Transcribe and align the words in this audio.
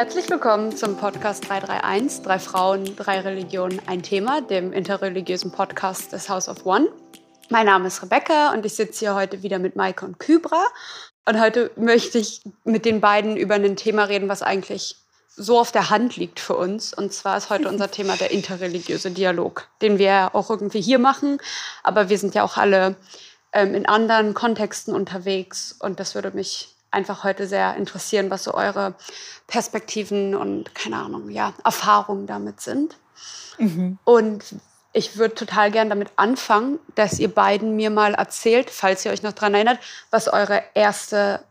Herzlich 0.00 0.30
willkommen 0.30 0.74
zum 0.74 0.96
Podcast 0.96 1.46
331, 1.46 2.22
drei 2.22 2.38
Frauen, 2.38 2.96
drei 2.96 3.20
Religionen, 3.20 3.82
ein 3.84 4.02
Thema, 4.02 4.40
dem 4.40 4.72
interreligiösen 4.72 5.52
Podcast 5.52 6.14
des 6.14 6.30
House 6.30 6.48
of 6.48 6.64
One. 6.64 6.88
Mein 7.50 7.66
Name 7.66 7.88
ist 7.88 8.02
Rebecca 8.02 8.54
und 8.54 8.64
ich 8.64 8.72
sitze 8.72 9.00
hier 9.00 9.14
heute 9.14 9.42
wieder 9.42 9.58
mit 9.58 9.76
Maike 9.76 10.06
und 10.06 10.18
Kybra. 10.18 10.64
Und 11.26 11.38
heute 11.38 11.70
möchte 11.76 12.16
ich 12.16 12.40
mit 12.64 12.86
den 12.86 13.02
beiden 13.02 13.36
über 13.36 13.56
ein 13.56 13.76
Thema 13.76 14.04
reden, 14.04 14.30
was 14.30 14.40
eigentlich 14.40 14.96
so 15.28 15.60
auf 15.60 15.70
der 15.70 15.90
Hand 15.90 16.16
liegt 16.16 16.40
für 16.40 16.56
uns. 16.56 16.94
Und 16.94 17.12
zwar 17.12 17.36
ist 17.36 17.50
heute 17.50 17.68
unser 17.68 17.90
Thema 17.90 18.16
der 18.16 18.30
interreligiöse 18.30 19.10
Dialog, 19.10 19.68
den 19.82 19.98
wir 19.98 20.30
auch 20.32 20.48
irgendwie 20.48 20.80
hier 20.80 20.98
machen. 20.98 21.36
Aber 21.82 22.08
wir 22.08 22.16
sind 22.16 22.34
ja 22.34 22.42
auch 22.42 22.56
alle 22.56 22.96
ähm, 23.52 23.74
in 23.74 23.84
anderen 23.84 24.32
Kontexten 24.32 24.94
unterwegs. 24.94 25.76
Und 25.78 26.00
das 26.00 26.14
würde 26.14 26.30
mich 26.30 26.74
einfach 26.90 27.24
heute 27.24 27.46
sehr 27.46 27.76
interessieren, 27.76 28.30
was 28.30 28.44
so 28.44 28.54
eure 28.54 28.94
Perspektiven 29.46 30.34
und, 30.34 30.74
keine 30.74 30.96
Ahnung, 30.96 31.30
ja, 31.30 31.54
Erfahrungen 31.64 32.26
damit 32.26 32.60
sind. 32.60 32.96
Mhm. 33.58 33.98
Und 34.04 34.44
ich 34.92 35.16
würde 35.16 35.34
total 35.34 35.70
gern 35.70 35.88
damit 35.88 36.10
anfangen, 36.16 36.80
dass 36.94 37.18
ihr 37.18 37.32
beiden 37.32 37.76
mir 37.76 37.90
mal 37.90 38.14
erzählt, 38.14 38.70
falls 38.70 39.04
ihr 39.04 39.12
euch 39.12 39.22
noch 39.22 39.32
daran 39.32 39.54
erinnert, 39.54 39.78
was 40.10 40.28
eure 40.28 40.62
erste 40.74 41.44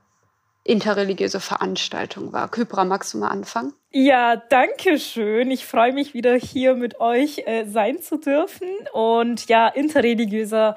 interreligiöse 0.63 1.39
Veranstaltung 1.39 2.33
war. 2.33 2.49
Kypra, 2.49 2.83
magst 2.83 3.13
du 3.13 3.17
mal 3.19 3.29
anfangen? 3.29 3.73
Ja, 3.91 4.35
danke 4.35 4.99
schön. 4.99 5.49
Ich 5.49 5.65
freue 5.65 5.93
mich 5.93 6.13
wieder 6.13 6.35
hier 6.35 6.75
mit 6.75 6.99
euch 6.99 7.43
äh, 7.47 7.65
sein 7.65 8.01
zu 8.01 8.17
dürfen. 8.17 8.67
Und 8.93 9.47
ja, 9.47 9.67
interreligiöser 9.67 10.75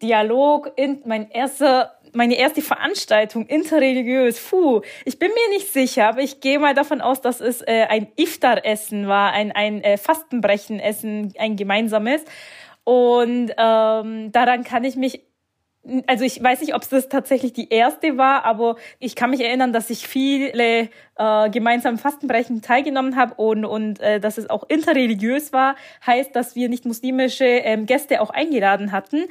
Dialog, 0.00 0.72
in, 0.76 1.02
mein 1.04 1.30
erster 1.30 1.95
meine 2.16 2.36
erste 2.36 2.62
Veranstaltung 2.62 3.46
interreligiös. 3.46 4.40
Puh, 4.40 4.80
ich 5.04 5.18
bin 5.18 5.28
mir 5.28 5.56
nicht 5.56 5.72
sicher, 5.72 6.08
aber 6.08 6.20
ich 6.20 6.40
gehe 6.40 6.58
mal 6.58 6.74
davon 6.74 7.00
aus, 7.00 7.20
dass 7.20 7.40
es 7.40 7.62
äh, 7.62 7.86
ein 7.88 8.08
Iftar-Essen 8.16 9.06
war, 9.06 9.32
ein, 9.32 9.52
ein 9.52 9.82
äh, 9.82 9.96
Fastenbrechen-Essen, 9.98 11.34
ein 11.38 11.56
gemeinsames. 11.56 12.22
Und 12.84 13.52
ähm, 13.56 14.32
daran 14.32 14.64
kann 14.64 14.84
ich 14.84 14.96
mich 14.96 15.22
also 16.06 16.24
ich 16.24 16.42
weiß 16.42 16.60
nicht, 16.60 16.74
ob 16.74 16.82
es 16.82 16.88
das 16.88 17.08
tatsächlich 17.08 17.52
die 17.52 17.68
erste 17.68 18.18
war, 18.18 18.44
aber 18.44 18.76
ich 18.98 19.14
kann 19.14 19.30
mich 19.30 19.40
erinnern, 19.40 19.72
dass 19.72 19.90
ich 19.90 20.08
viele 20.08 20.88
äh, 21.16 21.50
gemeinsam 21.50 21.98
Fastenbrechen 21.98 22.62
teilgenommen 22.62 23.16
habe 23.16 23.34
und, 23.34 23.64
und 23.64 24.00
äh, 24.00 24.18
dass 24.18 24.38
es 24.38 24.50
auch 24.50 24.64
interreligiös 24.68 25.52
war, 25.52 25.76
heißt, 26.04 26.34
dass 26.34 26.56
wir 26.56 26.68
nicht 26.68 26.84
muslimische 26.86 27.44
ähm, 27.44 27.86
Gäste 27.86 28.20
auch 28.20 28.30
eingeladen 28.30 28.92
hatten. 28.92 29.26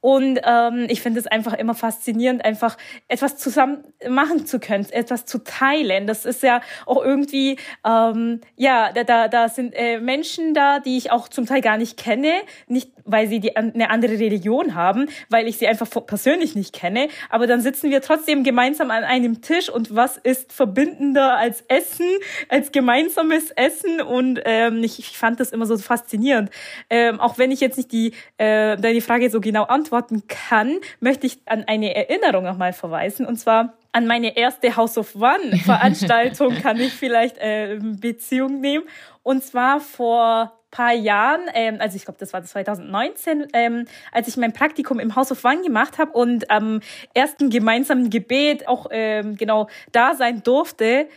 Und 0.00 0.40
ähm, 0.44 0.86
ich 0.88 1.02
finde 1.02 1.20
es 1.20 1.26
einfach 1.26 1.52
immer 1.54 1.74
faszinierend, 1.74 2.44
einfach 2.44 2.76
etwas 3.08 3.36
zusammen 3.36 3.84
machen 4.08 4.46
zu 4.46 4.58
können, 4.58 4.86
etwas 4.90 5.26
zu 5.26 5.44
teilen. 5.44 6.06
Das 6.06 6.24
ist 6.24 6.42
ja 6.42 6.62
auch 6.86 7.04
irgendwie, 7.04 7.58
ähm, 7.84 8.40
ja, 8.56 8.92
da, 8.92 9.04
da, 9.04 9.28
da 9.28 9.48
sind 9.48 9.74
äh, 9.74 10.00
Menschen 10.00 10.54
da, 10.54 10.80
die 10.80 10.96
ich 10.96 11.12
auch 11.12 11.28
zum 11.28 11.46
Teil 11.46 11.60
gar 11.60 11.76
nicht 11.76 11.96
kenne, 11.98 12.32
nicht 12.66 12.90
weil 13.04 13.28
sie 13.28 13.40
die, 13.40 13.56
eine 13.56 13.90
andere 13.90 14.18
Religion 14.18 14.74
haben, 14.74 15.08
weil 15.28 15.48
ich 15.48 15.58
sie 15.58 15.66
einfach 15.66 15.88
persönlich 16.06 16.54
nicht 16.54 16.72
kenne. 16.72 17.08
Aber 17.28 17.46
dann 17.46 17.60
sitzen 17.60 17.90
wir 17.90 18.00
trotzdem 18.00 18.44
gemeinsam 18.44 18.90
an 18.90 19.04
einem 19.04 19.42
Tisch 19.42 19.68
und 19.68 19.94
was 19.94 20.16
ist 20.16 20.52
verbindender 20.52 21.36
als 21.36 21.62
Essen, 21.68 22.06
als 22.48 22.72
gemeinsames 22.72 23.50
Essen? 23.50 24.00
Und 24.00 24.40
ähm, 24.44 24.82
ich, 24.84 24.98
ich 24.98 25.18
fand 25.18 25.40
das 25.40 25.50
immer 25.50 25.66
so 25.66 25.76
faszinierend. 25.76 26.50
Ähm, 26.88 27.20
auch 27.20 27.36
wenn 27.36 27.50
ich 27.50 27.60
jetzt 27.60 27.76
nicht 27.76 27.92
die 27.92 28.12
äh, 28.38 28.76
deine 28.76 29.00
Frage 29.00 29.28
so 29.28 29.40
genau 29.40 29.64
antworte, 29.64 29.89
beantworten 29.90 30.22
kann, 30.28 30.78
möchte 31.00 31.26
ich 31.26 31.38
an 31.46 31.64
eine 31.66 31.94
Erinnerung 31.94 32.44
nochmal 32.44 32.72
verweisen. 32.72 33.26
Und 33.26 33.36
zwar 33.36 33.74
an 33.92 34.06
meine 34.06 34.36
erste 34.36 34.76
House 34.76 34.96
of 34.96 35.14
One 35.16 35.56
Veranstaltung 35.64 36.54
kann 36.54 36.78
ich 36.78 36.92
vielleicht 36.92 37.38
äh, 37.38 37.78
Beziehung 37.80 38.60
nehmen. 38.60 38.84
Und 39.22 39.44
zwar 39.44 39.80
vor 39.80 40.56
paar 40.70 40.92
Jahren, 40.92 41.40
ähm, 41.54 41.78
also 41.80 41.96
ich 41.96 42.04
glaube, 42.04 42.20
das 42.20 42.32
war 42.32 42.44
2019, 42.44 43.48
ähm, 43.54 43.86
als 44.12 44.28
ich 44.28 44.36
mein 44.36 44.52
Praktikum 44.52 45.00
im 45.00 45.16
House 45.16 45.32
of 45.32 45.44
One 45.44 45.62
gemacht 45.62 45.98
habe 45.98 46.12
und 46.12 46.48
am 46.48 46.80
ersten 47.12 47.50
gemeinsamen 47.50 48.08
Gebet 48.08 48.68
auch 48.68 48.86
ähm, 48.92 49.36
genau 49.36 49.68
da 49.90 50.14
sein 50.14 50.44
durfte, 50.44 51.08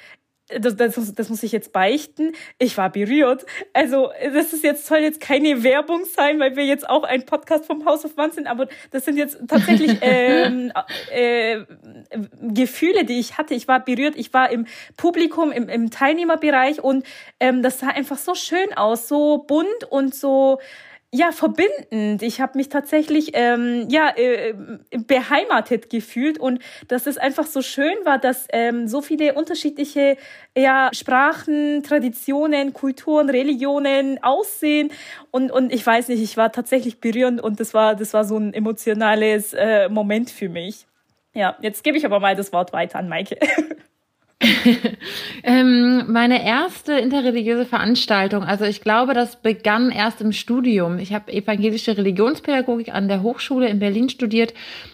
das, 0.60 0.76
das, 0.76 1.14
das 1.14 1.30
muss 1.30 1.44
ich 1.44 1.52
jetzt 1.52 1.74
beichten. 1.74 2.34
Ich 2.60 2.78
war 2.78 2.90
berührt. 2.90 3.46
Also, 3.74 4.12
das 4.34 4.54
ist 4.54 4.64
jetzt, 4.64 4.86
soll 4.86 5.00
jetzt 5.00 5.20
keine 5.20 5.64
Werbung 5.64 6.06
sein, 6.06 6.40
weil 6.40 6.56
wir 6.56 6.66
jetzt 6.66 6.90
auch 6.90 7.04
ein 7.04 7.26
Podcast 7.26 7.66
vom 7.66 7.86
House 7.86 8.06
of 8.06 8.18
One 8.18 8.32
sind, 8.32 8.48
aber 8.48 8.68
das 8.92 9.06
sind 9.06 9.18
jetzt 9.18 9.40
tatsächlich 9.48 9.98
ähm, 10.02 10.72
äh, 11.12 11.62
Gefühle, 12.42 13.06
die 13.06 13.20
ich 13.20 13.38
hatte. 13.38 13.54
Ich 13.54 13.68
war 13.68 13.84
berührt, 13.84 14.16
ich 14.16 14.34
war 14.34 14.50
im 14.52 14.66
Publikum, 14.98 15.52
im, 15.52 15.70
im 15.70 15.90
Teilnehmerbereich 15.90 16.82
und 16.84 17.06
ähm, 17.40 17.62
das 17.62 17.80
sah 17.80 17.88
einfach 17.88 18.18
so 18.18 18.36
schön 18.36 18.74
aus, 18.74 19.08
so 19.08 19.40
bunt 19.40 19.84
und 19.90 20.16
so 20.16 20.60
ja 21.14 21.32
verbindend. 21.32 22.24
Ich 22.24 22.42
habe 22.42 22.58
mich 22.58 22.70
tatsächlich 22.70 23.32
ähm, 23.34 23.88
ja 23.90 24.12
äh, 24.16 24.56
beheimatet 24.92 25.92
gefühlt 25.92 26.40
und 26.40 26.60
dass 26.88 27.06
es 27.06 27.20
einfach 27.20 27.46
so 27.46 27.62
schön 27.62 27.94
war, 28.04 28.18
dass 28.18 28.48
ähm, 28.52 28.88
so 28.88 29.02
viele 29.04 29.36
unterschiedliche 29.36 30.18
ja 30.58 30.90
Sprachen, 30.92 31.84
Traditionen, 31.84 32.74
Kulturen, 32.74 33.30
Religionen 33.30 34.24
aussehen 34.24 34.92
und 35.30 35.52
und 35.52 35.72
ich 35.72 35.86
weiß 35.86 36.08
nicht, 36.08 36.22
ich 36.22 36.36
war 36.36 36.52
tatsächlich 36.52 37.00
berührend 37.00 37.42
und 37.42 37.60
das 37.60 37.76
war 37.76 37.96
das 37.96 38.14
war 38.14 38.26
so 38.26 38.38
ein 38.38 38.52
emotionales 38.52 39.54
äh, 39.54 39.90
Moment 39.90 40.32
für 40.32 40.50
mich. 40.50 40.88
Ja, 41.36 41.56
jetzt 41.62 41.84
gebe 41.84 41.96
ich 41.96 42.06
aber 42.06 42.20
mal 42.20 42.36
das 42.36 42.52
Wort 42.54 42.74
weiter 42.74 42.98
an 42.98 43.08
Maike. 43.08 43.38
ähm, 45.44 46.12
meine 46.12 46.46
erste 46.46 46.94
interreligiöse 46.94 47.66
Veranstaltung, 47.66 48.44
also 48.44 48.66
ich 48.66 48.82
glaube, 48.82 49.14
das 49.14 49.38
begann 49.38 49.92
erst 49.92 50.22
im 50.22 50.32
Studium. 50.32 51.00
Ich 51.00 51.14
habe 51.14 51.32
evangelische 51.32 51.98
Religionspädagogik 51.98 52.94
an 52.94 53.08
der 53.08 53.22
Hochschule 53.24 53.68
in 53.68 53.80
Berlin 53.80 54.10
studiert 54.10 54.54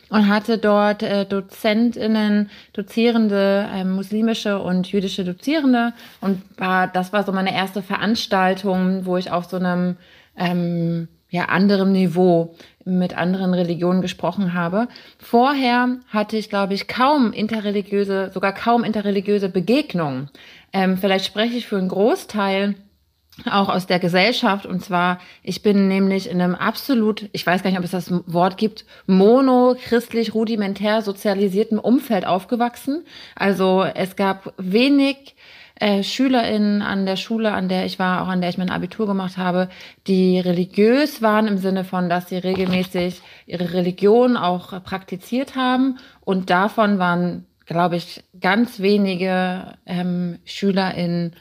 und 0.10 0.28
hatte 0.28 0.58
dort 0.58 1.04
äh, 1.04 1.26
Dozentinnen, 1.26 2.50
Dozierende, 2.74 3.68
äh, 3.74 3.84
muslimische 3.84 4.60
und 4.60 4.92
jüdische 4.92 5.24
Dozierende. 5.24 5.94
Und 6.22 6.42
war, 6.58 6.88
das 6.88 7.14
war 7.14 7.24
so 7.24 7.32
meine 7.32 7.54
erste 7.54 7.82
Veranstaltung, 7.82 9.06
wo 9.06 9.18
ich 9.18 9.32
auf 9.32 9.46
so 9.46 9.58
einem 9.58 9.98
ähm, 10.38 11.08
ja, 11.30 11.46
anderem 11.46 11.92
Niveau 11.92 12.56
mit 12.86 13.16
anderen 13.16 13.54
Religionen 13.54 14.02
gesprochen 14.02 14.54
habe. 14.54 14.88
Vorher 15.18 15.98
hatte 16.10 16.38
ich, 16.38 16.50
glaube 16.50 16.74
ich, 16.74 16.88
kaum 16.88 17.34
interreligiöse, 17.34 18.32
sogar 18.34 18.54
kaum 18.54 18.84
interreligiöse 18.84 19.50
Begegnungen. 19.50 20.30
Ähm, 20.74 20.98
vielleicht 20.98 21.26
spreche 21.26 21.58
ich 21.58 21.68
für 21.68 21.78
einen 21.78 21.90
Großteil 21.90 22.76
auch 23.50 23.70
aus 23.70 23.88
der 23.88 24.00
Gesellschaft. 24.00 24.66
Und 24.66 24.84
zwar, 24.84 25.20
ich 25.44 25.62
bin 25.62 25.88
nämlich 25.88 26.30
in 26.30 26.42
einem 26.42 26.56
absolut, 26.56 27.30
ich 27.32 27.46
weiß 27.46 27.64
gar 27.64 27.70
nicht, 27.70 27.80
ob 27.80 27.86
es 27.86 27.92
das 27.92 28.12
Wort 28.26 28.58
gibt, 28.58 28.86
monochristlich 29.08 30.34
rudimentär 30.34 31.02
sozialisierten 31.02 31.80
Umfeld 31.80 32.26
aufgewachsen. 32.26 33.06
Also 33.36 33.84
es 33.84 34.16
gab 34.16 34.54
wenig 34.58 35.36
äh, 35.80 36.04
SchülerInnen 36.04 36.82
an 36.82 37.06
der 37.06 37.16
Schule, 37.16 37.54
an 37.54 37.70
der 37.70 37.86
ich 37.86 38.00
war, 38.00 38.22
auch 38.22 38.28
an 38.28 38.42
der 38.42 38.50
ich 38.50 38.58
mein 38.58 38.70
Abitur 38.70 39.08
gemacht 39.08 39.38
habe, 39.38 39.70
die 40.08 40.40
religiös 40.40 41.22
waren 41.22 41.48
im 41.48 41.58
Sinne 41.58 41.84
von, 41.84 42.10
dass 42.10 42.30
sie 42.30 42.38
regelmäßig 42.38 43.22
ihre 43.46 43.74
Religion 43.74 44.38
auch 44.38 44.84
praktiziert 44.84 45.56
haben. 45.56 45.98
Und 46.22 46.50
davon 46.50 47.00
waren, 47.00 47.46
glaube 47.66 47.96
ich, 47.96 48.24
ganz 48.40 48.80
wenige 48.80 49.74
ähm, 49.86 50.40
SchülerInnen 50.46 51.34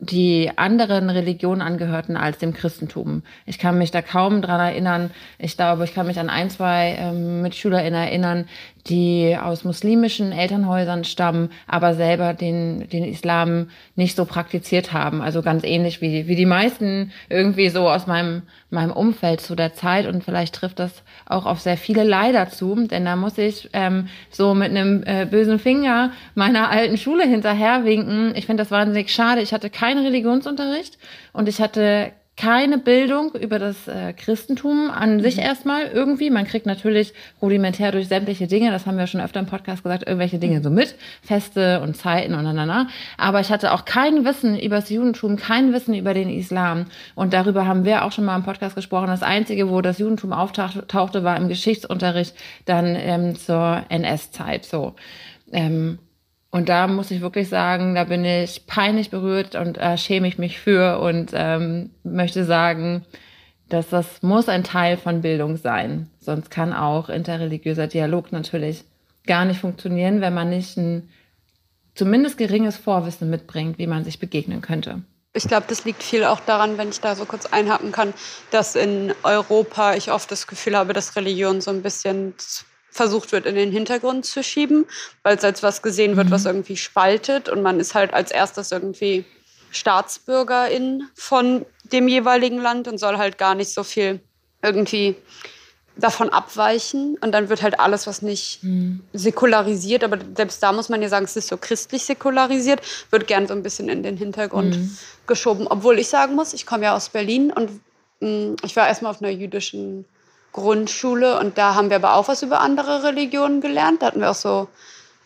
die 0.00 0.50
anderen 0.56 1.10
Religionen 1.10 1.60
angehörten 1.60 2.16
als 2.16 2.38
dem 2.38 2.52
Christentum. 2.52 3.22
Ich 3.46 3.58
kann 3.58 3.78
mich 3.78 3.90
da 3.90 4.00
kaum 4.00 4.42
dran 4.42 4.60
erinnern. 4.60 5.10
Ich 5.38 5.56
glaube, 5.56 5.84
ich 5.84 5.94
kann 5.94 6.06
mich 6.06 6.20
an 6.20 6.30
ein, 6.30 6.50
zwei 6.50 6.96
ähm, 6.98 7.42
MitschülerInnen 7.42 8.00
erinnern, 8.00 8.48
die 8.88 9.36
aus 9.40 9.64
muslimischen 9.64 10.32
Elternhäusern 10.32 11.04
stammen, 11.04 11.50
aber 11.66 11.94
selber 11.94 12.34
den, 12.34 12.88
den 12.88 13.04
Islam 13.04 13.70
nicht 13.96 14.16
so 14.16 14.24
praktiziert 14.24 14.92
haben. 14.92 15.20
Also 15.20 15.42
ganz 15.42 15.64
ähnlich 15.64 16.00
wie, 16.00 16.26
wie 16.26 16.36
die 16.36 16.46
meisten 16.46 17.12
irgendwie 17.28 17.68
so 17.68 17.88
aus 17.88 18.06
meinem, 18.06 18.42
meinem 18.70 18.92
Umfeld 18.92 19.40
zu 19.40 19.54
der 19.54 19.74
Zeit. 19.74 20.06
Und 20.06 20.24
vielleicht 20.24 20.54
trifft 20.54 20.78
das 20.78 21.02
auch 21.26 21.46
auf 21.46 21.60
sehr 21.60 21.76
viele 21.76 22.04
leider 22.04 22.48
zu, 22.48 22.74
denn 22.86 23.04
da 23.04 23.16
muss 23.16 23.36
ich 23.38 23.68
ähm, 23.72 24.08
so 24.30 24.54
mit 24.54 24.70
einem 24.70 25.02
äh, 25.04 25.26
bösen 25.26 25.58
Finger 25.58 26.12
meiner 26.34 26.70
alten 26.70 26.96
Schule 26.96 27.24
hinterherwinken. 27.24 28.34
Ich 28.36 28.46
finde 28.46 28.62
das 28.62 28.70
wahnsinnig 28.70 29.12
schade. 29.12 29.42
Ich 29.42 29.52
hatte 29.52 29.70
keinen 29.70 30.04
Religionsunterricht 30.04 30.98
und 31.32 31.48
ich 31.48 31.60
hatte 31.60 32.12
keine 32.38 32.78
Bildung 32.78 33.32
über 33.34 33.58
das 33.58 33.88
äh, 33.88 34.12
Christentum 34.12 34.90
an 34.92 35.16
mhm. 35.16 35.20
sich 35.20 35.38
erstmal 35.38 35.86
irgendwie. 35.86 36.30
Man 36.30 36.46
kriegt 36.46 36.66
natürlich 36.66 37.12
rudimentär 37.42 37.90
durch 37.90 38.06
sämtliche 38.06 38.46
Dinge, 38.46 38.70
das 38.70 38.86
haben 38.86 38.96
wir 38.96 39.08
schon 39.08 39.20
öfter 39.20 39.40
im 39.40 39.46
Podcast 39.46 39.82
gesagt, 39.82 40.04
irgendwelche 40.06 40.38
Dinge 40.38 40.60
mhm. 40.60 40.62
so 40.62 40.70
mit, 40.70 40.94
Feste 41.20 41.80
und 41.80 41.96
Zeiten 41.96 42.34
und 42.34 42.44
na, 42.44 42.86
Aber 43.16 43.40
ich 43.40 43.50
hatte 43.50 43.72
auch 43.72 43.84
kein 43.84 44.24
Wissen 44.24 44.56
über 44.56 44.76
das 44.76 44.88
Judentum, 44.88 45.36
kein 45.36 45.72
Wissen 45.72 45.94
über 45.94 46.14
den 46.14 46.30
Islam. 46.30 46.86
Und 47.16 47.32
darüber 47.32 47.66
haben 47.66 47.84
wir 47.84 48.04
auch 48.04 48.12
schon 48.12 48.24
mal 48.24 48.36
im 48.36 48.44
Podcast 48.44 48.76
gesprochen. 48.76 49.08
Das 49.08 49.24
Einzige, 49.24 49.68
wo 49.68 49.80
das 49.80 49.98
Judentum 49.98 50.32
auftauchte, 50.32 51.24
war 51.24 51.36
im 51.36 51.48
Geschichtsunterricht 51.48 52.36
dann 52.66 52.94
ähm, 52.96 53.34
zur 53.34 53.82
NS-Zeit. 53.88 54.64
So. 54.64 54.94
Ähm, 55.50 55.98
Und 56.50 56.68
da 56.68 56.86
muss 56.86 57.10
ich 57.10 57.20
wirklich 57.20 57.48
sagen, 57.48 57.94
da 57.94 58.04
bin 58.04 58.24
ich 58.24 58.66
peinlich 58.66 59.10
berührt 59.10 59.54
und 59.54 59.76
äh, 59.76 59.98
schäme 59.98 60.28
ich 60.28 60.38
mich 60.38 60.58
für 60.58 60.98
und 61.00 61.32
ähm, 61.34 61.90
möchte 62.04 62.44
sagen, 62.44 63.04
dass 63.68 63.90
das 63.90 64.22
muss 64.22 64.48
ein 64.48 64.64
Teil 64.64 64.96
von 64.96 65.20
Bildung 65.20 65.56
sein. 65.56 66.08
Sonst 66.20 66.50
kann 66.50 66.72
auch 66.72 67.10
interreligiöser 67.10 67.86
Dialog 67.86 68.32
natürlich 68.32 68.84
gar 69.26 69.44
nicht 69.44 69.60
funktionieren, 69.60 70.22
wenn 70.22 70.32
man 70.32 70.48
nicht 70.48 70.76
ein 70.78 71.10
zumindest 71.94 72.38
geringes 72.38 72.78
Vorwissen 72.78 73.28
mitbringt, 73.28 73.78
wie 73.78 73.86
man 73.86 74.04
sich 74.04 74.18
begegnen 74.18 74.62
könnte. 74.62 75.02
Ich 75.34 75.46
glaube, 75.46 75.66
das 75.68 75.84
liegt 75.84 76.02
viel 76.02 76.24
auch 76.24 76.40
daran, 76.40 76.78
wenn 76.78 76.88
ich 76.88 77.00
da 77.00 77.14
so 77.14 77.26
kurz 77.26 77.44
einhaken 77.46 77.92
kann, 77.92 78.14
dass 78.50 78.74
in 78.74 79.12
Europa 79.22 79.94
ich 79.94 80.10
oft 80.10 80.30
das 80.30 80.46
Gefühl 80.46 80.76
habe, 80.76 80.94
dass 80.94 81.16
Religion 81.16 81.60
so 81.60 81.70
ein 81.70 81.82
bisschen 81.82 82.34
versucht 82.90 83.32
wird, 83.32 83.46
in 83.46 83.54
den 83.54 83.70
Hintergrund 83.70 84.24
zu 84.26 84.42
schieben, 84.42 84.86
weil 85.22 85.36
es 85.36 85.44
als 85.44 85.62
was 85.62 85.82
gesehen 85.82 86.16
wird, 86.16 86.28
mhm. 86.28 86.32
was 86.32 86.44
irgendwie 86.44 86.76
spaltet 86.76 87.48
und 87.48 87.62
man 87.62 87.80
ist 87.80 87.94
halt 87.94 88.12
als 88.14 88.30
erstes 88.30 88.72
irgendwie 88.72 89.24
Staatsbürgerin 89.70 91.08
von 91.14 91.66
dem 91.84 92.08
jeweiligen 92.08 92.58
Land 92.58 92.88
und 92.88 92.98
soll 92.98 93.18
halt 93.18 93.38
gar 93.38 93.54
nicht 93.54 93.72
so 93.72 93.82
viel 93.82 94.20
irgendwie 94.62 95.16
davon 95.98 96.30
abweichen 96.30 97.18
und 97.20 97.32
dann 97.32 97.48
wird 97.48 97.62
halt 97.62 97.80
alles, 97.80 98.06
was 98.06 98.22
nicht 98.22 98.62
mhm. 98.62 99.00
säkularisiert, 99.12 100.04
aber 100.04 100.18
selbst 100.36 100.62
da 100.62 100.72
muss 100.72 100.88
man 100.88 101.02
ja 101.02 101.08
sagen, 101.08 101.24
es 101.24 101.36
ist 101.36 101.48
so 101.48 101.56
christlich 101.56 102.04
säkularisiert, 102.04 102.80
wird 103.10 103.26
gern 103.26 103.48
so 103.48 103.54
ein 103.54 103.64
bisschen 103.64 103.88
in 103.88 104.02
den 104.02 104.16
Hintergrund 104.16 104.76
mhm. 104.76 104.96
geschoben. 105.26 105.66
Obwohl 105.66 105.98
ich 105.98 106.08
sagen 106.08 106.36
muss, 106.36 106.54
ich 106.54 106.66
komme 106.66 106.84
ja 106.84 106.94
aus 106.94 107.08
Berlin 107.08 107.52
und 107.52 107.80
mh, 108.20 108.28
mm, 108.28 108.56
ich 108.64 108.76
war 108.76 108.86
erstmal 108.86 109.10
auf 109.10 109.20
einer 109.20 109.32
jüdischen 109.32 110.04
Grundschule 110.58 111.38
und 111.38 111.56
da 111.58 111.74
haben 111.74 111.90
wir 111.90 111.96
aber 111.96 112.14
auch 112.14 112.28
was 112.28 112.42
über 112.42 112.60
andere 112.60 113.02
Religionen 113.02 113.60
gelernt. 113.60 114.02
Da 114.02 114.06
hatten 114.06 114.20
wir 114.20 114.30
auch 114.30 114.34
so 114.34 114.68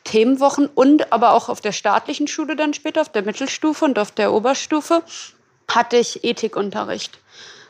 Themenwochen 0.05 0.69
und 0.75 1.13
aber 1.13 1.33
auch 1.33 1.49
auf 1.49 1.61
der 1.61 1.73
staatlichen 1.73 2.29
Schule 2.29 2.57
dann 2.57 2.75
später, 2.75 3.01
auf 3.01 3.11
der 3.11 3.23
Mittelstufe 3.23 3.85
und 3.85 3.99
auf 3.99 4.11
der 4.11 4.33
Oberstufe 4.33 5.03
hatte 5.69 5.97
ich 5.97 6.25
Ethikunterricht 6.25 7.19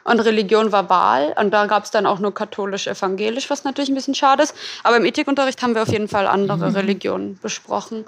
und 0.04 0.20
Religion 0.20 0.72
war 0.72 0.88
Wahl. 0.90 1.34
Und 1.38 1.52
da 1.52 1.66
gab 1.66 1.84
es 1.84 1.90
dann 1.90 2.06
auch 2.06 2.18
nur 2.18 2.34
katholisch-evangelisch, 2.34 3.50
was 3.50 3.64
natürlich 3.64 3.90
ein 3.90 3.94
bisschen 3.94 4.14
schade 4.14 4.42
ist. 4.42 4.54
Aber 4.82 4.96
im 4.96 5.04
Ethikunterricht 5.04 5.62
haben 5.62 5.74
wir 5.74 5.82
auf 5.82 5.88
jeden 5.88 6.08
Fall 6.08 6.26
andere 6.26 6.70
mhm. 6.70 6.76
Religionen 6.76 7.38
besprochen. 7.40 8.04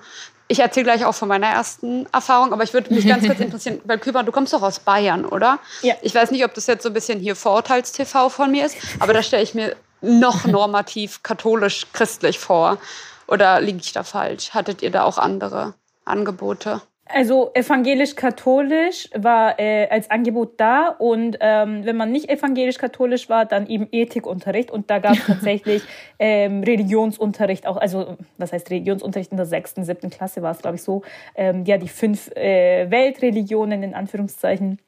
Ich 0.46 0.60
erzähle 0.60 0.84
gleich 0.84 1.04
auch 1.04 1.14
von 1.14 1.28
meiner 1.28 1.46
ersten 1.46 2.06
Erfahrung, 2.12 2.52
aber 2.52 2.64
ich 2.64 2.74
würde 2.74 2.92
mich 2.92 3.06
ganz 3.06 3.26
kurz 3.26 3.40
interessieren, 3.40 3.80
weil 3.84 3.98
Küber, 3.98 4.22
du 4.22 4.32
kommst 4.32 4.52
doch 4.52 4.62
aus 4.62 4.78
Bayern, 4.78 5.24
oder? 5.24 5.58
Ja. 5.82 5.94
Ich 6.02 6.14
weiß 6.14 6.30
nicht, 6.30 6.44
ob 6.44 6.52
das 6.54 6.66
jetzt 6.66 6.82
so 6.82 6.90
ein 6.90 6.92
bisschen 6.92 7.18
hier 7.18 7.34
Vorurteils-TV 7.34 8.28
von 8.28 8.50
mir 8.50 8.66
ist, 8.66 8.76
aber 9.00 9.14
da 9.14 9.22
stelle 9.22 9.42
ich 9.42 9.54
mir 9.54 9.74
noch 10.02 10.44
normativ 10.46 11.22
katholisch-christlich 11.22 12.38
vor. 12.38 12.78
Oder 13.26 13.60
liege 13.60 13.78
ich 13.80 13.92
da 13.92 14.04
falsch? 14.04 14.50
Hattet 14.50 14.82
ihr 14.82 14.90
da 14.90 15.04
auch 15.04 15.16
andere 15.16 15.72
Angebote? 16.04 16.82
Also 17.06 17.50
evangelisch-katholisch 17.52 19.10
war 19.14 19.60
äh, 19.60 19.86
als 19.88 20.10
Angebot 20.10 20.54
da 20.58 20.88
und 20.88 21.36
ähm, 21.40 21.84
wenn 21.84 21.96
man 21.96 22.10
nicht 22.10 22.30
evangelisch-katholisch 22.30 23.28
war, 23.28 23.44
dann 23.44 23.66
eben 23.66 23.88
Ethikunterricht 23.92 24.70
und 24.70 24.88
da 24.88 25.00
gab 25.00 25.12
es 25.12 25.24
tatsächlich 25.26 25.82
ähm, 26.18 26.62
Religionsunterricht 26.62 27.66
auch, 27.66 27.76
also 27.76 28.16
was 28.38 28.54
heißt 28.54 28.70
Religionsunterricht? 28.70 29.32
In 29.32 29.36
der 29.36 29.44
sechsten, 29.44 29.84
siebten 29.84 30.08
Klasse 30.08 30.40
war 30.40 30.52
es 30.52 30.62
glaube 30.62 30.76
ich 30.76 30.82
so, 30.82 31.02
ähm, 31.34 31.64
ja 31.66 31.76
die 31.76 31.88
fünf 31.88 32.30
äh, 32.36 32.90
Weltreligionen 32.90 33.82
in 33.82 33.92
Anführungszeichen 33.92 34.78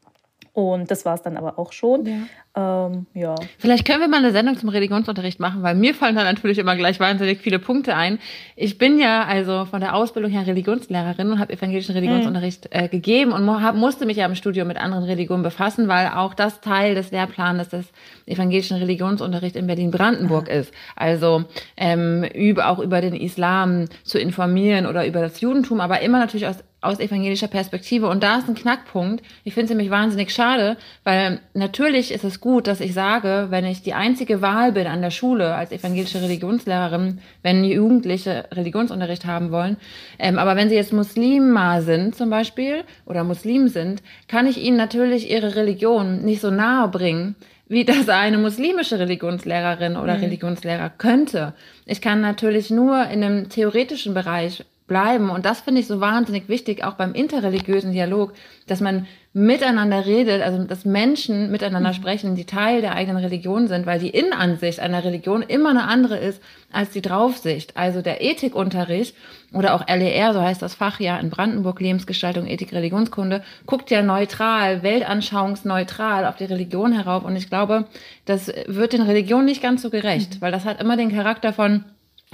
und 0.56 0.90
das 0.90 1.04
war 1.04 1.12
es 1.12 1.20
dann 1.20 1.36
aber 1.36 1.58
auch 1.58 1.70
schon. 1.70 2.06
Ja. 2.06 2.86
Ähm, 2.86 3.04
ja. 3.12 3.34
Vielleicht 3.58 3.86
können 3.86 4.00
wir 4.00 4.08
mal 4.08 4.16
eine 4.16 4.32
Sendung 4.32 4.56
zum 4.56 4.70
Religionsunterricht 4.70 5.38
machen, 5.38 5.62
weil 5.62 5.74
mir 5.74 5.94
fallen 5.94 6.16
da 6.16 6.24
natürlich 6.24 6.56
immer 6.56 6.74
gleich 6.76 6.98
wahnsinnig 6.98 7.42
viele 7.42 7.58
Punkte 7.58 7.94
ein. 7.94 8.18
Ich 8.56 8.78
bin 8.78 8.98
ja 8.98 9.24
also 9.24 9.66
von 9.66 9.82
der 9.82 9.94
Ausbildung 9.94 10.30
her 10.30 10.46
Religionslehrerin 10.46 11.30
und 11.30 11.40
habe 11.40 11.52
evangelischen 11.52 11.94
Religionsunterricht 11.94 12.72
mhm. 12.72 12.80
äh, 12.84 12.88
gegeben 12.88 13.32
und 13.32 13.44
musste 13.44 14.06
mich 14.06 14.16
ja 14.16 14.24
im 14.24 14.34
Studium 14.34 14.66
mit 14.68 14.78
anderen 14.78 15.04
Religionen 15.04 15.42
befassen, 15.42 15.88
weil 15.88 16.08
auch 16.08 16.32
das 16.32 16.62
Teil 16.62 16.94
des 16.94 17.10
Lehrplans 17.10 17.68
des 17.68 17.92
evangelischen 18.24 18.78
Religionsunterrichts 18.78 19.58
in 19.58 19.66
Berlin-Brandenburg 19.66 20.44
mhm. 20.44 20.60
ist. 20.60 20.72
Also 20.96 21.44
ähm, 21.76 22.24
über, 22.32 22.70
auch 22.70 22.78
über 22.78 23.02
den 23.02 23.14
Islam 23.14 23.90
zu 24.04 24.18
informieren 24.18 24.86
oder 24.86 25.06
über 25.06 25.20
das 25.20 25.42
Judentum, 25.42 25.82
aber 25.82 26.00
immer 26.00 26.18
natürlich 26.18 26.46
aus 26.46 26.64
aus 26.86 27.00
evangelischer 27.00 27.48
Perspektive. 27.48 28.08
Und 28.08 28.22
da 28.22 28.38
ist 28.38 28.48
ein 28.48 28.54
Knackpunkt. 28.54 29.24
Ich 29.44 29.54
finde 29.54 29.64
es 29.64 29.70
nämlich 29.70 29.90
wahnsinnig 29.90 30.32
schade, 30.32 30.76
weil 31.04 31.40
natürlich 31.54 32.12
ist 32.12 32.24
es 32.24 32.40
gut, 32.40 32.66
dass 32.66 32.80
ich 32.80 32.94
sage, 32.94 33.46
wenn 33.50 33.64
ich 33.64 33.82
die 33.82 33.94
einzige 33.94 34.40
Wahl 34.42 34.72
bin 34.72 34.86
an 34.86 35.02
der 35.02 35.10
Schule 35.10 35.54
als 35.54 35.72
evangelische 35.72 36.22
Religionslehrerin, 36.22 37.20
wenn 37.42 37.64
Jugendliche 37.64 38.44
Religionsunterricht 38.52 39.26
haben 39.26 39.50
wollen, 39.50 39.76
ähm, 40.18 40.38
aber 40.38 40.56
wenn 40.56 40.68
sie 40.68 40.74
jetzt 40.74 40.92
Muslima 40.92 41.80
sind 41.80 42.14
zum 42.14 42.30
Beispiel 42.30 42.84
oder 43.04 43.24
Muslim 43.24 43.68
sind, 43.68 44.02
kann 44.28 44.46
ich 44.46 44.58
ihnen 44.58 44.76
natürlich 44.76 45.30
ihre 45.30 45.56
Religion 45.56 46.24
nicht 46.24 46.40
so 46.40 46.50
nahe 46.50 46.88
bringen, 46.88 47.36
wie 47.68 47.84
das 47.84 48.08
eine 48.08 48.38
muslimische 48.38 48.98
Religionslehrerin 48.98 49.96
oder 49.96 50.16
mhm. 50.16 50.24
Religionslehrer 50.24 50.90
könnte. 50.90 51.54
Ich 51.84 52.00
kann 52.00 52.20
natürlich 52.20 52.70
nur 52.70 53.04
in 53.08 53.24
einem 53.24 53.48
theoretischen 53.48 54.14
Bereich 54.14 54.64
bleiben. 54.86 55.30
Und 55.30 55.44
das 55.44 55.60
finde 55.60 55.80
ich 55.80 55.86
so 55.86 56.00
wahnsinnig 56.00 56.48
wichtig, 56.48 56.84
auch 56.84 56.94
beim 56.94 57.12
interreligiösen 57.14 57.92
Dialog, 57.92 58.32
dass 58.66 58.80
man 58.80 59.06
miteinander 59.32 60.06
redet, 60.06 60.40
also 60.40 60.64
dass 60.64 60.86
Menschen 60.86 61.50
miteinander 61.50 61.90
mhm. 61.90 61.94
sprechen, 61.94 62.36
die 62.36 62.46
Teil 62.46 62.80
der 62.80 62.94
eigenen 62.94 63.22
Religion 63.22 63.68
sind, 63.68 63.84
weil 63.84 63.98
die 63.98 64.08
Innenansicht 64.08 64.80
einer 64.80 65.04
Religion 65.04 65.42
immer 65.42 65.70
eine 65.70 65.84
andere 65.84 66.16
ist 66.16 66.42
als 66.72 66.90
die 66.90 67.02
Draufsicht. 67.02 67.76
Also 67.76 68.00
der 68.00 68.22
Ethikunterricht 68.22 69.14
oder 69.52 69.74
auch 69.74 69.86
LER, 69.86 70.32
so 70.32 70.40
heißt 70.40 70.62
das 70.62 70.74
Fach 70.74 71.00
ja 71.00 71.18
in 71.18 71.28
Brandenburg, 71.28 71.80
Lebensgestaltung, 71.80 72.46
Ethik, 72.46 72.72
Religionskunde, 72.72 73.42
guckt 73.66 73.90
ja 73.90 74.00
neutral, 74.00 74.82
weltanschauungsneutral 74.82 76.24
auf 76.24 76.36
die 76.36 76.44
Religion 76.44 76.92
herauf. 76.92 77.24
Und 77.24 77.36
ich 77.36 77.50
glaube, 77.50 77.84
das 78.24 78.50
wird 78.66 78.94
den 78.94 79.02
Religionen 79.02 79.44
nicht 79.44 79.62
ganz 79.62 79.82
so 79.82 79.90
gerecht, 79.90 80.36
mhm. 80.36 80.40
weil 80.40 80.52
das 80.52 80.64
hat 80.64 80.80
immer 80.80 80.96
den 80.96 81.14
Charakter 81.14 81.52
von, 81.52 81.84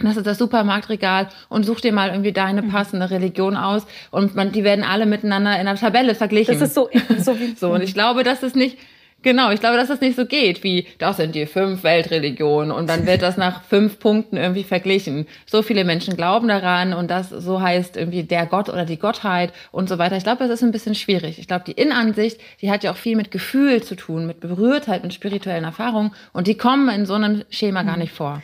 das 0.07 0.17
ist 0.17 0.27
das 0.27 0.39
Supermarktregal 0.39 1.29
und 1.49 1.65
such 1.65 1.81
dir 1.81 1.93
mal 1.93 2.11
irgendwie 2.11 2.33
deine 2.33 2.63
mhm. 2.63 2.71
passende 2.71 3.11
Religion 3.11 3.57
aus 3.57 3.87
und 4.11 4.35
man, 4.35 4.53
die 4.53 4.65
werden 4.65 4.85
alle 4.85 5.07
miteinander 5.07 5.53
in 5.55 5.67
einer 5.67 5.77
Tabelle 5.77 6.15
verglichen. 6.15 6.59
Das 6.59 6.69
ist 6.69 6.75
so, 6.75 6.89
so 7.19 7.39
wie 7.39 7.55
so 7.55 7.73
und 7.73 7.83
ich 7.83 7.95
glaube, 7.95 8.25
dass 8.25 8.43
es 8.43 8.55
nicht 8.55 8.79
genau, 9.23 9.51
ich 9.51 9.61
glaube, 9.61 9.77
dass 9.77 9.91
es 9.91 10.01
nicht 10.01 10.17
so 10.17 10.27
geht, 10.27 10.63
wie 10.63 10.87
das 10.99 11.17
sind 11.17 11.35
die 11.35 11.47
fünf 11.47 11.83
Weltreligionen 11.83 12.71
und 12.71 12.89
dann 12.89 13.07
wird 13.07 13.23
das 13.23 13.37
nach 13.37 13.63
fünf 13.63 13.99
Punkten 13.99 14.37
irgendwie 14.37 14.65
verglichen. 14.65 15.27
So 15.47 15.63
viele 15.63 15.85
Menschen 15.85 16.17
glauben 16.17 16.49
daran 16.49 16.93
und 16.93 17.11
das 17.11 17.31
so 17.31 17.61
heißt 17.61 17.97
irgendwie 17.97 18.25
der 18.25 18.47
Gott 18.47 18.69
oder 18.69 18.85
die 18.85 18.99
Gottheit 18.99 19.53
und 19.71 19.89
so 19.89 19.99
weiter. 19.99 20.17
Ich 20.17 20.25
glaube, 20.25 20.47
das 20.47 20.51
ist 20.51 20.63
ein 20.63 20.73
bisschen 20.73 20.95
schwierig. 20.95 21.39
Ich 21.39 21.47
glaube, 21.47 21.65
die 21.67 21.73
Innenansicht, 21.73 22.41
die 22.61 22.71
hat 22.71 22.85
ja 22.85 22.93
auch 22.93 22.97
viel 22.97 23.17
mit 23.17 23.31
Gefühl 23.31 23.83
zu 23.83 23.95
tun, 23.95 24.27
mit 24.27 24.41
Berührtheit, 24.41 25.03
mit 25.03 25.15
spirituellen 25.15 25.65
Erfahrungen 25.65 26.13
und 26.33 26.47
die 26.47 26.57
kommen 26.57 26.89
in 26.89 27.07
so 27.07 27.15
einem 27.15 27.45
Schema 27.51 27.83
gar 27.83 27.95
mhm. 27.95 28.03
nicht 28.03 28.13
vor. 28.13 28.43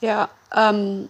Ja, 0.00 0.28
ähm, 0.54 1.08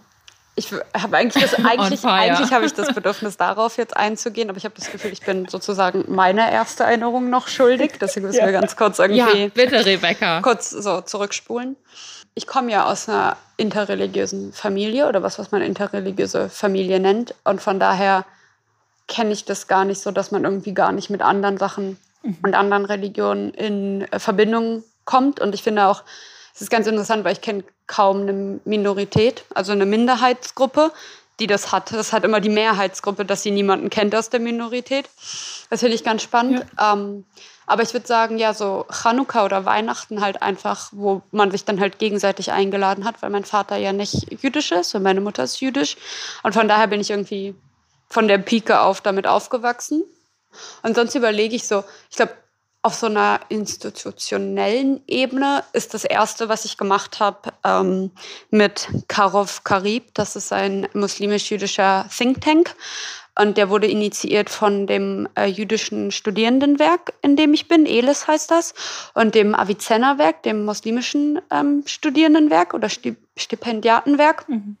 ich 0.59 0.71
habe 0.93 1.17
eigentlich 1.17 1.43
das, 1.43 1.53
eigentlich, 1.65 2.03
eigentlich 2.05 2.51
habe 2.51 2.65
ich 2.65 2.73
das 2.73 2.93
Bedürfnis 2.93 3.37
darauf 3.37 3.77
jetzt 3.77 3.95
einzugehen, 3.95 4.49
aber 4.49 4.57
ich 4.57 4.65
habe 4.65 4.75
das 4.75 4.91
Gefühl, 4.91 5.11
ich 5.13 5.21
bin 5.21 5.47
sozusagen 5.47 6.05
meine 6.07 6.51
erste 6.51 6.83
Erinnerung 6.83 7.29
noch 7.29 7.47
schuldig. 7.47 7.93
Deswegen 7.99 8.27
müssen 8.27 8.39
ja. 8.39 8.45
wir 8.45 8.53
ganz 8.53 8.75
kurz 8.75 8.99
irgendwie 8.99 9.43
ja, 9.43 9.49
bitte, 9.53 9.85
Rebecca. 9.85 10.41
kurz 10.41 10.69
so 10.69 11.01
zurückspulen. 11.01 11.75
Ich 12.35 12.45
komme 12.45 12.71
ja 12.71 12.85
aus 12.85 13.09
einer 13.09 13.37
interreligiösen 13.57 14.53
Familie 14.53 15.07
oder 15.07 15.23
was, 15.23 15.39
was 15.39 15.51
man 15.51 15.61
interreligiöse 15.61 16.49
Familie 16.49 16.99
nennt. 16.99 17.33
Und 17.43 17.61
von 17.61 17.79
daher 17.79 18.25
kenne 19.07 19.31
ich 19.31 19.45
das 19.45 19.67
gar 19.67 19.85
nicht 19.85 20.01
so, 20.01 20.11
dass 20.11 20.31
man 20.31 20.43
irgendwie 20.43 20.73
gar 20.73 20.91
nicht 20.91 21.09
mit 21.09 21.21
anderen 21.21 21.57
Sachen 21.57 21.97
mhm. 22.21 22.37
und 22.43 22.53
anderen 22.53 22.85
Religionen 22.85 23.53
in 23.53 24.07
Verbindung 24.17 24.83
kommt. 25.05 25.39
Und 25.39 25.55
ich 25.55 25.63
finde 25.63 25.85
auch, 25.85 26.03
es 26.53 26.61
ist 26.61 26.69
ganz 26.69 26.87
interessant, 26.87 27.23
weil 27.23 27.33
ich 27.33 27.41
kenne 27.41 27.63
kaum 27.89 28.21
eine 28.21 28.59
Minorität, 28.63 29.43
also 29.53 29.73
eine 29.73 29.85
Minderheitsgruppe, 29.85 30.93
die 31.39 31.47
das 31.47 31.71
hat. 31.73 31.91
Das 31.91 32.13
hat 32.13 32.23
immer 32.23 32.39
die 32.39 32.49
Mehrheitsgruppe, 32.49 33.25
dass 33.25 33.43
sie 33.43 33.51
niemanden 33.51 33.89
kennt 33.89 34.15
aus 34.15 34.29
der 34.29 34.39
Minorität. 34.39 35.09
Das 35.69 35.81
finde 35.81 35.95
ich 35.95 36.03
ganz 36.03 36.21
spannend. 36.21 36.65
Ja. 36.77 36.93
Ähm, 36.93 37.25
aber 37.65 37.83
ich 37.83 37.93
würde 37.93 38.07
sagen, 38.07 38.37
ja, 38.37 38.53
so 38.53 38.85
Chanukka 38.89 39.45
oder 39.45 39.65
Weihnachten 39.65 40.21
halt 40.21 40.41
einfach, 40.41 40.89
wo 40.91 41.21
man 41.31 41.51
sich 41.51 41.65
dann 41.65 41.79
halt 41.79 41.99
gegenseitig 41.99 42.51
eingeladen 42.51 43.05
hat, 43.05 43.21
weil 43.21 43.29
mein 43.29 43.45
Vater 43.45 43.75
ja 43.77 43.93
nicht 43.93 44.41
jüdisch 44.41 44.71
ist 44.71 44.95
und 44.95 45.03
meine 45.03 45.21
Mutter 45.21 45.43
ist 45.43 45.61
jüdisch. 45.61 45.95
Und 46.43 46.53
von 46.53 46.67
daher 46.67 46.87
bin 46.87 46.99
ich 46.99 47.11
irgendwie 47.11 47.53
von 48.07 48.27
der 48.27 48.39
Pike 48.39 48.81
auf 48.81 49.01
damit 49.01 49.27
aufgewachsen. 49.27 50.03
Und 50.81 50.95
sonst 50.95 51.13
überlege 51.15 51.55
ich 51.55 51.67
so, 51.67 51.83
ich 52.09 52.17
glaube, 52.17 52.33
auf 52.81 52.95
so 52.95 53.07
einer 53.07 53.41
institutionellen 53.49 55.01
Ebene 55.07 55.63
ist 55.73 55.93
das 55.93 56.05
erste, 56.05 56.47
was 56.47 56.63
ich 56.63 56.77
gemacht 56.77 57.19
habe, 57.19 57.51
ähm, 57.65 58.11
mit 58.51 58.87
Karov 59.07 59.63
Karib. 59.63 60.13
Das 60.13 60.35
ist 60.35 60.53
ein 60.53 60.87
muslimisch-jüdischer 60.93 62.05
Think 62.15 62.41
Tank. 62.41 62.75
Und 63.37 63.57
der 63.57 63.69
wurde 63.69 63.87
initiiert 63.87 64.49
von 64.49 64.87
dem 64.87 65.27
äh, 65.35 65.45
jüdischen 65.45 66.11
Studierendenwerk, 66.11 67.13
in 67.21 67.35
dem 67.35 67.53
ich 67.53 67.67
bin. 67.67 67.85
ELIS 67.85 68.27
heißt 68.27 68.51
das. 68.51 68.73
Und 69.13 69.35
dem 69.35 69.55
Avicenna-Werk, 69.55 70.43
dem 70.43 70.65
muslimischen 70.65 71.39
ähm, 71.51 71.83
Studierendenwerk 71.85 72.73
oder 72.73 72.89
Stipendiatenwerk. 72.89 74.47
Mhm. 74.49 74.77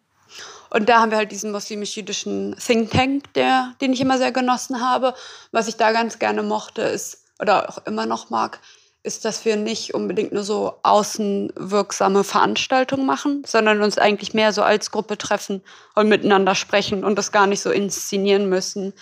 Und 0.69 0.89
da 0.89 0.99
haben 0.99 1.11
wir 1.11 1.17
halt 1.17 1.31
diesen 1.31 1.51
muslimisch-jüdischen 1.51 2.55
Think 2.57 2.91
Tank, 2.91 3.33
der, 3.33 3.73
den 3.81 3.93
ich 3.93 4.01
immer 4.01 4.17
sehr 4.17 4.31
genossen 4.31 4.81
habe. 4.81 5.15
Was 5.51 5.67
ich 5.67 5.77
da 5.77 5.91
ganz 5.91 6.19
gerne 6.19 6.43
mochte, 6.43 6.81
ist, 6.81 7.28
oder 7.39 7.69
auch 7.69 7.85
immer 7.85 8.05
noch 8.05 8.29
mag, 8.29 8.59
ist, 9.01 9.23
dass 9.23 9.45
wir 9.45 9.55
nicht 9.55 9.93
unbedingt 9.93 10.33
nur 10.33 10.43
so 10.43 10.75
außenwirksame 10.83 12.23
Veranstaltungen 12.23 13.05
machen, 13.05 13.43
sondern 13.45 13.81
uns 13.81 13.97
eigentlich 13.97 14.33
mehr 14.33 14.51
so 14.51 14.61
als 14.61 14.91
Gruppe 14.91 15.17
treffen 15.17 15.61
und 15.95 16.09
miteinander 16.09 16.53
sprechen 16.53 17.03
und 17.05 17.15
das 17.15 17.31
gar 17.31 17.47
nicht 17.47 17.61
so 17.61 17.71
inszenieren 17.71 18.49
müssen. 18.49 18.93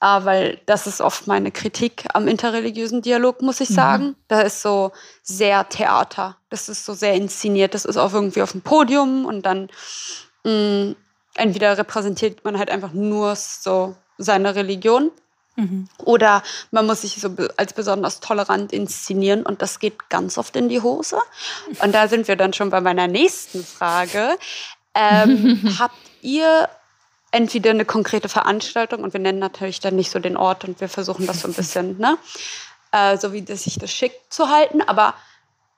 Äh, 0.00 0.24
weil 0.24 0.60
das 0.66 0.86
ist 0.86 1.00
oft 1.00 1.26
meine 1.26 1.50
Kritik 1.50 2.04
am 2.14 2.26
interreligiösen 2.26 3.02
Dialog, 3.02 3.42
muss 3.42 3.60
ich 3.60 3.70
mhm. 3.70 3.74
sagen. 3.74 4.04
Mhm. 4.04 4.16
Da 4.28 4.40
ist 4.40 4.62
so 4.62 4.92
sehr 5.22 5.68
Theater. 5.68 6.36
Das 6.48 6.68
ist 6.68 6.84
so 6.84 6.94
sehr 6.94 7.14
inszeniert. 7.14 7.74
Das 7.74 7.84
ist 7.84 7.96
auch 7.96 8.14
irgendwie 8.14 8.42
auf 8.42 8.52
dem 8.52 8.62
Podium 8.62 9.26
und 9.26 9.44
dann 9.44 9.68
mh, 10.44 10.52
mm, 10.52 10.96
entweder 11.34 11.76
repräsentiert 11.76 12.44
man 12.44 12.58
halt 12.58 12.70
einfach 12.70 12.92
nur 12.92 13.34
so 13.36 13.96
seine 14.16 14.54
Religion 14.54 15.10
Mhm. 15.56 15.88
Oder 15.98 16.42
man 16.70 16.86
muss 16.86 17.02
sich 17.02 17.20
so 17.20 17.34
als 17.56 17.72
besonders 17.72 18.20
tolerant 18.20 18.72
inszenieren 18.72 19.42
und 19.42 19.62
das 19.62 19.78
geht 19.78 20.08
ganz 20.08 20.38
oft 20.38 20.56
in 20.56 20.68
die 20.68 20.80
Hose. 20.80 21.18
Und 21.82 21.94
da 21.94 22.08
sind 22.08 22.28
wir 22.28 22.36
dann 22.36 22.52
schon 22.52 22.70
bei 22.70 22.80
meiner 22.80 23.08
nächsten 23.08 23.64
Frage. 23.64 24.36
Ähm, 24.94 25.74
habt 25.78 25.96
ihr 26.22 26.68
entweder 27.30 27.70
eine 27.70 27.84
konkrete 27.84 28.28
Veranstaltung 28.28 29.02
und 29.02 29.12
wir 29.12 29.20
nennen 29.20 29.38
natürlich 29.38 29.80
dann 29.80 29.96
nicht 29.96 30.10
so 30.10 30.18
den 30.18 30.36
Ort 30.36 30.64
und 30.64 30.80
wir 30.80 30.88
versuchen 30.88 31.26
das 31.26 31.40
so 31.40 31.48
ein 31.48 31.54
bisschen, 31.54 31.98
ne, 31.98 32.18
äh, 32.92 33.16
so 33.16 33.32
wie 33.32 33.42
das 33.42 33.64
sich 33.64 33.78
das 33.78 33.90
schickt 33.92 34.32
zu 34.32 34.48
halten, 34.48 34.82
aber 34.82 35.14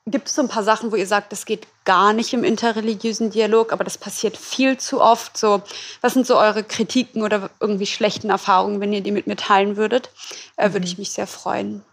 Gibt 0.06 0.26
es 0.26 0.34
so 0.34 0.42
ein 0.42 0.48
paar 0.48 0.64
Sachen, 0.64 0.90
wo 0.90 0.96
ihr 0.96 1.06
sagt, 1.06 1.30
das 1.30 1.46
geht 1.46 1.68
gar 1.84 2.12
nicht 2.12 2.32
im 2.32 2.42
interreligiösen 2.42 3.30
Dialog, 3.30 3.72
aber 3.72 3.84
das 3.84 3.98
passiert 3.98 4.36
viel 4.36 4.76
zu 4.76 5.00
oft? 5.00 5.36
So, 5.36 5.62
was 6.00 6.14
sind 6.14 6.26
so 6.26 6.36
eure 6.36 6.64
Kritiken 6.64 7.22
oder 7.22 7.50
irgendwie 7.60 7.86
schlechten 7.86 8.28
Erfahrungen, 8.28 8.80
wenn 8.80 8.92
ihr 8.92 9.00
die 9.00 9.12
mit 9.12 9.28
mir 9.28 9.36
teilen 9.36 9.76
würdet? 9.76 10.10
Äh, 10.56 10.72
Würde 10.72 10.86
ich 10.86 10.96
mhm. 10.96 11.02
mich 11.02 11.12
sehr 11.12 11.28
freuen. 11.28 11.84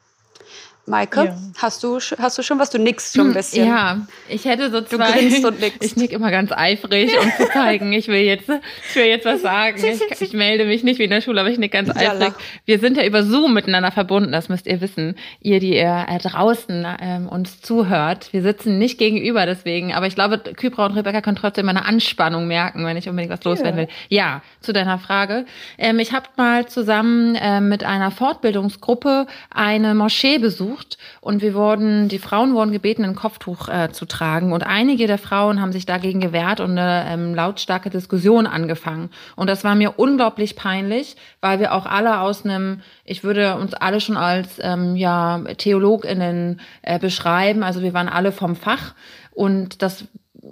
Maike, 0.89 1.25
ja. 1.25 1.37
hast, 1.57 1.83
du, 1.83 1.99
hast 1.99 2.37
du 2.37 2.43
schon 2.43 2.59
was? 2.59 2.69
Du 2.69 2.79
nickst 2.79 3.15
schon 3.15 3.27
ein 3.27 3.27
hm, 3.27 3.33
bisschen. 3.33 3.67
Ja, 3.67 4.07
ich 4.27 4.45
hätte 4.45 4.71
so 4.71 4.81
zwei. 4.81 5.11
Du 5.11 5.19
grinst 5.19 5.45
und 5.45 5.59
nickst. 5.59 5.79
Ich 5.89 5.95
nick 5.95 6.11
immer 6.11 6.31
ganz 6.31 6.51
eifrig, 6.51 7.11
um 7.19 7.31
zu 7.37 7.51
zeigen, 7.51 7.93
ich 7.93 8.07
will 8.07 8.21
jetzt, 8.21 8.49
ich 8.89 8.95
will 8.95 9.05
jetzt 9.05 9.25
was 9.25 9.41
sagen. 9.41 9.81
Ich, 9.83 10.21
ich 10.21 10.33
melde 10.33 10.65
mich 10.65 10.83
nicht 10.83 10.99
wie 10.99 11.05
in 11.05 11.09
der 11.09 11.21
Schule, 11.21 11.39
aber 11.39 11.49
ich 11.49 11.57
nick 11.57 11.71
ganz 11.71 11.89
eifrig. 11.89 12.33
Wir 12.65 12.79
sind 12.79 12.97
ja 12.97 13.05
über 13.05 13.23
Zoom 13.23 13.53
miteinander 13.53 13.91
verbunden, 13.91 14.31
das 14.31 14.49
müsst 14.49 14.67
ihr 14.67 14.81
wissen. 14.81 15.15
Ihr, 15.41 15.59
die 15.59 15.75
ihr 15.75 16.05
äh, 16.07 16.17
draußen 16.17 16.85
ähm, 17.01 17.27
uns 17.27 17.61
zuhört. 17.61 18.33
Wir 18.33 18.41
sitzen 18.41 18.77
nicht 18.77 18.97
gegenüber 18.97 19.45
deswegen, 19.45 19.93
aber 19.93 20.07
ich 20.07 20.15
glaube, 20.15 20.39
Kybra 20.39 20.87
und 20.87 20.95
Rebecca 20.95 21.21
können 21.21 21.37
trotzdem 21.37 21.65
meine 21.65 21.85
Anspannung 21.85 22.47
merken, 22.47 22.85
wenn 22.85 22.97
ich 22.97 23.07
unbedingt 23.07 23.31
was 23.31 23.43
loswerden 23.43 23.77
will. 23.77 23.87
Ja, 24.09 24.41
zu 24.61 24.73
deiner 24.73 24.99
Frage. 24.99 25.45
Ähm, 25.77 25.99
ich 25.99 26.13
habe 26.13 26.25
mal 26.35 26.67
zusammen 26.67 27.35
äh, 27.35 27.61
mit 27.61 27.83
einer 27.83 28.11
Fortbildungsgruppe 28.11 29.27
eine 29.49 29.95
Moschee 29.95 30.39
besucht 30.39 30.78
besucht 30.79 30.97
und 31.21 31.41
wir 31.41 31.53
wurden, 31.53 32.07
die 32.07 32.19
Frauen 32.19 32.53
wurden 32.53 32.71
gebeten, 32.71 33.03
ein 33.03 33.15
Kopftuch 33.15 33.69
äh, 33.69 33.91
zu 33.91 34.05
tragen 34.05 34.53
und 34.53 34.63
einige 34.63 35.07
der 35.07 35.17
Frauen 35.17 35.61
haben 35.61 35.71
sich 35.71 35.85
dagegen 35.85 36.19
gewehrt 36.19 36.59
und 36.59 36.77
eine 36.77 37.05
ähm, 37.09 37.35
lautstarke 37.35 37.89
Diskussion 37.89 38.47
angefangen. 38.47 39.09
Und 39.35 39.49
das 39.49 39.63
war 39.63 39.75
mir 39.75 39.99
unglaublich 39.99 40.55
peinlich, 40.55 41.15
weil 41.41 41.59
wir 41.59 41.73
auch 41.73 41.85
alle 41.85 42.19
aus 42.19 42.45
einem, 42.45 42.81
ich 43.05 43.23
würde 43.23 43.55
uns 43.55 43.73
alle 43.73 44.01
schon 44.01 44.17
als 44.17 44.59
ähm, 44.61 44.95
ja 44.95 45.43
TheologInnen 45.57 46.61
äh, 46.81 46.99
beschreiben, 46.99 47.63
also 47.63 47.81
wir 47.81 47.93
waren 47.93 48.09
alle 48.09 48.31
vom 48.31 48.55
Fach 48.55 48.95
und 49.31 49.81
das 49.81 50.05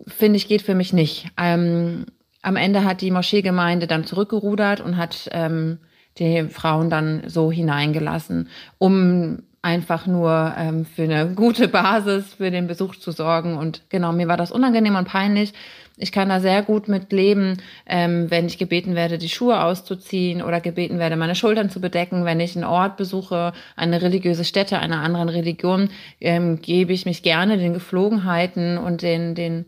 finde 0.08 0.38
ich 0.38 0.48
geht 0.48 0.62
für 0.62 0.76
mich 0.76 0.94
nicht. 0.94 1.28
Ähm, 1.38 2.06
am 2.42 2.56
Ende 2.56 2.84
hat 2.84 3.02
die 3.02 3.12
Moscheegemeinde 3.12 3.88
dann 3.88 4.06
zurückgerudert 4.06 4.80
und 4.80 4.96
hat 4.96 5.30
ähm, 5.32 5.80
die 6.20 6.48
Frauen 6.50 6.90
dann 6.90 7.24
so 7.28 7.52
hineingelassen, 7.52 8.50
um 8.78 9.44
einfach 9.68 10.08
nur 10.08 10.54
ähm, 10.58 10.86
für 10.86 11.04
eine 11.04 11.28
gute 11.36 11.68
Basis 11.68 12.36
für 12.36 12.52
den 12.52 12.68
Besuch 12.68 12.96
zu 12.96 13.12
sorgen. 13.12 13.58
Und 13.58 13.82
genau, 13.90 14.14
mir 14.14 14.30
war 14.30 14.38
das 14.38 14.54
unangenehm 14.54 14.96
und 14.96 15.10
peinlich. 15.10 15.52
Ich 15.98 16.14
kann 16.14 16.30
da 16.30 16.40
sehr 16.40 16.62
gut 16.62 16.88
mit 16.88 17.12
leben, 17.12 17.58
ähm, 17.86 18.32
wenn 18.32 18.46
ich 18.46 18.58
gebeten 18.58 18.96
werde, 18.96 19.18
die 19.18 19.28
Schuhe 19.28 19.62
auszuziehen 19.62 20.42
oder 20.42 20.62
gebeten 20.62 21.00
werde, 21.00 21.18
meine 21.18 21.36
Schultern 21.36 21.70
zu 21.70 21.82
bedecken. 21.82 22.24
Wenn 22.24 22.40
ich 22.40 22.56
einen 22.56 22.64
Ort 22.64 22.96
besuche, 22.96 23.52
eine 23.76 24.02
religiöse 24.02 24.46
Stätte 24.46 24.80
einer 24.80 25.02
anderen 25.02 25.28
Religion, 25.28 25.90
ähm, 26.22 26.62
gebe 26.62 26.94
ich 26.94 27.06
mich 27.06 27.22
gerne 27.22 27.58
den 27.58 27.74
Geflogenheiten 27.74 28.78
und 28.78 29.02
den, 29.02 29.36
den 29.36 29.66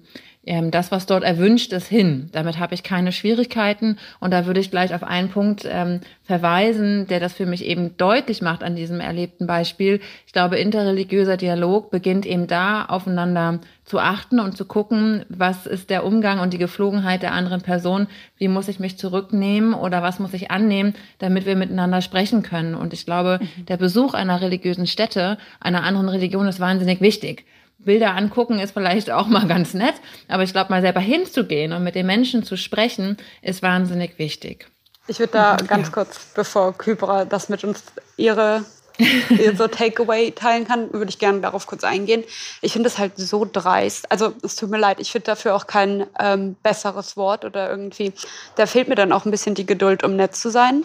ähm, 0.50 0.72
das, 0.72 0.92
was 0.92 1.06
dort 1.06 1.24
erwünscht 1.24 1.72
ist, 1.74 1.88
hin. 1.88 2.30
Damit 2.32 2.58
habe 2.58 2.74
ich 2.74 2.82
keine 2.82 3.12
Schwierigkeiten. 3.12 4.00
Und 4.20 4.32
da 4.32 4.48
würde 4.48 4.60
ich 4.60 4.72
gleich 4.72 4.96
auf 4.96 5.04
einen 5.04 5.30
Punkt 5.30 5.64
ähm, 5.70 6.02
verweisen, 6.24 7.06
der 7.06 7.20
das 7.20 7.34
für 7.34 7.46
mich 7.46 7.64
eben 7.64 7.96
deutlich 7.98 8.42
macht 8.42 8.64
an 8.64 8.76
diesem 8.76 9.00
erlebten 9.00 9.46
Beispiel. 9.46 10.02
Ich 10.26 10.34
glaube, 10.34 10.58
interreligiöser 10.58 11.38
Dialog 11.38 11.92
beginnt 11.92 12.26
eben 12.26 12.48
da, 12.48 12.86
aufeinander 12.86 13.60
zu 13.86 14.00
achten 14.00 14.40
und 14.40 14.58
zu 14.58 14.66
gucken, 14.66 15.24
was 15.30 15.68
ist 15.68 15.92
der 15.92 16.04
Umgang 16.04 16.40
und 16.40 16.52
die 16.52 16.58
Geflogenheit 16.58 17.22
der 17.22 17.34
anderen 17.34 17.62
Person, 17.62 18.08
wie 18.38 18.48
muss 18.48 18.68
ich 18.68 18.80
mich 18.80 18.98
zurücknehmen 18.98 19.76
oder 19.76 20.02
was 20.02 20.18
muss 20.18 20.34
ich 20.34 20.50
annehmen, 20.50 20.96
damit 21.20 21.46
wir 21.46 21.56
miteinander 21.56 22.02
sprechen 22.02 22.42
können. 22.42 22.74
Und 22.74 22.94
ich 22.94 23.06
glaube, 23.06 23.40
mhm. 23.40 23.66
der 23.68 23.78
Besuch 23.78 24.16
einer 24.16 24.42
religiösen 24.42 24.88
Stätte, 24.88 25.38
einer 25.60 25.84
anderen 25.84 26.10
Religion 26.10 26.48
ist 26.48 26.60
wahnsinnig 26.60 27.02
wichtig. 27.02 27.46
Bilder 27.80 28.16
angucken 28.16 28.60
ist 28.60 28.72
vielleicht 28.74 29.10
auch 29.10 29.28
mal 29.28 29.48
ganz 29.48 29.74
nett, 29.74 29.96
aber 30.28 30.44
ich 30.44 30.52
glaube, 30.52 30.70
mal 30.70 30.82
selber 30.82 31.00
hinzugehen 31.00 31.74
und 31.74 31.84
mit 31.84 31.96
den 31.96 32.06
Menschen 32.06 32.44
zu 32.44 32.58
sprechen, 32.58 33.18
ist 33.42 33.62
wahnsinnig 33.64 34.20
wichtig. 34.20 34.70
Ich 35.08 35.20
würde 35.20 35.34
da 35.34 35.56
ganz 35.56 35.88
ja. 35.88 35.94
kurz, 35.94 36.34
bevor 36.36 36.78
Kybra 36.78 37.26
das 37.26 37.50
mit 37.50 37.64
uns 37.64 37.84
ihre, 38.18 38.64
ihre 39.30 39.56
so 39.56 39.68
Takeaway 39.68 40.32
teilen 40.32 40.68
kann, 40.68 40.94
würde 40.94 41.10
ich 41.10 41.18
gerne 41.18 41.40
darauf 41.40 41.66
kurz 41.66 41.84
eingehen. 41.84 42.24
Ich 42.62 42.74
finde 42.74 42.88
es 42.88 43.00
halt 43.00 43.14
so 43.16 43.48
dreist. 43.52 44.12
Also 44.12 44.34
es 44.44 44.56
tut 44.56 44.70
mir 44.70 44.78
leid, 44.78 45.00
ich 45.00 45.12
finde 45.12 45.26
dafür 45.26 45.56
auch 45.56 45.66
kein 45.66 46.06
ähm, 46.20 46.58
besseres 46.62 47.18
Wort 47.18 47.44
oder 47.44 47.70
irgendwie. 47.70 48.14
Da 48.56 48.68
fehlt 48.68 48.88
mir 48.88 48.96
dann 48.96 49.12
auch 49.12 49.26
ein 49.26 49.32
bisschen 49.32 49.56
die 49.56 49.66
Geduld, 49.66 50.04
um 50.04 50.16
nett 50.16 50.36
zu 50.36 50.52
sein. 50.52 50.84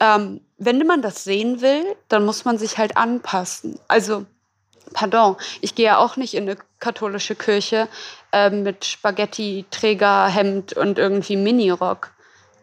Ähm, 0.00 0.40
wenn 0.58 0.84
man 0.86 1.02
das 1.02 1.24
sehen 1.24 1.62
will, 1.62 1.84
dann 2.08 2.26
muss 2.26 2.44
man 2.44 2.58
sich 2.58 2.78
halt 2.78 2.96
anpassen. 2.96 3.78
Also 3.88 4.26
pardon, 4.94 5.36
ich 5.60 5.74
gehe 5.74 5.84
ja 5.86 5.98
auch 5.98 6.16
nicht 6.16 6.32
in 6.32 6.48
eine 6.48 6.56
katholische 6.80 7.34
Kirche 7.34 7.88
äh, 8.32 8.48
mit 8.48 8.86
Spaghetti-Trägerhemd 8.86 10.72
und 10.72 10.98
irgendwie 10.98 11.36
Minirock. 11.36 12.12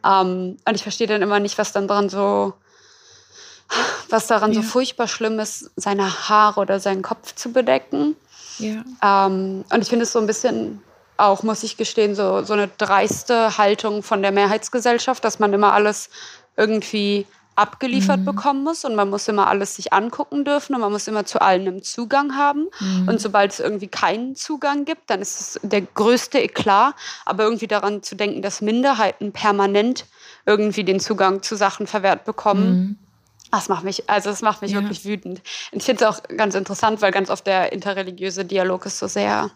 Ähm, 0.03 0.57
und 0.65 0.75
ich 0.75 0.81
verstehe 0.81 1.05
dann 1.05 1.21
immer 1.21 1.39
nicht, 1.39 1.59
was 1.59 1.71
dann 1.71 1.88
dran 1.88 2.09
so, 2.09 2.53
was 4.09 4.25
daran 4.25 4.53
ja. 4.53 4.61
so 4.61 4.67
furchtbar 4.67 5.07
schlimm 5.07 5.38
ist, 5.39 5.69
seine 5.75 6.27
Haare 6.29 6.59
oder 6.59 6.79
seinen 6.79 7.03
Kopf 7.03 7.35
zu 7.35 7.51
bedecken. 7.51 8.15
Ja. 8.57 8.83
Ähm, 9.03 9.63
und 9.71 9.81
ich 9.81 9.89
finde 9.89 10.03
es 10.03 10.11
so 10.11 10.19
ein 10.19 10.27
bisschen 10.27 10.81
auch, 11.17 11.43
muss 11.43 11.61
ich 11.61 11.77
gestehen, 11.77 12.15
so, 12.15 12.43
so 12.43 12.53
eine 12.53 12.67
dreiste 12.67 13.57
Haltung 13.57 14.01
von 14.01 14.23
der 14.23 14.31
Mehrheitsgesellschaft, 14.31 15.23
dass 15.23 15.38
man 15.38 15.53
immer 15.53 15.73
alles 15.73 16.09
irgendwie 16.57 17.27
abgeliefert 17.55 18.22
mhm. 18.22 18.25
bekommen 18.25 18.63
muss 18.63 18.86
und 18.86 18.96
man 18.96 19.10
muss 19.10 19.27
immer 19.27 19.48
alles 19.48 19.75
sich 19.75 19.93
angucken 19.93 20.46
dürfen 20.46 20.75
und 20.75 20.81
man 20.81 20.91
muss 20.91 21.08
immer 21.08 21.25
zu 21.25 21.41
allen 21.41 21.67
einen 21.67 21.84
Zugang 21.84 22.36
haben. 22.36 22.67
Mhm. 22.79 23.08
Und 23.08 23.22
sobald 23.22 23.51
es 23.51 23.60
irgendwie 23.60 23.88
keinen 23.88 24.36
Zugang 24.36 24.86
gibt, 24.86 25.10
dann 25.10 25.22
ist 25.22 25.39
es 25.39 25.60
der 25.62 25.81
größte 25.81 26.39
Eklat. 26.39 26.96
Aber 27.25 27.43
irgendwie 27.43 27.67
daran 27.67 28.03
zu 28.03 28.15
denken, 28.15 28.41
dass 28.41 28.62
Minderheiten 28.62 29.31
permanent 29.34 30.05
irgendwie 30.46 30.84
den 30.84 31.00
Zugang 31.00 31.43
zu 31.43 31.55
Sachen 31.55 31.88
verwehrt 31.88 32.25
bekommen. 32.25 32.70
Mhm. 32.70 32.98
Das 33.51 33.67
macht 33.67 33.84
mich, 33.84 34.10
also 34.10 34.29
das 34.29 34.41
macht 34.41 34.62
mich 34.62 34.72
ja. 34.72 34.81
wirklich 34.81 35.03
wütend. 35.03 35.41
Und 35.74 35.79
ich 35.79 35.84
finde 35.84 36.05
es 36.05 36.10
auch 36.10 36.24
ganz 36.38 36.55
interessant, 36.55 37.01
weil 37.01 37.12
ganz 37.12 37.29
oft 37.29 37.46
der 37.46 37.74
interreligiöse 37.74 38.46
Dialog 38.46 38.86
ist 38.86 38.98
so 38.98 39.08
sehr 39.08 39.51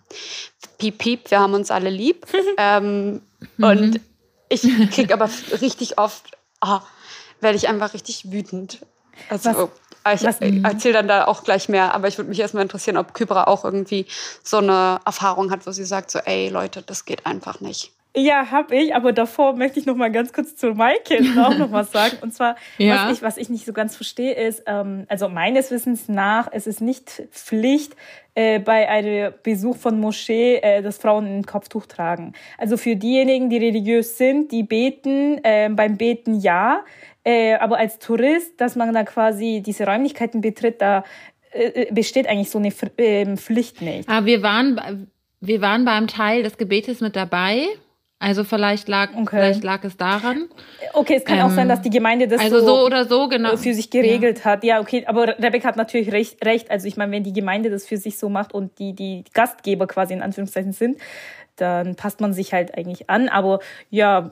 piep, 0.78 0.98
piep, 0.98 1.32
wir 1.32 1.40
haben 1.40 1.54
uns 1.54 1.72
alle 1.72 1.90
lieb. 1.90 2.28
ähm, 2.58 3.22
und 3.58 3.94
mhm. 3.94 4.00
ich 4.50 4.62
kriege 4.92 5.14
aber 5.14 5.30
richtig 5.62 5.98
oft, 5.98 6.38
oh, 6.62 6.80
werde 7.42 7.58
ich 7.58 7.68
einfach 7.68 7.94
richtig 7.94 8.32
wütend. 8.32 8.86
Also 9.30 9.72
was, 10.04 10.40
ich, 10.42 10.58
ich 10.58 10.64
erzähle 10.64 10.94
dann 10.94 11.08
da 11.08 11.26
auch 11.26 11.44
gleich 11.44 11.68
mehr, 11.68 11.96
aber 11.96 12.08
ich 12.08 12.18
würde 12.18 12.30
mich 12.30 12.40
erstmal 12.40 12.64
interessieren, 12.64 12.98
ob 12.98 13.14
Kybra 13.14 13.46
auch 13.46 13.66
irgendwie 13.66 14.06
so 14.44 14.58
eine 14.58 15.00
Erfahrung 15.06 15.52
hat, 15.52 15.66
wo 15.66 15.72
sie 15.72 15.84
sagt 15.84 16.12
so, 16.12 16.20
ey 16.20 16.50
Leute, 16.50 16.82
das 16.82 17.06
geht 17.06 17.26
einfach 17.26 17.60
nicht. 17.60 17.92
Ja, 18.18 18.50
habe 18.50 18.78
ich, 18.78 18.96
aber 18.96 19.12
davor 19.12 19.58
möchte 19.58 19.78
ich 19.78 19.86
noch 19.86 19.96
mal 19.96 20.10
ganz 20.10 20.32
kurz 20.32 20.56
zu 20.56 20.74
Maike 20.74 21.20
auch 21.44 21.58
noch 21.58 21.72
was 21.72 21.92
sagen. 21.92 22.18
Und 22.22 22.34
zwar, 22.34 22.56
ja. 22.78 23.08
was, 23.08 23.18
ich, 23.18 23.24
was 23.24 23.38
ich 23.38 23.50
nicht 23.50 23.66
so 23.66 23.74
ganz 23.74 23.96
verstehe, 23.96 24.34
ist, 24.34 24.64
ähm, 24.68 25.06
also 25.10 25.28
meines 25.28 25.70
Wissens 25.70 26.08
nach, 26.08 26.48
es 26.52 26.66
ist 26.66 26.80
nicht 26.80 27.24
Pflicht, 27.32 27.96
äh, 28.34 28.60
bei 28.60 28.88
einem 28.88 29.34
Besuch 29.44 29.76
von 29.76 30.00
Moschee, 30.00 30.58
äh, 30.58 30.82
dass 30.82 30.98
Frauen 30.98 31.40
ein 31.40 31.46
Kopftuch 31.46 31.88
tragen. 31.88 32.34
Also 32.58 32.78
für 32.78 32.96
diejenigen, 32.96 33.50
die 33.50 33.58
religiös 33.58 34.18
sind, 34.18 34.52
die 34.52 34.64
beten, 34.64 35.44
äh, 35.44 35.70
beim 35.70 35.98
Beten 35.98 36.40
ja, 36.40 36.86
äh, 37.26 37.56
aber 37.56 37.78
als 37.78 38.00
Tourist, 38.00 38.62
dass 38.62 38.76
man 38.76 38.94
da 38.94 39.04
quasi 39.04 39.62
diese 39.66 39.86
Räumlichkeiten 39.86 40.42
betritt, 40.42 40.80
da 40.80 41.04
äh, 41.52 41.92
besteht 41.92 42.28
eigentlich 42.28 42.52
so 42.52 42.60
eine 42.60 42.72
äh, 42.98 43.36
Pflicht 43.36 43.82
nicht. 43.82 44.08
Aber 44.08 44.26
wir 44.28 44.44
waren, 44.44 45.10
wir 45.42 45.60
waren 45.60 45.86
beim 45.86 46.08
Teil 46.08 46.44
des 46.44 46.58
Gebetes 46.58 47.02
mit 47.02 47.16
dabei. 47.16 47.66
Also 48.20 48.44
vielleicht 48.44 48.88
lag, 48.88 49.10
okay. 49.14 49.26
vielleicht 49.30 49.64
lag 49.64 49.84
es 49.84 49.98
daran. 49.98 50.50
Okay, 50.94 51.16
es 51.16 51.26
kann 51.26 51.40
ähm, 51.40 51.46
auch 51.46 51.50
sein, 51.50 51.68
dass 51.68 51.82
die 51.82 51.90
Gemeinde 51.90 52.28
das 52.28 52.40
also 52.40 52.60
so, 52.60 52.66
so 52.66 52.86
oder 52.86 53.06
so 53.06 53.28
genau 53.28 53.58
für 53.58 53.74
sich 53.74 53.90
geregelt 53.90 54.40
ja. 54.40 54.46
hat. 54.46 54.64
Ja, 54.64 54.80
okay, 54.80 55.04
aber 55.06 55.38
Rebecca 55.40 55.68
hat 55.68 55.78
natürlich 55.78 56.12
recht, 56.12 56.46
recht. 56.46 56.72
Also 56.72 56.88
ich 56.88 56.96
meine, 56.96 57.12
wenn 57.12 57.24
die 57.24 57.34
Gemeinde 57.34 57.70
das 57.70 57.86
für 57.86 57.98
sich 57.98 58.18
so 58.18 58.30
macht 58.30 58.54
und 58.54 58.78
die 58.80 58.94
die 58.94 59.26
Gastgeber 59.34 59.88
quasi 59.88 60.14
in 60.14 60.22
Anführungszeichen 60.22 60.72
sind, 60.72 60.98
dann 61.56 61.96
passt 61.96 62.22
man 62.22 62.34
sich 62.34 62.54
halt 62.54 62.78
eigentlich 62.78 63.10
an. 63.10 63.30
Aber 63.30 63.60
ja, 63.90 64.32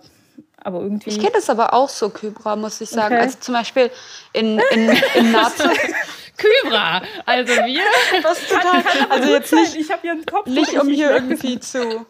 aber 0.63 0.81
irgendwie. 0.81 1.09
Ich 1.09 1.19
kenne 1.19 1.33
das 1.33 1.49
aber 1.49 1.73
auch 1.73 1.89
so, 1.89 2.09
Kybra, 2.09 2.55
muss 2.55 2.81
ich 2.81 2.89
sagen. 2.89 3.15
Okay. 3.15 3.23
Also 3.23 3.37
zum 3.39 3.53
Beispiel 3.53 3.91
in, 4.33 4.59
in, 4.71 4.89
in 5.15 5.31
Nazi. 5.31 5.63
Kybra, 6.37 7.01
also 7.25 7.53
wir. 7.53 7.83
Das 8.23 8.47
total, 8.47 8.83
also 9.09 9.29
jetzt 9.29 9.53
nicht, 9.53 9.75
ich 9.75 9.91
habe 9.91 10.09
einen 10.09 10.25
Kopf. 10.25 10.47
Nicht 10.47 10.79
um 10.79 10.89
hier 10.89 11.11
irgendwie 11.11 11.59
zu 11.59 12.05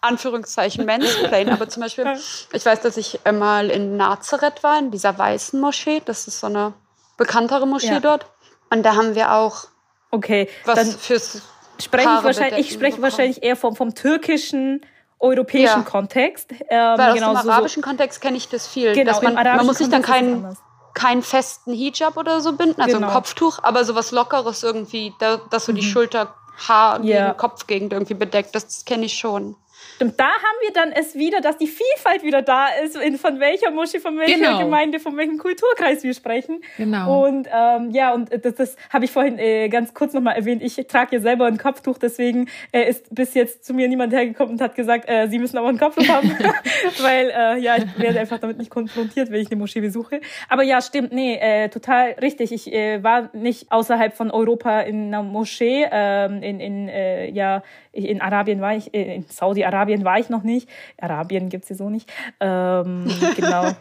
Anführungszeichen 0.00 0.84
Mansplain, 0.84 1.48
aber 1.48 1.68
zum 1.68 1.82
Beispiel, 1.82 2.18
ich 2.52 2.66
weiß, 2.66 2.80
dass 2.80 2.96
ich 2.96 3.20
mal 3.32 3.70
in 3.70 3.96
Nazareth 3.96 4.62
war, 4.62 4.78
in 4.78 4.90
dieser 4.90 5.16
weißen 5.16 5.60
Moschee. 5.60 6.02
Das 6.04 6.26
ist 6.26 6.40
so 6.40 6.48
eine 6.48 6.74
bekanntere 7.16 7.66
Moschee 7.66 7.94
ja. 7.94 8.00
dort. 8.00 8.26
Und 8.70 8.82
da 8.82 8.96
haben 8.96 9.14
wir 9.14 9.32
auch 9.32 9.68
okay, 10.10 10.48
was 10.64 10.74
dann 10.76 10.90
fürs 10.90 11.42
spreche 11.80 12.08
ich 12.18 12.24
wahrscheinlich, 12.24 12.66
ich 12.66 12.72
spreche 12.72 13.00
wahrscheinlich 13.02 13.42
eher 13.42 13.56
vom, 13.56 13.76
vom 13.76 13.94
türkischen 13.94 14.84
europäischen 15.20 15.80
ja. 15.80 15.82
Kontext. 15.82 16.52
Ähm, 16.52 16.98
Weil 16.98 17.08
aus 17.10 17.14
genau, 17.14 17.34
dem 17.34 17.50
arabischen 17.50 17.82
so, 17.82 17.88
Kontext 17.88 18.20
kenne 18.20 18.36
ich 18.36 18.48
das 18.48 18.66
viel. 18.66 18.94
Genau, 18.94 19.12
dass 19.12 19.22
man, 19.22 19.34
man 19.34 19.66
muss 19.66 19.78
sich 19.78 19.88
dann 19.88 20.02
keinen 20.02 20.56
keinen 20.94 21.22
festen 21.22 21.72
Hijab 21.72 22.16
oder 22.16 22.40
so 22.40 22.54
binden, 22.54 22.80
also 22.80 22.96
genau. 22.96 23.08
ein 23.08 23.14
Kopftuch, 23.14 23.60
aber 23.62 23.84
sowas 23.84 24.10
Lockeres 24.10 24.64
irgendwie, 24.64 25.14
da, 25.20 25.36
dass 25.50 25.66
so 25.66 25.72
mhm. 25.72 25.76
die 25.76 25.82
Schulterhaar 25.82 27.04
yeah. 27.04 27.34
Kopfgegend 27.34 27.92
irgendwie 27.92 28.14
bedeckt, 28.14 28.54
das 28.54 28.84
kenne 28.84 29.04
ich 29.04 29.14
schon. 29.14 29.54
Stimmt, 29.98 30.20
da 30.20 30.26
haben 30.26 30.58
wir 30.60 30.72
dann 30.72 30.92
es 30.92 31.16
wieder, 31.16 31.40
dass 31.40 31.58
die 31.58 31.66
Vielfalt 31.66 32.22
wieder 32.22 32.40
da 32.40 32.68
ist, 32.84 32.94
in, 32.96 33.18
von 33.18 33.40
welcher 33.40 33.72
Moschee, 33.72 33.98
von 33.98 34.16
welcher 34.16 34.36
genau. 34.36 34.60
Gemeinde, 34.60 35.00
von 35.00 35.16
welchem 35.16 35.38
Kulturkreis 35.38 36.04
wir 36.04 36.14
sprechen. 36.14 36.60
Genau. 36.76 37.26
Und 37.26 37.48
ähm, 37.52 37.90
ja, 37.90 38.14
und 38.14 38.30
das, 38.44 38.54
das 38.54 38.76
habe 38.90 39.06
ich 39.06 39.10
vorhin 39.10 39.40
äh, 39.40 39.68
ganz 39.68 39.94
kurz 39.94 40.12
nochmal 40.12 40.36
erwähnt. 40.36 40.62
Ich 40.62 40.76
trage 40.86 41.16
ja 41.16 41.20
selber 41.20 41.46
ein 41.46 41.58
Kopftuch, 41.58 41.98
deswegen 41.98 42.48
äh, 42.70 42.88
ist 42.88 43.12
bis 43.12 43.34
jetzt 43.34 43.64
zu 43.64 43.74
mir 43.74 43.88
niemand 43.88 44.12
hergekommen 44.12 44.52
und 44.52 44.60
hat 44.60 44.76
gesagt, 44.76 45.08
äh, 45.08 45.26
Sie 45.26 45.40
müssen 45.40 45.58
aber 45.58 45.68
ein 45.68 45.78
Kopftuch 45.78 46.06
haben. 46.06 46.30
Weil 47.00 47.30
äh, 47.30 47.58
ja, 47.58 47.76
ich 47.78 47.98
werde 47.98 48.20
einfach 48.20 48.38
damit 48.38 48.58
nicht 48.58 48.70
konfrontiert, 48.70 49.32
wenn 49.32 49.40
ich 49.40 49.50
eine 49.50 49.58
Moschee 49.58 49.80
besuche. 49.80 50.20
Aber 50.48 50.62
ja, 50.62 50.80
stimmt, 50.80 51.12
nee, 51.12 51.38
äh, 51.40 51.70
total 51.70 52.12
richtig. 52.22 52.52
Ich 52.52 52.72
äh, 52.72 53.02
war 53.02 53.30
nicht 53.32 53.72
außerhalb 53.72 54.14
von 54.14 54.30
Europa 54.30 54.78
in 54.82 55.08
einer 55.08 55.24
Moschee, 55.24 55.88
ähm, 55.90 56.40
in, 56.40 56.60
in 56.60 56.88
äh, 56.88 57.30
ja, 57.30 57.64
in 57.92 58.20
Arabien 58.20 58.60
war 58.60 58.76
ich, 58.76 58.94
äh, 58.94 59.16
in 59.16 59.24
Saudi-Arabien 59.28 59.87
war 60.04 60.18
ich 60.18 60.28
noch 60.28 60.42
nicht. 60.42 60.68
Arabien 61.00 61.48
gibt 61.48 61.64
es 61.64 61.70
ja 61.70 61.76
so 61.76 61.90
nicht. 61.90 62.10
Ähm, 62.40 63.06
genau. 63.36 63.72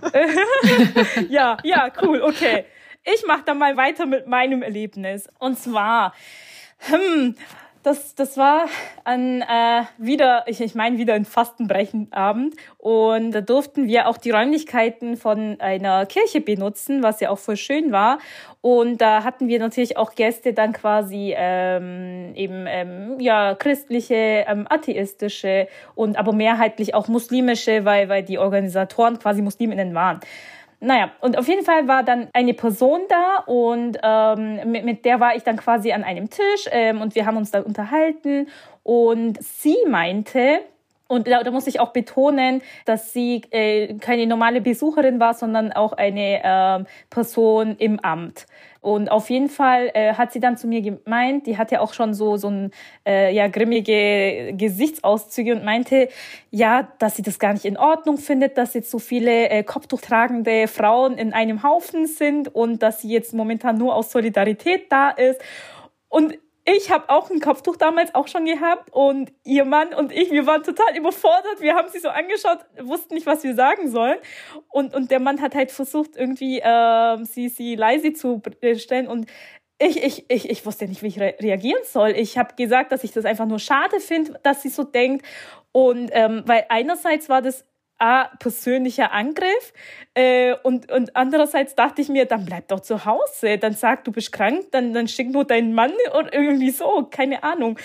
ja, 1.30 1.58
ja, 1.64 1.90
cool, 2.02 2.22
okay. 2.22 2.66
Ich 3.04 3.26
mache 3.26 3.44
dann 3.46 3.58
mal 3.58 3.78
weiter 3.78 4.06
mit 4.06 4.28
meinem 4.28 4.62
Erlebnis. 4.62 5.30
Und 5.40 5.58
zwar, 5.58 6.14
hm, 6.80 7.36
das, 7.88 8.16
das 8.16 8.36
war 8.36 8.66
ein 9.06 9.42
äh, 9.42 9.84
wieder, 9.98 10.44
ich, 10.48 10.60
ich 10.60 10.76
meine 10.76 10.98
wieder 10.98 11.14
ein 11.14 11.24
Fastenbrechenabend 11.24 12.54
und 12.78 13.32
da 13.32 13.40
durften 13.40 13.88
wir 13.88 14.10
auch 14.10 14.18
die 14.18 14.32
Räumlichkeiten 14.32 15.16
von 15.16 15.62
einer 15.62 16.06
Kirche 16.06 16.42
benutzen, 16.42 17.02
was 17.02 17.22
ja 17.22 17.30
auch 17.30 17.40
voll 17.40 17.56
schön 17.56 17.94
war. 17.94 18.20
Und 18.60 19.00
da 19.00 19.24
hatten 19.24 19.48
wir 19.48 19.60
natürlich 19.60 19.96
auch 19.96 20.16
Gäste 20.16 20.52
dann 20.54 20.74
quasi 20.74 21.34
ähm, 21.38 22.34
eben 22.36 22.66
ähm, 22.68 23.20
ja 23.22 23.56
christliche, 23.56 24.44
ähm, 24.48 24.68
atheistische 24.70 25.70
und 25.96 26.18
aber 26.18 26.34
mehrheitlich 26.34 26.94
auch 26.94 27.08
muslimische, 27.08 27.86
weil 27.86 28.10
weil 28.10 28.24
die 28.24 28.38
Organisatoren 28.38 29.18
quasi 29.18 29.42
Musliminnen 29.42 29.96
waren. 29.96 30.20
Naja, 30.80 31.12
und 31.22 31.38
auf 31.38 31.48
jeden 31.48 31.66
Fall 31.66 31.88
war 31.88 32.04
dann 32.04 32.28
eine 32.34 32.54
Person 32.54 33.02
da 33.10 33.44
und 33.48 33.98
ähm, 34.04 34.72
mit, 34.72 34.86
mit 34.86 35.06
der 35.06 35.20
war 35.20 35.36
ich 35.36 35.44
dann 35.44 35.58
quasi 35.58 35.92
an 35.92 36.04
einem 36.04 36.30
Tisch 36.30 36.68
ähm, 36.72 37.02
und 37.02 37.16
wir 37.16 37.26
haben 37.26 37.36
uns 37.36 37.50
dann 37.50 37.64
unterhalten 37.64 38.48
und 38.84 39.42
sie 39.42 39.78
meinte, 39.88 40.60
und 41.08 41.28
da, 41.28 41.42
da 41.42 41.52
muss 41.52 41.68
ich 41.68 41.80
auch 41.80 41.94
betonen, 41.94 42.62
dass 42.86 43.12
sie 43.12 43.42
äh, 43.52 43.96
keine 43.96 44.28
normale 44.28 44.62
Besucherin 44.62 45.20
war, 45.20 45.34
sondern 45.34 45.72
auch 45.72 45.94
eine 45.94 46.44
äh, 46.44 46.86
Person 47.10 47.76
im 47.80 48.00
Amt. 48.00 48.46
Und 48.88 49.12
auf 49.12 49.30
jeden 49.30 49.50
Fall 49.50 49.92
äh, 49.96 50.14
hat 50.14 50.32
sie 50.32 50.40
dann 50.40 50.56
zu 50.56 50.66
mir 50.66 50.82
gemeint, 50.82 51.46
die 51.46 51.58
hatte 51.58 51.82
auch 51.82 51.92
schon 51.94 52.14
so 52.14 52.38
so 52.38 52.48
ein 52.48 52.72
äh, 53.06 53.36
ja 53.36 53.50
grimmige 53.50 54.54
Gesichtszüge 54.54 55.58
und 55.58 55.66
meinte, 55.66 56.08
ja, 56.52 56.88
dass 56.98 57.18
sie 57.18 57.22
das 57.22 57.38
gar 57.38 57.52
nicht 57.52 57.66
in 57.66 57.76
Ordnung 57.76 58.18
findet, 58.18 58.58
dass 58.58 58.74
jetzt 58.76 58.90
so 58.90 58.98
viele 58.98 59.50
äh, 59.50 59.64
Kopftuchtragende 59.64 60.70
Frauen 60.70 61.18
in 61.18 61.34
einem 61.34 61.64
Haufen 61.64 62.08
sind 62.08 62.56
und 62.56 62.82
dass 62.82 63.02
sie 63.02 63.10
jetzt 63.10 63.34
momentan 63.34 63.78
nur 63.78 63.94
aus 63.94 64.10
Solidarität 64.10 64.90
da 64.90 65.10
ist. 65.10 65.42
Und 66.08 66.38
ich 66.70 66.92
habe 66.92 67.10
auch 67.10 67.30
ein 67.30 67.40
Kopftuch 67.40 67.78
damals 67.78 68.14
auch 68.14 68.28
schon 68.28 68.44
gehabt 68.44 68.90
und 68.92 69.32
ihr 69.46 69.64
Mann 69.64 69.94
und 69.94 70.12
ich, 70.12 70.32
wir 70.32 70.46
waren 70.46 70.64
total 70.64 70.98
überfordert. 70.98 71.62
Wir 71.62 71.76
haben 71.76 71.88
sie 71.88 72.00
so 72.00 72.10
angeschaut, 72.10 72.60
wussten 72.82 73.14
nicht, 73.14 73.26
was 73.26 73.44
wir 73.46 73.56
sagen 73.56 73.90
sollen. 73.90 74.18
Und, 74.68 74.94
und 74.94 75.10
der 75.10 75.22
Mann 75.22 75.42
hat 75.42 75.56
halt 75.56 75.72
versucht, 75.72 76.18
irgendwie 76.18 76.60
äh, 76.60 77.24
sie, 77.24 77.48
sie 77.48 77.76
leise 77.76 78.12
zu 78.12 78.42
stellen 78.76 79.08
und 79.08 79.28
ich, 79.80 80.04
ich, 80.04 80.26
ich, 80.30 80.50
ich 80.50 80.66
wusste 80.66 80.88
nicht, 80.88 81.04
wie 81.04 81.08
ich 81.08 81.20
re 81.22 81.36
reagieren 81.40 81.84
soll. 81.86 82.10
Ich 82.10 82.38
habe 82.38 82.56
gesagt, 82.56 82.92
dass 82.92 83.04
ich 83.06 83.14
das 83.14 83.24
einfach 83.24 83.46
nur 83.46 83.60
schade 83.60 84.02
finde, 84.02 84.38
dass 84.44 84.62
sie 84.62 84.70
so 84.70 84.84
denkt. 84.84 85.26
Und 85.72 86.10
ähm, 86.12 86.44
weil 86.48 86.66
einerseits 86.70 87.30
war 87.30 87.42
das 87.42 87.64
A, 88.00 88.26
persönlicher 88.38 89.12
Angriff. 89.12 89.74
Äh, 90.14 90.56
und, 90.64 90.92
und 90.92 91.16
andererseits 91.16 91.76
dachte 91.76 92.02
ich 92.02 92.10
mir, 92.10 92.26
dann 92.26 92.46
bleib 92.46 92.68
doch 92.68 92.80
zu 92.80 93.06
Hause, 93.06 93.58
dann 93.58 93.74
sag, 93.74 94.04
du 94.04 94.12
bist 94.12 94.32
krank, 94.32 94.68
dann, 94.72 94.94
dann 94.94 95.08
schick 95.08 95.32
nur 95.32 95.46
deinen 95.46 95.74
Mann 95.74 95.92
oder 96.18 96.34
irgendwie 96.34 96.72
so, 96.72 97.08
keine 97.10 97.44
Ahnung. 97.44 97.80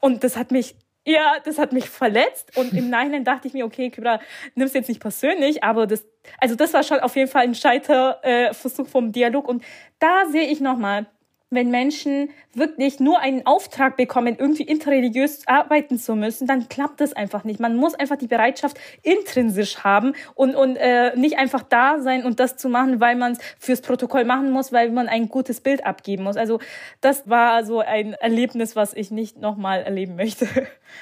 Und 0.00 0.24
das 0.24 0.36
hat 0.36 0.50
mich 0.50 0.74
ja, 1.04 1.38
das 1.44 1.58
hat 1.58 1.72
mich 1.72 1.88
verletzt. 1.88 2.56
Und 2.56 2.72
im 2.74 2.90
Nachhinein 2.90 3.24
dachte 3.24 3.48
ich 3.48 3.54
mir, 3.54 3.64
okay, 3.64 3.90
Kybra, 3.90 4.20
nimm's 4.54 4.72
jetzt 4.72 4.88
nicht 4.88 5.00
persönlich, 5.00 5.64
aber 5.64 5.86
das, 5.86 6.06
also 6.38 6.54
das 6.54 6.72
war 6.74 6.82
schon 6.82 7.00
auf 7.00 7.16
jeden 7.16 7.28
Fall 7.28 7.42
ein 7.42 7.54
Scheiterversuch 7.54 8.86
äh, 8.86 8.90
vom 8.90 9.12
Dialog. 9.12 9.48
Und 9.48 9.64
da 9.98 10.26
sehe 10.30 10.46
ich 10.46 10.60
nochmal, 10.60 11.06
wenn 11.52 11.70
Menschen 11.70 12.30
wirklich 12.54 12.98
nur 12.98 13.20
einen 13.20 13.46
Auftrag 13.46 13.96
bekommen, 13.96 14.36
irgendwie 14.38 14.62
interreligiös 14.62 15.46
arbeiten 15.46 15.98
zu 15.98 16.14
müssen, 16.14 16.46
dann 16.46 16.68
klappt 16.68 17.00
das 17.00 17.12
einfach 17.12 17.44
nicht. 17.44 17.60
Man 17.60 17.76
muss 17.76 17.94
einfach 17.94 18.16
die 18.16 18.26
Bereitschaft 18.26 18.78
intrinsisch 19.02 19.78
haben 19.78 20.14
und, 20.34 20.54
und 20.54 20.76
äh, 20.76 21.14
nicht 21.16 21.38
einfach 21.38 21.62
da 21.62 22.00
sein 22.00 22.24
und 22.24 22.40
das 22.40 22.56
zu 22.56 22.68
machen, 22.68 23.00
weil 23.00 23.16
man 23.16 23.32
es 23.32 23.38
fürs 23.58 23.82
Protokoll 23.82 24.24
machen 24.24 24.50
muss, 24.50 24.72
weil 24.72 24.90
man 24.90 25.08
ein 25.08 25.28
gutes 25.28 25.60
Bild 25.60 25.84
abgeben 25.86 26.24
muss. 26.24 26.36
Also 26.36 26.58
das 27.00 27.28
war 27.28 27.64
so 27.64 27.80
ein 27.80 28.14
Erlebnis, 28.14 28.74
was 28.74 28.94
ich 28.94 29.10
nicht 29.10 29.38
nochmal 29.38 29.82
erleben 29.82 30.16
möchte. 30.16 30.48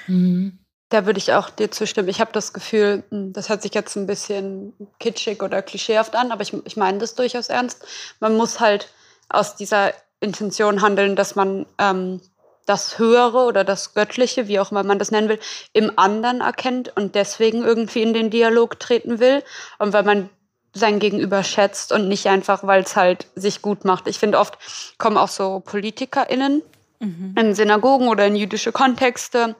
Mhm. 0.07 0.59
Da 0.91 1.05
würde 1.05 1.19
ich 1.19 1.31
auch 1.31 1.49
dir 1.49 1.71
zustimmen. 1.71 2.09
Ich 2.09 2.19
habe 2.19 2.33
das 2.33 2.51
Gefühl, 2.51 3.03
hm, 3.11 3.31
das 3.31 3.47
hört 3.47 3.61
sich 3.61 3.73
jetzt 3.73 3.95
ein 3.95 4.07
bisschen 4.07 4.73
kitschig 4.99 5.41
oder 5.41 5.61
klischeehaft 5.61 6.15
an, 6.15 6.33
aber 6.33 6.41
ich, 6.41 6.53
ich 6.65 6.75
meine 6.75 6.97
das 6.97 7.15
durchaus 7.15 7.47
ernst. 7.47 7.85
Man 8.19 8.35
muss 8.35 8.59
halt 8.59 8.89
aus 9.29 9.55
dieser 9.55 9.93
Intention 10.21 10.81
handeln, 10.81 11.15
dass 11.15 11.35
man 11.35 11.65
ähm, 11.77 12.21
das 12.65 12.99
Höhere 12.99 13.45
oder 13.45 13.63
das 13.63 13.93
Göttliche, 13.93 14.47
wie 14.47 14.59
auch 14.59 14.71
immer 14.71 14.83
man 14.83 14.99
das 14.99 15.11
nennen 15.11 15.27
will, 15.27 15.39
im 15.73 15.91
anderen 15.97 16.41
erkennt 16.41 16.95
und 16.95 17.15
deswegen 17.15 17.63
irgendwie 17.63 18.01
in 18.01 18.13
den 18.13 18.29
Dialog 18.29 18.79
treten 18.79 19.19
will 19.19 19.43
und 19.79 19.93
weil 19.93 20.03
man 20.03 20.29
sein 20.73 20.99
Gegenüber 20.99 21.43
schätzt 21.43 21.91
und 21.91 22.07
nicht 22.07 22.27
einfach, 22.27 22.65
weil 22.65 22.83
es 22.83 22.95
halt 22.95 23.27
sich 23.35 23.61
gut 23.61 23.83
macht. 23.83 24.07
Ich 24.07 24.19
finde, 24.19 24.39
oft 24.39 24.57
kommen 24.97 25.17
auch 25.17 25.27
so 25.27 25.59
PolitikerInnen 25.59 26.61
mhm. 26.99 27.35
in 27.37 27.55
Synagogen 27.55 28.07
oder 28.07 28.25
in 28.25 28.35
jüdische 28.35 28.71
Kontexte, 28.71 29.55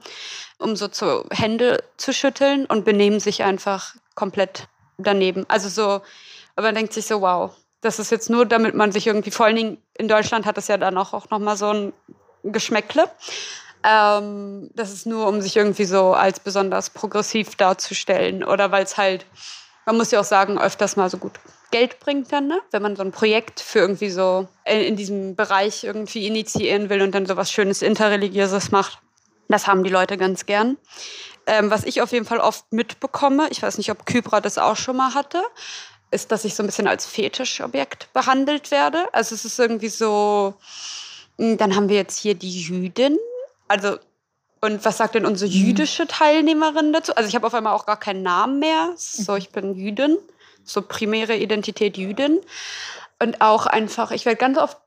um 0.57 0.75
so 0.75 0.87
zu 0.87 1.25
Hände 1.31 1.83
zu 1.97 2.13
schütteln 2.13 2.65
und 2.65 2.85
benehmen 2.85 3.19
sich 3.19 3.43
einfach 3.43 3.95
komplett 4.15 4.67
daneben. 4.97 5.45
Also 5.49 5.67
so, 5.67 6.01
aber 6.55 6.67
man 6.67 6.75
denkt 6.75 6.93
sich 6.93 7.07
so, 7.07 7.21
wow, 7.21 7.51
das 7.81 7.99
ist 7.99 8.11
jetzt 8.11 8.29
nur, 8.29 8.45
damit 8.45 8.75
man 8.75 8.91
sich 8.91 9.07
irgendwie, 9.07 9.31
vor 9.31 9.47
allen 9.47 9.55
Dingen 9.55 9.77
in 9.97 10.07
Deutschland 10.07 10.45
hat 10.45 10.57
das 10.57 10.67
ja 10.67 10.77
dann 10.77 10.97
auch, 10.97 11.13
auch 11.13 11.29
nochmal 11.29 11.57
so 11.57 11.69
ein 11.71 11.93
Geschmäckle. 12.43 13.09
Ähm, 13.83 14.69
das 14.75 14.93
ist 14.93 15.07
nur, 15.07 15.27
um 15.27 15.41
sich 15.41 15.57
irgendwie 15.57 15.85
so 15.85 16.13
als 16.13 16.39
besonders 16.39 16.91
progressiv 16.91 17.55
darzustellen 17.55 18.43
oder 18.43 18.71
weil 18.71 18.83
es 18.83 18.97
halt, 18.97 19.25
man 19.85 19.97
muss 19.97 20.11
ja 20.11 20.19
auch 20.19 20.25
sagen, 20.25 20.59
öfters 20.59 20.95
mal 20.95 21.09
so 21.09 21.17
gut 21.17 21.33
Geld 21.71 21.99
bringt 21.99 22.31
dann, 22.31 22.47
ne? 22.47 22.59
wenn 22.71 22.81
man 22.81 22.95
so 22.95 23.01
ein 23.01 23.11
Projekt 23.11 23.61
für 23.61 23.79
irgendwie 23.79 24.09
so 24.09 24.47
in 24.65 24.97
diesem 24.97 25.35
Bereich 25.35 25.85
irgendwie 25.85 26.27
initiieren 26.27 26.89
will 26.89 27.01
und 27.01 27.15
dann 27.15 27.25
so 27.25 27.37
was 27.37 27.51
Schönes 27.51 27.81
Interreligiöses 27.81 28.71
macht. 28.71 28.99
Das 29.47 29.67
haben 29.67 29.83
die 29.83 29.89
Leute 29.89 30.17
ganz 30.17 30.45
gern. 30.45 30.77
Ähm, 31.47 31.71
was 31.71 31.85
ich 31.85 32.01
auf 32.01 32.11
jeden 32.11 32.25
Fall 32.25 32.39
oft 32.39 32.71
mitbekomme, 32.71 33.47
ich 33.49 33.63
weiß 33.63 33.77
nicht, 33.77 33.89
ob 33.89 34.05
Kybra 34.05 34.41
das 34.41 34.57
auch 34.57 34.75
schon 34.75 34.97
mal 34.97 35.15
hatte, 35.15 35.41
ist, 36.11 36.31
dass 36.31 36.45
ich 36.45 36.53
so 36.55 36.63
ein 36.63 36.67
bisschen 36.67 36.87
als 36.87 37.05
Fetischobjekt 37.05 38.11
behandelt 38.13 38.69
werde. 38.69 39.05
Also 39.13 39.33
es 39.33 39.45
ist 39.45 39.57
irgendwie 39.57 39.89
so, 39.89 40.53
hm, 41.37 41.57
dann 41.57 41.75
haben 41.75 41.89
wir 41.89 41.95
jetzt 41.95 42.19
hier 42.19 42.35
die 42.35 42.61
Jüdin. 42.61 43.17
Also 43.67 43.97
Und 44.61 44.85
was 44.85 44.97
sagt 44.97 45.15
denn 45.15 45.25
unsere 45.25 45.49
mhm. 45.49 45.57
jüdische 45.57 46.05
Teilnehmerin 46.07 46.93
dazu? 46.93 47.15
Also 47.15 47.27
ich 47.27 47.35
habe 47.35 47.47
auf 47.47 47.53
einmal 47.53 47.73
auch 47.73 47.85
gar 47.85 47.99
keinen 47.99 48.21
Namen 48.21 48.59
mehr. 48.59 48.93
So, 48.95 49.35
ich 49.35 49.49
bin 49.49 49.73
Jüdin. 49.73 50.17
So 50.63 50.83
primäre 50.83 51.35
Identität 51.35 51.97
Jüdin. 51.97 52.39
Und 53.19 53.41
auch 53.41 53.65
einfach, 53.65 54.11
ich 54.11 54.25
werde 54.25 54.37
ganz 54.37 54.57
oft 54.57 54.77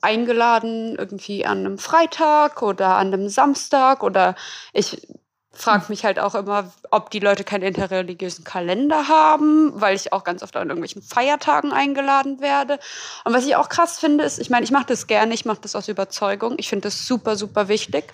eingeladen, 0.00 0.96
irgendwie 0.96 1.46
an 1.46 1.58
einem 1.58 1.78
Freitag 1.78 2.62
oder 2.62 2.96
an 2.96 3.08
einem 3.08 3.28
Samstag 3.28 4.02
oder 4.02 4.34
ich 4.72 5.06
frage 5.52 5.84
mich 5.88 6.04
halt 6.04 6.18
auch 6.18 6.34
immer, 6.34 6.72
ob 6.90 7.10
die 7.10 7.18
Leute 7.18 7.44
keinen 7.44 7.62
interreligiösen 7.62 8.44
Kalender 8.44 9.08
haben, 9.08 9.72
weil 9.80 9.94
ich 9.94 10.12
auch 10.12 10.24
ganz 10.24 10.42
oft 10.42 10.56
an 10.56 10.68
irgendwelchen 10.68 11.02
Feiertagen 11.02 11.72
eingeladen 11.72 12.40
werde. 12.40 12.78
Und 13.24 13.34
was 13.34 13.44
ich 13.44 13.56
auch 13.56 13.68
krass 13.68 13.98
finde, 13.98 14.24
ist, 14.24 14.38
ich 14.38 14.50
meine, 14.50 14.64
ich 14.64 14.70
mache 14.70 14.86
das 14.86 15.06
gerne, 15.06 15.34
ich 15.34 15.44
mache 15.44 15.60
das 15.60 15.76
aus 15.76 15.88
Überzeugung, 15.88 16.54
ich 16.58 16.68
finde 16.68 16.88
das 16.88 17.06
super, 17.06 17.36
super 17.36 17.68
wichtig, 17.68 18.12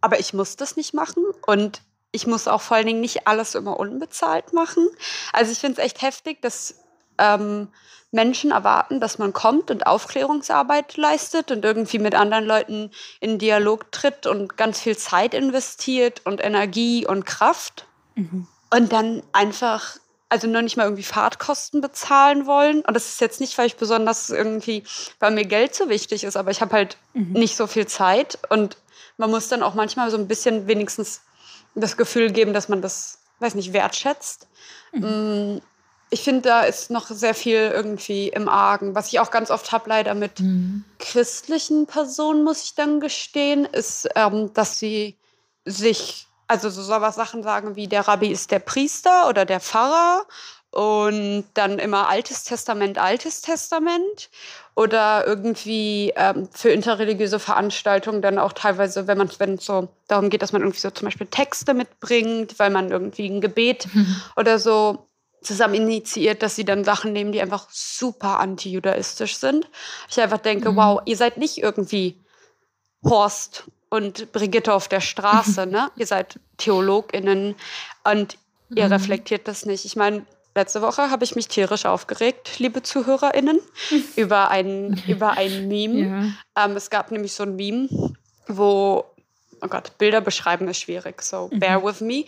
aber 0.00 0.18
ich 0.18 0.34
muss 0.34 0.56
das 0.56 0.76
nicht 0.76 0.92
machen 0.92 1.24
und 1.46 1.82
ich 2.12 2.26
muss 2.26 2.48
auch 2.48 2.60
vor 2.60 2.76
allen 2.76 2.86
Dingen 2.86 3.00
nicht 3.00 3.28
alles 3.28 3.54
immer 3.54 3.78
unbezahlt 3.78 4.52
machen. 4.52 4.88
Also 5.32 5.52
ich 5.52 5.58
finde 5.58 5.80
es 5.80 5.86
echt 5.86 6.02
heftig, 6.02 6.42
dass 6.42 6.74
ähm, 7.20 7.68
Menschen 8.12 8.50
erwarten, 8.50 9.00
dass 9.00 9.18
man 9.18 9.32
kommt 9.32 9.70
und 9.70 9.86
Aufklärungsarbeit 9.86 10.96
leistet 10.96 11.50
und 11.52 11.64
irgendwie 11.64 11.98
mit 11.98 12.14
anderen 12.14 12.44
Leuten 12.44 12.90
in 13.20 13.38
Dialog 13.38 13.92
tritt 13.92 14.26
und 14.26 14.56
ganz 14.56 14.80
viel 14.80 14.96
Zeit 14.96 15.32
investiert 15.32 16.22
und 16.24 16.42
Energie 16.42 17.06
und 17.06 17.24
Kraft. 17.24 17.86
Mhm. 18.16 18.48
Und 18.72 18.92
dann 18.92 19.22
einfach, 19.32 19.96
also 20.28 20.48
noch 20.48 20.62
nicht 20.62 20.76
mal 20.76 20.84
irgendwie 20.84 21.04
Fahrtkosten 21.04 21.80
bezahlen 21.80 22.46
wollen. 22.46 22.80
Und 22.80 22.94
das 22.94 23.08
ist 23.08 23.20
jetzt 23.20 23.40
nicht, 23.40 23.56
weil 23.58 23.66
ich 23.66 23.76
besonders 23.76 24.30
irgendwie, 24.30 24.82
weil 25.20 25.30
mir 25.30 25.44
Geld 25.44 25.74
so 25.74 25.88
wichtig 25.88 26.24
ist, 26.24 26.36
aber 26.36 26.50
ich 26.50 26.60
habe 26.60 26.72
halt 26.72 26.96
mhm. 27.14 27.32
nicht 27.32 27.56
so 27.56 27.68
viel 27.68 27.86
Zeit. 27.86 28.38
Und 28.48 28.76
man 29.18 29.30
muss 29.30 29.48
dann 29.48 29.62
auch 29.62 29.74
manchmal 29.74 30.10
so 30.10 30.16
ein 30.16 30.26
bisschen 30.26 30.66
wenigstens 30.66 31.22
das 31.76 31.96
Gefühl 31.96 32.32
geben, 32.32 32.54
dass 32.54 32.68
man 32.68 32.82
das, 32.82 33.18
weiß 33.38 33.54
nicht, 33.54 33.72
wertschätzt. 33.72 34.48
Mhm. 34.92 35.62
Ich 36.10 36.22
finde, 36.22 36.42
da 36.42 36.62
ist 36.62 36.90
noch 36.90 37.06
sehr 37.06 37.34
viel 37.34 37.70
irgendwie 37.72 38.28
im 38.28 38.48
Argen. 38.48 38.94
Was 38.94 39.08
ich 39.08 39.20
auch 39.20 39.30
ganz 39.30 39.50
oft 39.50 39.70
habe, 39.70 39.88
leider 39.88 40.14
mit 40.14 40.40
mhm. 40.40 40.84
christlichen 40.98 41.86
Personen, 41.86 42.42
muss 42.42 42.64
ich 42.64 42.74
dann 42.74 43.00
gestehen, 43.00 43.64
ist, 43.64 44.08
ähm, 44.16 44.52
dass 44.52 44.78
sie 44.78 45.16
sich, 45.64 46.26
also 46.48 46.68
so 46.68 46.82
sowas 46.82 47.14
Sachen 47.14 47.42
sagen 47.42 47.76
wie, 47.76 47.86
der 47.86 48.08
Rabbi 48.08 48.28
ist 48.28 48.50
der 48.50 48.58
Priester 48.58 49.28
oder 49.28 49.44
der 49.44 49.60
Pfarrer 49.60 50.26
und 50.70 51.44
dann 51.54 51.78
immer 51.78 52.08
Altes 52.08 52.44
Testament, 52.44 52.98
Altes 52.98 53.42
Testament 53.42 54.30
oder 54.76 55.26
irgendwie 55.26 56.12
ähm, 56.16 56.48
für 56.52 56.70
interreligiöse 56.70 57.40
Veranstaltungen 57.40 58.22
dann 58.22 58.38
auch 58.38 58.52
teilweise, 58.52 59.06
wenn 59.06 59.18
man 59.18 59.30
wenn 59.38 59.54
es 59.54 59.64
so 59.66 59.88
darum 60.06 60.30
geht, 60.30 60.42
dass 60.42 60.52
man 60.52 60.62
irgendwie 60.62 60.80
so 60.80 60.90
zum 60.90 61.06
Beispiel 61.06 61.26
Texte 61.26 61.74
mitbringt, 61.74 62.58
weil 62.58 62.70
man 62.70 62.90
irgendwie 62.90 63.28
ein 63.28 63.40
Gebet 63.40 63.92
mhm. 63.92 64.16
oder 64.36 64.58
so 64.58 65.06
zusammen 65.42 65.74
initiiert, 65.74 66.42
dass 66.42 66.56
sie 66.56 66.64
dann 66.64 66.84
Sachen 66.84 67.12
nehmen, 67.12 67.32
die 67.32 67.40
einfach 67.40 67.68
super 67.70 68.40
anti-judaistisch 68.40 69.36
sind. 69.36 69.68
Ich 70.08 70.20
einfach 70.20 70.38
denke, 70.38 70.72
mhm. 70.72 70.76
wow, 70.76 71.00
ihr 71.04 71.16
seid 71.16 71.38
nicht 71.38 71.58
irgendwie 71.58 72.20
Horst 73.04 73.64
und 73.88 74.32
Brigitte 74.32 74.72
auf 74.72 74.88
der 74.88 75.00
Straße, 75.00 75.66
ne? 75.66 75.90
Ihr 75.96 76.06
seid 76.06 76.38
TheologInnen 76.58 77.54
und 78.04 78.38
ihr 78.74 78.86
mhm. 78.86 78.92
reflektiert 78.92 79.48
das 79.48 79.66
nicht. 79.66 79.84
Ich 79.84 79.96
meine, 79.96 80.24
letzte 80.54 80.82
Woche 80.82 81.10
habe 81.10 81.24
ich 81.24 81.36
mich 81.36 81.48
tierisch 81.48 81.86
aufgeregt, 81.86 82.58
liebe 82.58 82.82
ZuhörerInnen, 82.82 83.60
über 84.16 84.50
ein, 84.50 85.02
über 85.06 85.32
ein 85.32 85.68
Meme. 85.68 86.34
Ja. 86.56 86.64
Ähm, 86.64 86.76
es 86.76 86.90
gab 86.90 87.10
nämlich 87.10 87.32
so 87.32 87.44
ein 87.44 87.56
Meme, 87.56 87.88
wo, 88.46 89.04
oh 89.60 89.68
Gott, 89.68 89.96
Bilder 89.98 90.20
beschreiben 90.20 90.68
ist 90.68 90.80
schwierig, 90.80 91.22
so 91.22 91.48
mhm. 91.52 91.60
bear 91.60 91.84
with 91.84 92.00
me. 92.00 92.24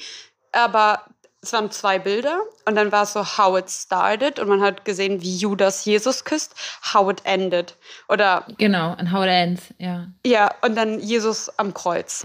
Aber 0.53 1.03
es 1.43 1.53
waren 1.53 1.71
zwei 1.73 1.99
Bilder 1.99 2.41
und 2.67 2.77
dann 2.77 2.93
war 2.93 3.03
es 3.03 3.13
so 3.13 3.37
how 3.37 3.59
it 3.59 3.69
started 3.69 4.39
und 4.39 4.49
man 4.49 4.63
hat 4.63 4.85
gesehen, 4.85 5.23
wie 5.23 5.37
Judas 5.37 5.85
Jesus 5.85 6.25
küsst, 6.25 6.55
how 6.95 7.11
it 7.11 7.21
ended. 7.25 7.77
Oder 8.09 8.47
genau, 8.59 8.93
and 8.93 9.13
how 9.13 9.25
it 9.25 9.29
ends, 9.29 9.63
ja. 9.79 10.07
Ja, 10.25 10.55
und 10.63 10.77
dann 10.77 11.01
Jesus 11.01 11.51
am 11.59 11.75
Kreuz. 11.75 12.25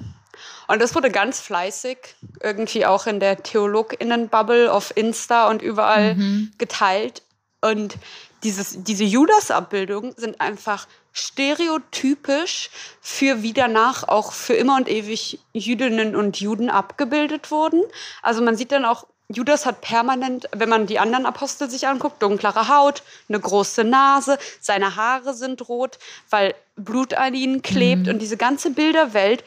Und 0.67 0.82
das 0.82 0.93
wurde 0.93 1.10
ganz 1.10 1.39
fleißig 1.39 1.97
irgendwie 2.43 2.86
auch 2.86 3.08
in 3.08 3.19
der 3.19 3.41
Theologinnenbubble 3.41 4.71
auf 4.71 4.95
Insta 4.95 5.49
und 5.49 5.63
überall 5.63 6.13
mhm. 6.13 6.51
geteilt. 6.60 7.23
Und 7.62 7.97
dieses, 8.43 8.84
diese 8.84 9.03
Judas-Abbildungen 9.03 10.13
sind 10.15 10.39
einfach 10.41 10.88
stereotypisch 11.17 12.69
für 13.01 13.41
wie 13.41 13.53
danach 13.53 14.08
auch 14.08 14.32
für 14.32 14.53
immer 14.53 14.75
und 14.75 14.88
ewig 14.89 15.39
Jüdinnen 15.53 16.15
und 16.15 16.39
Juden 16.39 16.69
abgebildet 16.69 17.51
wurden. 17.51 17.84
Also 18.21 18.41
man 18.41 18.56
sieht 18.56 18.71
dann 18.71 18.86
auch, 18.86 19.06
Judas 19.30 19.65
hat 19.65 19.82
permanent, 19.82 20.47
wenn 20.56 20.69
man 20.69 20.88
die 20.88 20.99
anderen 20.99 21.25
Apostel 21.25 21.69
sich 21.69 21.88
anguckt, 21.88 22.21
dunklere 22.21 22.69
Haut, 22.69 23.03
eine 23.27 23.39
große 23.39 23.84
Nase, 23.84 24.38
seine 24.62 24.95
Haare 24.95 25.34
sind 25.34 25.67
rot, 25.67 25.99
weil 26.30 26.56
Blut 26.77 27.13
an 27.13 27.34
ihnen 27.34 27.62
klebt 27.62 28.06
mhm. 28.06 28.13
und 28.13 28.19
diese 28.19 28.38
ganze 28.38 28.69
Bilderwelt 28.69 29.43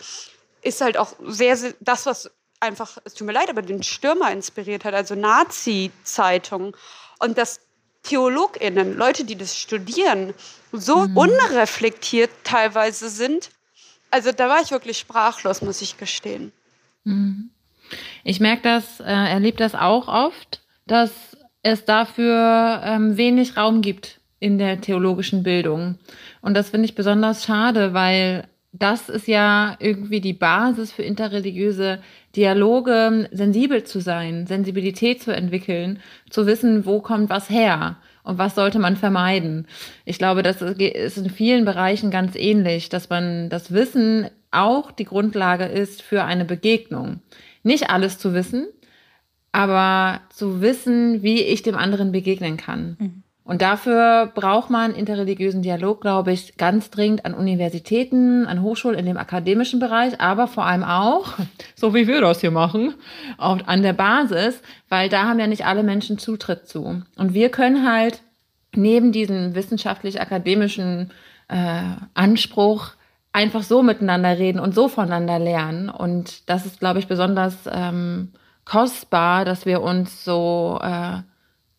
ist 0.63 0.83
halt 0.83 0.99
auch 0.99 1.15
sehr, 1.27 1.57
sehr 1.57 1.73
das, 1.81 2.05
was 2.05 2.31
einfach, 2.61 2.99
es 3.05 3.15
tut 3.15 3.27
mir 3.27 3.33
leid, 3.33 3.49
aber 3.49 3.63
den 3.63 3.83
Stürmer 3.83 4.31
inspiriert 4.31 4.85
hat, 4.85 4.93
also 4.93 5.15
Nazi-Zeitungen. 5.15 6.77
Und 7.19 7.39
dass 7.39 7.61
TheologInnen, 8.03 8.97
Leute, 8.97 9.25
die 9.25 9.37
das 9.37 9.59
studieren, 9.59 10.35
so 10.73 11.07
mhm. 11.07 11.17
unreflektiert 11.17 12.31
teilweise 12.45 13.09
sind. 13.09 13.51
Also 14.11 14.33
da 14.33 14.49
war 14.49 14.61
ich 14.63 14.71
wirklich 14.71 14.99
sprachlos, 14.99 15.63
muss 15.63 15.83
ich 15.83 15.97
gestehen. 15.99 16.53
Mhm. 17.05 17.51
Ich 18.25 18.41
merke 18.41 18.63
das, 18.63 19.01
äh, 19.01 19.05
erlebe 19.05 19.57
das 19.57 19.75
auch 19.75 20.09
oft, 20.09 20.63
dass 20.87 21.11
es 21.63 21.85
dafür 21.85 22.83
ähm, 22.85 23.17
wenig 23.17 23.57
Raum 23.57 23.83
gibt 23.83 24.21
in 24.39 24.59
der 24.59 24.81
theologischen 24.81 25.43
Bildung. 25.43 25.99
Und 26.41 26.55
das 26.55 26.71
finde 26.71 26.87
ich 26.87 26.95
besonders 26.95 27.45
schade, 27.45 27.93
weil 27.93 28.49
das 28.73 29.09
ist 29.09 29.27
ja 29.27 29.77
irgendwie 29.81 30.21
die 30.21 30.33
Basis 30.33 30.93
für 30.93 31.03
interreligiöse 31.03 32.01
Dialoge, 32.37 33.29
sensibel 33.33 33.83
zu 33.85 34.01
sein, 34.01 34.47
Sensibilität 34.47 35.23
zu 35.23 35.35
entwickeln, 35.35 35.99
zu 36.29 36.47
wissen, 36.47 36.87
wo 36.87 37.01
kommt 37.01 37.31
was 37.31 37.51
her 37.51 37.97
und 38.23 38.39
was 38.39 38.55
sollte 38.55 38.79
man 38.79 38.97
vermeiden. 38.97 39.67
Ich 40.05 40.19
glaube, 40.19 40.43
das 40.43 40.63
ist 40.63 41.19
in 41.19 41.31
vielen 41.31 41.65
Bereichen 41.65 42.11
ganz 42.11 42.37
ähnlich, 42.37 42.89
dass 42.89 43.11
man 43.11 43.51
das 43.51 43.73
Wissen 43.73 44.29
auch 44.53 44.93
die 44.93 45.05
Grundlage 45.05 45.65
ist 45.65 46.03
für 46.03 46.25
eine 46.25 46.45
Begegnung. 46.45 47.21
Nicht 47.65 47.91
alles 47.91 48.19
zu 48.19 48.35
wissen, 48.35 48.69
aber 49.53 50.21
zu 50.31 50.61
wissen, 50.61 51.23
wie 51.23 51.43
ich 51.43 51.63
dem 51.63 51.77
anderen 51.77 52.13
begegnen 52.13 52.57
kann. 52.57 52.97
Mhm. 52.99 53.23
Und 53.51 53.63
dafür 53.63 54.31
braucht 54.33 54.71
man 54.71 54.95
interreligiösen 54.95 55.61
Dialog, 55.61 56.03
glaube 56.03 56.31
ich, 56.31 56.57
ganz 56.57 56.89
dringend 56.91 57.25
an 57.25 57.35
Universitäten, 57.35 58.47
an 58.47 58.63
Hochschulen 58.63 58.97
in 58.97 59.07
dem 59.07 59.17
akademischen 59.17 59.81
Bereich, 59.81 60.21
aber 60.21 60.47
vor 60.47 60.67
allem 60.67 60.85
auch, 60.85 61.33
so 61.75 61.93
wie 61.93 62.07
wir 62.07 62.21
das 62.21 62.43
hier 62.43 62.53
machen, 62.53 62.95
auch 63.39 63.59
an 63.67 63.83
der 63.83 63.93
Basis, 63.93 64.63
weil 64.89 65.09
da 65.09 65.25
haben 65.25 65.41
ja 65.41 65.49
nicht 65.49 65.67
alle 65.67 65.83
Menschen 65.83 66.17
Zutritt 66.17 66.69
zu. 66.69 67.03
Und 67.17 67.35
wir 67.35 67.49
können 67.49 67.91
halt 67.91 68.23
neben 68.77 69.11
diesem 69.11 69.57
wissenschaftlich-akademischen 69.57 71.11
äh, 71.49 71.83
Anspruch 72.15 72.91
einfach 73.33 73.65
so 73.65 73.83
miteinander 73.83 74.39
reden 74.39 74.61
und 74.61 74.77
so 74.77 74.87
voneinander 74.87 75.41
lernen. 75.41 75.89
Und 75.89 76.49
das 76.49 76.67
ist, 76.67 76.79
glaube 76.79 77.01
ich, 77.01 77.09
besonders 77.09 77.57
ähm, 77.69 78.31
kostbar, 78.65 79.45
dass 79.45 79.67
wir 79.67 79.83
uns 79.83 80.25
so 80.25 80.79
äh, 80.81 81.23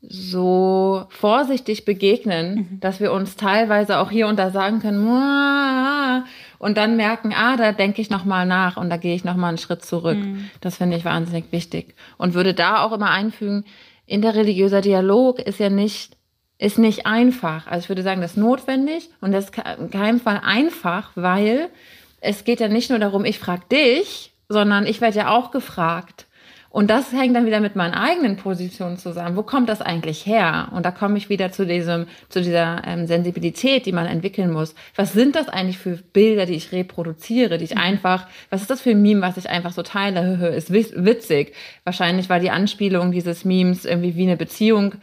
so 0.01 1.05
vorsichtig 1.09 1.85
begegnen, 1.85 2.55
mhm. 2.55 2.79
dass 2.79 2.99
wir 2.99 3.11
uns 3.11 3.35
teilweise 3.35 3.99
auch 3.99 4.09
hier 4.09 4.27
und 4.27 4.37
da 4.37 4.49
sagen 4.49 4.79
können, 4.79 5.03
Muah! 5.03 6.25
und 6.57 6.77
dann 6.77 6.95
merken, 6.95 7.33
ah, 7.35 7.57
da 7.57 7.71
denke 7.71 8.01
ich 8.01 8.09
noch 8.09 8.25
mal 8.25 8.45
nach 8.45 8.77
und 8.77 8.89
da 8.89 8.97
gehe 8.97 9.15
ich 9.15 9.23
noch 9.23 9.35
mal 9.35 9.49
einen 9.49 9.57
Schritt 9.57 9.83
zurück. 9.83 10.17
Mhm. 10.17 10.49
Das 10.61 10.77
finde 10.77 10.97
ich 10.97 11.05
wahnsinnig 11.05 11.45
wichtig 11.51 11.95
und 12.17 12.33
würde 12.33 12.53
da 12.53 12.83
auch 12.83 12.91
immer 12.91 13.09
einfügen, 13.09 13.65
interreligiöser 14.05 14.81
Dialog 14.81 15.39
ist 15.39 15.59
ja 15.59 15.69
nicht 15.69 16.17
ist 16.57 16.77
nicht 16.77 17.07
einfach. 17.07 17.65
Also 17.65 17.85
ich 17.85 17.89
würde 17.89 18.03
sagen, 18.03 18.21
das 18.21 18.31
ist 18.31 18.37
notwendig 18.37 19.09
und 19.19 19.31
das 19.31 19.45
ist 19.45 19.57
in 19.79 19.89
keinem 19.89 20.19
Fall 20.19 20.41
einfach, 20.43 21.09
weil 21.15 21.69
es 22.19 22.43
geht 22.43 22.59
ja 22.59 22.67
nicht 22.67 22.91
nur 22.91 22.99
darum, 22.99 23.25
ich 23.25 23.39
frage 23.39 23.63
dich, 23.71 24.33
sondern 24.47 24.85
ich 24.85 25.01
werde 25.01 25.17
ja 25.17 25.29
auch 25.29 25.49
gefragt. 25.49 26.27
Und 26.71 26.89
das 26.89 27.11
hängt 27.11 27.35
dann 27.35 27.45
wieder 27.45 27.59
mit 27.59 27.75
meinen 27.75 27.93
eigenen 27.93 28.37
Positionen 28.37 28.97
zusammen. 28.97 29.35
Wo 29.35 29.43
kommt 29.43 29.67
das 29.67 29.81
eigentlich 29.81 30.25
her? 30.25 30.69
Und 30.71 30.85
da 30.85 30.91
komme 30.91 31.17
ich 31.17 31.27
wieder 31.27 31.51
zu 31.51 31.65
diesem, 31.65 32.07
zu 32.29 32.41
dieser 32.41 32.81
ähm, 32.87 33.07
Sensibilität, 33.07 33.85
die 33.85 33.91
man 33.91 34.05
entwickeln 34.05 34.51
muss. 34.51 34.73
Was 34.95 35.11
sind 35.11 35.35
das 35.35 35.49
eigentlich 35.49 35.77
für 35.77 35.97
Bilder, 35.97 36.45
die 36.45 36.53
ich 36.53 36.71
reproduziere, 36.71 37.57
die 37.57 37.65
ich 37.65 37.75
mhm. 37.75 37.81
einfach, 37.81 38.25
was 38.49 38.61
ist 38.61 38.69
das 38.69 38.79
für 38.79 38.91
ein 38.91 39.01
Meme, 39.01 39.21
was 39.21 39.35
ich 39.35 39.49
einfach 39.49 39.73
so 39.73 39.83
teile? 39.83 40.47
Ist 40.55 40.71
witzig. 40.71 41.53
Wahrscheinlich 41.83 42.29
war 42.29 42.39
die 42.39 42.51
Anspielung 42.51 43.11
dieses 43.11 43.43
Memes 43.43 43.83
irgendwie 43.83 44.15
wie 44.15 44.23
eine 44.23 44.37
Beziehung 44.37 44.95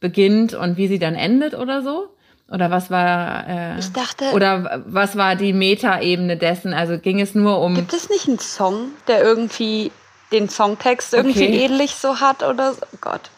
beginnt 0.00 0.52
und 0.52 0.76
wie 0.76 0.88
sie 0.88 0.98
dann 0.98 1.14
endet 1.14 1.54
oder 1.54 1.82
so. 1.82 2.08
Oder 2.50 2.70
was 2.70 2.90
war 2.90 3.48
äh, 3.48 3.78
ich 3.78 3.90
dachte, 3.92 4.26
oder 4.34 4.82
was 4.86 5.16
war 5.16 5.34
die 5.36 5.54
Metaebene 5.54 6.36
dessen? 6.36 6.74
Also 6.74 6.98
ging 6.98 7.18
es 7.18 7.34
nur 7.34 7.62
um 7.62 7.74
Gibt 7.74 7.94
es 7.94 8.10
nicht 8.10 8.28
einen 8.28 8.38
Song, 8.38 8.88
der 9.08 9.22
irgendwie 9.22 9.90
den 10.34 10.48
Songtext 10.48 11.14
irgendwie 11.14 11.44
okay. 11.44 11.64
ähnlich 11.64 11.94
so 11.94 12.20
hat 12.20 12.42
oder 12.42 12.74
so? 12.74 12.80
Oh 12.92 12.98
Gott. 13.00 13.30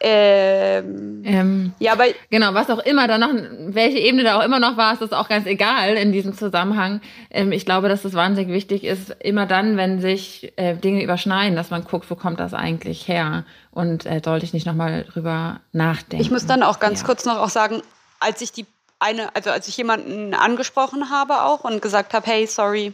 Ähm, 0.00 1.22
ähm, 1.24 1.72
ja, 1.80 1.92
aber 1.92 2.04
genau, 2.30 2.54
was 2.54 2.70
auch 2.70 2.78
immer 2.78 3.08
da 3.08 3.18
noch, 3.18 3.30
welche 3.32 3.98
Ebene 3.98 4.22
da 4.22 4.38
auch 4.38 4.44
immer 4.44 4.60
noch 4.60 4.76
war, 4.76 4.92
ist 4.92 5.02
das 5.02 5.12
auch 5.12 5.28
ganz 5.28 5.46
egal 5.46 5.96
in 5.96 6.12
diesem 6.12 6.34
Zusammenhang. 6.34 7.00
Ähm, 7.30 7.50
ich 7.50 7.64
glaube, 7.64 7.88
dass 7.88 8.02
das 8.02 8.14
wahnsinnig 8.14 8.52
wichtig 8.52 8.84
ist, 8.84 9.10
immer 9.20 9.46
dann, 9.46 9.76
wenn 9.76 10.00
sich 10.00 10.52
äh, 10.56 10.76
Dinge 10.76 11.02
überschneiden, 11.02 11.56
dass 11.56 11.70
man 11.70 11.84
guckt, 11.84 12.08
wo 12.10 12.14
kommt 12.14 12.38
das 12.38 12.54
eigentlich 12.54 13.08
her 13.08 13.44
und 13.72 14.06
äh, 14.06 14.20
sollte 14.24 14.44
ich 14.44 14.52
nicht 14.52 14.66
nochmal 14.66 15.04
drüber 15.04 15.60
nachdenken. 15.72 16.22
Ich 16.22 16.30
muss 16.30 16.46
dann 16.46 16.62
auch 16.62 16.78
ganz 16.78 17.00
ja. 17.00 17.06
kurz 17.06 17.24
noch 17.24 17.38
auch 17.38 17.50
sagen, 17.50 17.82
als 18.20 18.40
ich 18.40 18.52
die 18.52 18.66
eine, 19.00 19.34
also 19.34 19.50
als 19.50 19.66
ich 19.66 19.76
jemanden 19.76 20.32
angesprochen 20.34 21.10
habe 21.10 21.42
auch 21.42 21.64
und 21.64 21.82
gesagt 21.82 22.14
habe, 22.14 22.26
hey, 22.26 22.46
sorry, 22.46 22.92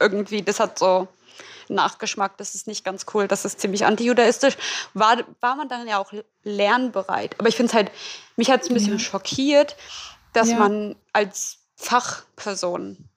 irgendwie, 0.00 0.42
das 0.42 0.58
hat 0.58 0.78
so 0.78 1.08
Nachgeschmack, 1.70 2.36
das 2.36 2.54
ist 2.54 2.66
nicht 2.66 2.84
ganz 2.84 3.06
cool, 3.14 3.28
das 3.28 3.44
ist 3.44 3.60
ziemlich 3.60 3.84
antijudaistisch, 3.84 4.56
war, 4.94 5.18
war 5.40 5.56
man 5.56 5.68
dann 5.68 5.86
ja 5.86 5.98
auch 5.98 6.12
lernbereit. 6.42 7.38
Aber 7.38 7.48
ich 7.48 7.56
finde 7.56 7.70
es 7.70 7.74
halt, 7.74 7.90
mich 8.36 8.50
hat 8.50 8.62
es 8.62 8.70
ein 8.70 8.74
bisschen 8.74 8.94
ja. 8.94 8.98
schockiert, 8.98 9.76
dass 10.32 10.50
ja. 10.50 10.58
man 10.58 10.96
als 11.12 11.58
Fachperson 11.76 13.08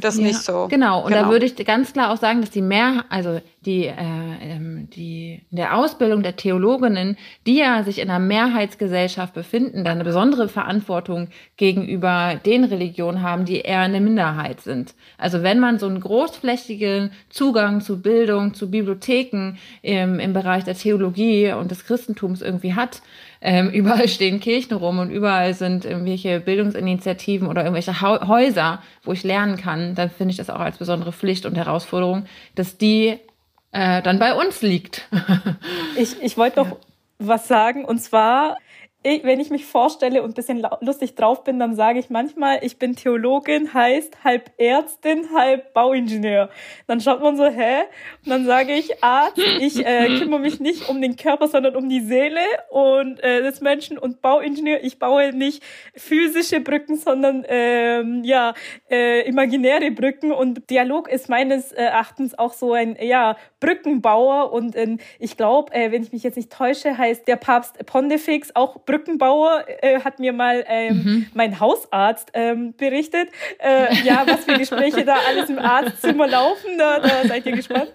das 0.00 0.16
ja, 0.16 0.24
nicht 0.24 0.40
so. 0.40 0.68
Genau, 0.68 1.02
und 1.02 1.12
genau. 1.12 1.24
da 1.24 1.30
würde 1.30 1.46
ich 1.46 1.56
ganz 1.64 1.92
klar 1.92 2.12
auch 2.12 2.16
sagen, 2.16 2.40
dass 2.40 2.50
die 2.50 2.62
mehr, 2.62 3.04
also 3.08 3.40
die, 3.64 3.86
äh, 3.86 3.94
ähm, 4.40 4.88
die 4.90 5.42
in 5.50 5.56
der 5.56 5.76
Ausbildung 5.76 6.22
der 6.22 6.36
Theologinnen, 6.36 7.16
die 7.46 7.58
ja 7.58 7.82
sich 7.84 7.98
in 7.98 8.10
einer 8.10 8.18
Mehrheitsgesellschaft 8.18 9.34
befinden, 9.34 9.84
dann 9.84 9.94
eine 9.94 10.04
besondere 10.04 10.48
Verantwortung 10.48 11.28
gegenüber 11.56 12.40
den 12.44 12.64
Religionen 12.64 13.22
haben, 13.22 13.44
die 13.44 13.60
eher 13.60 13.80
eine 13.80 14.00
Minderheit 14.00 14.60
sind. 14.60 14.94
Also 15.18 15.42
wenn 15.42 15.60
man 15.60 15.78
so 15.78 15.86
einen 15.86 16.00
großflächigen 16.00 17.12
Zugang 17.28 17.80
zu 17.80 18.02
Bildung, 18.02 18.54
zu 18.54 18.70
Bibliotheken 18.70 19.54
im, 19.82 20.18
im 20.18 20.32
Bereich 20.32 20.64
der 20.64 20.74
Theologie 20.74 21.52
und 21.52 21.70
des 21.70 21.84
Christentums 21.84 22.42
irgendwie 22.42 22.74
hat, 22.74 23.02
ähm, 23.42 23.70
überall 23.72 24.08
stehen 24.08 24.40
Kirchen 24.40 24.76
rum 24.76 24.98
und 24.98 25.10
überall 25.10 25.54
sind 25.54 25.84
irgendwelche 25.84 26.40
Bildungsinitiativen 26.40 27.48
oder 27.48 27.64
irgendwelche 27.64 28.00
Häuser, 28.00 28.82
wo 29.02 29.12
ich 29.12 29.24
lernen 29.24 29.56
kann, 29.56 29.94
dann 29.94 30.10
finde 30.10 30.30
ich 30.30 30.36
das 30.38 30.48
auch 30.50 30.60
als 30.60 30.78
besondere 30.78 31.12
Pflicht 31.12 31.44
und 31.44 31.56
Herausforderung, 31.56 32.26
dass 32.54 32.78
die 32.78 33.18
äh, 33.72 34.02
dann 34.02 34.18
bei 34.18 34.34
uns 34.34 34.62
liegt. 34.62 35.08
ich 35.96 36.22
ich 36.22 36.36
wollte 36.36 36.60
noch 36.60 36.70
ja. 36.70 36.76
was 37.18 37.48
sagen 37.48 37.84
und 37.84 37.98
zwar 37.98 38.56
ich, 39.02 39.24
wenn 39.24 39.40
ich 39.40 39.50
mich 39.50 39.66
vorstelle 39.66 40.22
und 40.22 40.34
bisschen 40.34 40.66
lustig 40.80 41.14
drauf 41.14 41.44
bin, 41.44 41.58
dann 41.58 41.74
sage 41.74 41.98
ich 41.98 42.10
manchmal, 42.10 42.60
ich 42.62 42.78
bin 42.78 42.94
Theologin, 42.94 43.74
heißt 43.74 44.24
halb 44.24 44.50
Ärztin, 44.58 45.28
halb 45.34 45.74
Bauingenieur. 45.74 46.50
Dann 46.86 47.00
schaut 47.00 47.20
man 47.20 47.36
so, 47.36 47.46
hä? 47.46 47.82
Und 48.24 48.30
dann 48.30 48.44
sage 48.44 48.72
ich 48.72 49.02
Arzt, 49.02 49.38
ich 49.60 49.84
äh, 49.84 50.18
kümmere 50.18 50.40
mich 50.40 50.60
nicht 50.60 50.88
um 50.88 51.00
den 51.00 51.16
Körper, 51.16 51.48
sondern 51.48 51.74
um 51.74 51.88
die 51.88 52.00
Seele 52.00 52.40
und 52.70 53.18
äh, 53.22 53.42
des 53.42 53.60
Menschen 53.60 53.98
und 53.98 54.22
Bauingenieur, 54.22 54.78
ich 54.82 54.98
baue 54.98 55.32
nicht 55.32 55.62
physische 55.94 56.60
Brücken, 56.60 56.96
sondern 56.96 57.44
ähm, 57.48 58.22
ja 58.24 58.54
äh, 58.90 59.26
imaginäre 59.28 59.90
Brücken 59.90 60.32
und 60.32 60.70
Dialog 60.70 61.08
ist 61.08 61.28
meines 61.28 61.72
Erachtens 61.72 62.38
auch 62.38 62.52
so 62.52 62.72
ein 62.72 62.96
ja 63.00 63.36
Brückenbauer 63.60 64.52
und 64.52 64.76
äh, 64.76 64.96
ich 65.18 65.36
glaube, 65.36 65.72
äh, 65.72 65.92
wenn 65.92 66.02
ich 66.02 66.12
mich 66.12 66.22
jetzt 66.22 66.36
nicht 66.36 66.52
täusche, 66.52 66.96
heißt 66.96 67.26
der 67.26 67.36
Papst 67.36 67.84
Pontifex 67.86 68.54
auch 68.54 68.84
Brückenbauer, 68.92 69.64
äh, 69.80 70.00
hat 70.00 70.18
mir 70.18 70.34
mal 70.34 70.64
ähm, 70.68 70.96
mhm. 70.96 71.26
mein 71.32 71.58
Hausarzt 71.60 72.30
ähm, 72.34 72.74
berichtet. 72.76 73.28
Äh, 73.58 73.94
ja, 74.04 74.24
was 74.26 74.44
für 74.44 74.58
Gespräche 74.58 75.04
da 75.04 75.16
alles 75.28 75.48
im 75.48 75.58
Arztzimmer 75.58 76.28
laufen, 76.28 76.76
da, 76.76 76.98
da 76.98 77.26
seid 77.26 77.46
ihr 77.46 77.52
gespannt. 77.52 77.90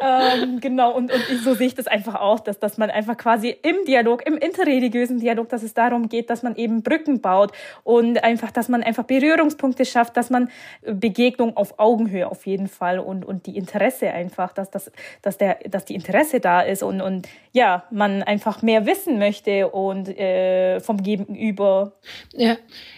Ähm, 0.00 0.60
genau, 0.60 0.92
und, 0.92 1.12
und 1.12 1.22
so 1.44 1.54
sehe 1.54 1.68
ich 1.68 1.74
das 1.74 1.86
einfach 1.86 2.16
auch, 2.16 2.40
dass, 2.40 2.58
dass 2.58 2.78
man 2.78 2.90
einfach 2.90 3.16
quasi 3.16 3.56
im 3.62 3.84
Dialog, 3.86 4.26
im 4.26 4.36
interreligiösen 4.36 5.20
Dialog, 5.20 5.48
dass 5.50 5.62
es 5.62 5.72
darum 5.72 6.08
geht, 6.08 6.30
dass 6.30 6.42
man 6.42 6.56
eben 6.56 6.82
Brücken 6.82 7.20
baut 7.20 7.52
und 7.84 8.22
einfach, 8.24 8.50
dass 8.50 8.68
man 8.68 8.82
einfach 8.82 9.04
Berührungspunkte 9.04 9.84
schafft, 9.84 10.16
dass 10.16 10.30
man 10.30 10.50
Begegnung 10.82 11.56
auf 11.56 11.78
Augenhöhe 11.78 12.28
auf 12.28 12.44
jeden 12.46 12.68
Fall 12.68 12.98
und, 12.98 13.24
und 13.24 13.46
die 13.46 13.56
Interesse 13.56 14.10
einfach, 14.10 14.52
dass, 14.52 14.70
dass, 14.70 14.90
dass, 15.22 15.38
der, 15.38 15.58
dass 15.68 15.84
die 15.84 15.94
Interesse 15.94 16.40
da 16.40 16.60
ist 16.60 16.82
und, 16.82 17.00
und 17.00 17.28
ja, 17.52 17.84
man 17.90 18.22
einfach 18.22 18.62
mehr 18.62 18.86
wissen 18.86 19.18
möchte 19.18 19.68
und 19.68 20.08
äh, 20.24 20.80
vom 20.80 21.02
Gegenüber. 21.02 21.92
Ja, 22.32 22.56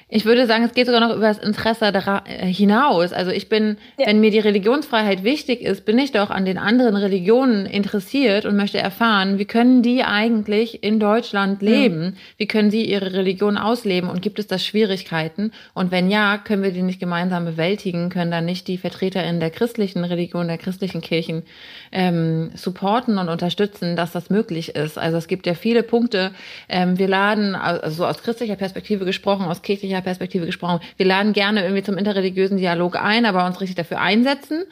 ich 0.09 0.25
würde 0.25 0.47
sagen, 0.47 0.63
es 0.63 0.73
geht 0.73 0.87
sogar 0.87 1.01
noch 1.01 1.17
über 1.17 1.27
das 1.27 1.39
Interesse 1.39 1.87
äh, 1.87 2.47
hinaus. 2.47 3.13
Also 3.13 3.33
ich 3.33 3.49
bin, 3.49 3.77
ja. 3.99 4.07
wenn 4.07 4.21
mir 4.21 4.31
die 4.31 4.39
Religionsfreiheit 4.39 5.25
wichtig 5.25 5.63
ist, 5.63 5.85
bin 5.85 5.99
ich 5.99 6.13
doch 6.13 6.31
an 6.31 6.45
den 6.45 6.59
anderen 6.59 6.95
Religionen 6.95 7.67
interessiert 7.67 8.47
und 8.47 8.55
möchte 8.57 8.79
erfahren, 8.79 9.41
wie 9.41 9.47
können 9.47 9.83
die 9.83 10.05
eigentlich 10.05 10.85
in 10.85 11.01
Deutschland 11.01 11.61
leben? 11.61 12.03
Ja. 12.05 12.13
Wie 12.37 12.47
können 12.47 12.71
sie 12.71 12.85
ihre 12.85 13.15
Religion 13.15 13.57
ausleben? 13.57 14.09
Und 14.09 14.23
gibt 14.23 14.39
es 14.39 14.47
da 14.47 14.61
Schwierigkeiten? 14.61 15.51
Und 15.75 15.91
wenn 15.91 16.09
ja, 16.09 16.39
können 16.39 16.63
wir 16.63 16.71
die 16.71 16.83
nicht 16.83 17.01
gemeinsam 17.01 17.45
bewältigen? 17.45 18.09
Können 18.09 18.31
dann 18.31 18.45
nicht 18.45 18.69
die 18.69 18.79
VertreterInnen 18.79 19.41
der 19.41 19.51
christlichen 19.51 20.05
Religion, 20.05 20.47
der 20.47 20.59
christlichen 20.59 21.01
Kirchen 21.01 21.43
ähm, 21.91 22.53
supporten 22.55 23.19
und 23.19 23.29
unterstützen, 23.29 23.97
dass 23.97 24.13
das 24.13 24.31
möglich 24.31 24.77
ist? 24.77 24.99
Also 24.99 25.17
es 25.17 25.27
gibt 25.27 25.49
ja 25.49 25.55
viele 25.55 25.83
Punkte. 25.83 26.31
Ähm, 26.69 26.97
wir 26.97 27.09
laden, 27.17 27.55
also 27.55 28.05
aus 28.05 28.23
christlicher 28.23 28.57
Perspektive 28.57 29.05
gesprochen, 29.05 29.47
aus 29.47 29.63
kirchlicher 29.63 30.03
Perspektive 30.03 30.45
gesprochen. 30.45 30.81
Wir 30.97 31.07
laden 31.07 31.33
gerne 31.33 31.63
irgendwie 31.63 31.83
zum 31.83 31.97
interreligiösen 31.97 32.59
Dialog 32.59 32.97
ein, 32.97 33.25
aber 33.25 33.47
uns 33.47 33.61
richtig 33.61 33.77
dafür 33.77 34.01
einsetzen, 34.01 34.65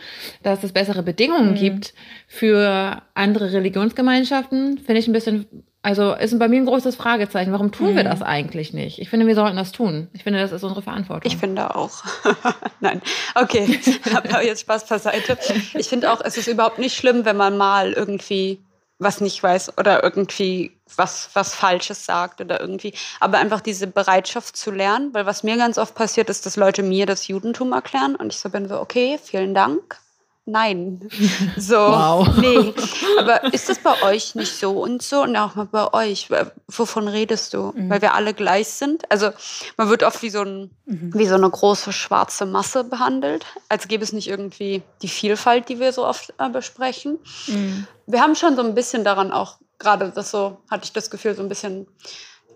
dass 0.43 0.63
es 0.63 0.73
bessere 0.73 1.03
Bedingungen 1.03 1.53
mhm. 1.53 1.55
gibt 1.55 1.95
für 2.27 3.03
andere 3.15 3.53
Religionsgemeinschaften, 3.53 4.79
finde 4.79 4.99
ich 4.99 5.09
ein 5.09 5.13
bisschen, 5.13 5.47
also 5.81 6.13
ist 6.13 6.39
bei 6.39 6.49
mir 6.49 6.61
ein 6.61 6.67
großes 6.67 6.97
Fragezeichen. 6.97 7.53
Warum 7.53 7.73
tun 7.73 7.93
mhm. 7.93 7.97
wir 7.97 8.05
das 8.05 8.21
eigentlich 8.21 8.75
nicht? 8.75 8.99
Ich 8.99 9.09
finde, 9.09 9.27
wir 9.27 9.35
sollten 9.35 9.57
das 9.57 9.73
tun. 9.73 10.09
Ich 10.13 10.23
finde, 10.23 10.41
das 10.41 10.53
ist 10.53 10.65
unsere 10.65 10.83
Verantwortung. 10.83 11.31
Ich 11.31 11.39
finde 11.39 11.75
auch. 11.75 12.05
Nein. 12.81 13.01
Okay, 13.35 13.81
habe 14.15 14.29
jetzt 14.45 14.61
Spaß 14.61 14.87
beiseite. 14.87 15.39
Ich 15.75 15.89
finde 15.89 16.13
auch, 16.13 16.21
es 16.23 16.37
ist 16.37 16.49
überhaupt 16.49 16.79
nicht 16.79 16.95
schlimm, 16.95 17.25
wenn 17.25 17.37
man 17.37 17.57
mal 17.57 17.93
irgendwie 17.93 18.61
was 18.99 19.21
nicht 19.21 19.43
weiß 19.43 19.79
oder 19.79 20.03
irgendwie 20.03 20.79
was, 20.97 21.31
was 21.35 21.55
Falsches 21.55 22.05
sagt 22.05 22.41
oder 22.41 22.61
irgendwie. 22.61 22.95
Aber 23.21 23.39
einfach 23.39 23.61
diese 23.61 23.87
Bereitschaft 23.87 24.57
zu 24.57 24.71
lernen, 24.71 25.13
weil 25.15 25.27
was 25.27 25.43
mir 25.43 25.57
ganz 25.57 25.79
oft 25.79 25.95
passiert 25.95 26.31
ist, 26.31 26.47
dass 26.47 26.57
Leute 26.57 26.83
mir 26.83 27.07
das 27.07 27.29
Judentum 27.29 27.73
erklären 27.73 28.17
und 28.17 28.33
ich 28.33 28.39
so 28.39 28.51
bin 28.51 28.69
so, 28.69 28.79
okay, 28.79 29.19
vielen 29.23 29.55
Dank 29.55 29.99
nein. 30.47 31.09
So, 31.57 31.77
wow. 31.77 32.29
nee. 32.37 32.75
Aber 33.19 33.53
ist 33.53 33.69
das 33.69 33.79
bei 33.79 34.03
euch 34.03 34.35
nicht 34.35 34.53
so 34.53 34.83
und 34.83 35.03
so? 35.03 35.23
Und 35.23 35.37
auch 35.37 35.55
mal 35.55 35.67
bei 35.67 35.93
euch, 35.93 36.29
wovon 36.69 37.09
redest 37.09 37.55
du? 37.55 37.73
Mhm. 37.75 37.91
Weil 37.91 38.03
wir 38.03 38.15
alle 38.15 38.35
gleich 38.35 38.69
sind. 38.69 39.11
Also 39.11 39.31
man 39.77 39.89
wird 39.89 40.03
oft 40.03 40.23
wie 40.23 40.31
so, 40.31 40.43
ein, 40.43 40.71
mhm. 40.87 41.13
wie 41.15 41.27
so 41.27 41.35
eine 41.35 41.49
große 41.49 41.93
schwarze 41.93 42.47
Masse 42.47 42.85
behandelt, 42.85 43.47
als 43.69 43.89
gäbe 43.89 44.05
es 44.05 44.13
nicht 44.13 44.29
irgendwie 44.29 44.83
die 45.03 45.09
Vielfalt, 45.09 45.69
die 45.69 45.81
wir 45.81 45.93
so 45.93 46.07
oft 46.07 46.35
äh, 46.39 46.49
besprechen. 46.49 47.19
Mhm. 47.47 47.87
Wir 48.07 48.21
haben 48.21 48.35
schon 48.35 48.57
so 48.57 48.63
ein 48.63 48.75
bisschen 48.75 49.05
daran 49.05 49.33
auch, 49.33 49.59
gerade 49.79 50.11
das 50.15 50.31
so, 50.31 50.59
hatte 50.71 50.85
ich 50.85 50.93
das 50.93 51.11
Gefühl, 51.11 51.35
so 51.35 51.43
ein 51.43 51.49
bisschen 51.49 51.87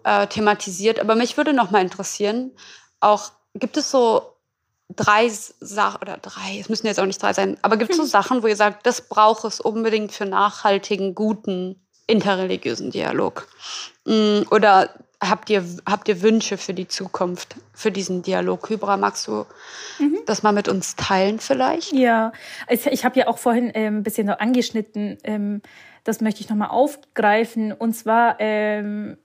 äh, 0.04 0.26
thematisiert. 0.26 0.98
Aber 1.00 1.14
mich 1.14 1.36
würde 1.36 1.52
noch 1.52 1.70
mal 1.70 1.82
interessieren, 1.82 2.52
auch 3.00 3.30
gibt 3.54 3.76
es 3.76 3.90
so 3.90 4.34
drei 4.94 5.28
Sachen 5.28 6.02
oder 6.02 6.16
drei, 6.16 6.58
es 6.60 6.68
müssen 6.68 6.86
jetzt 6.86 6.98
auch 6.98 7.06
nicht 7.06 7.22
drei 7.22 7.32
sein, 7.32 7.56
aber 7.62 7.76
gibt 7.76 7.90
es 7.90 7.96
so 7.96 8.04
hm. 8.04 8.08
Sachen, 8.08 8.42
wo 8.42 8.46
ihr 8.46 8.56
sagt, 8.56 8.86
das 8.86 9.02
braucht 9.02 9.44
es 9.44 9.60
unbedingt 9.60 10.12
für 10.12 10.26
nachhaltigen, 10.26 11.14
guten, 11.14 11.76
interreligiösen 12.06 12.90
Dialog? 12.90 13.46
Mm, 14.06 14.40
oder 14.50 14.90
habt 15.20 15.50
ihr, 15.50 15.64
habt 15.86 16.08
ihr 16.08 16.22
Wünsche 16.22 16.56
für 16.56 16.74
die 16.74 16.88
Zukunft, 16.88 17.56
für 17.74 17.92
diesen 17.92 18.22
Dialog? 18.22 18.70
Hybra, 18.70 18.96
magst 18.96 19.26
du 19.26 19.44
mhm. 19.98 20.18
das 20.26 20.42
mal 20.42 20.52
mit 20.52 20.68
uns 20.68 20.96
teilen 20.96 21.38
vielleicht? 21.38 21.92
Ja, 21.92 22.32
ich 22.68 23.04
habe 23.04 23.18
ja 23.18 23.26
auch 23.28 23.38
vorhin 23.38 23.70
ähm, 23.74 23.98
ein 23.98 24.02
bisschen 24.02 24.26
noch 24.26 24.38
angeschnitten, 24.38 25.18
ähm, 25.24 25.62
das 26.04 26.22
möchte 26.22 26.40
ich 26.40 26.48
nochmal 26.48 26.70
aufgreifen. 26.70 27.72
Und 27.72 27.92
zwar 27.92 28.36
ähm, 28.38 29.18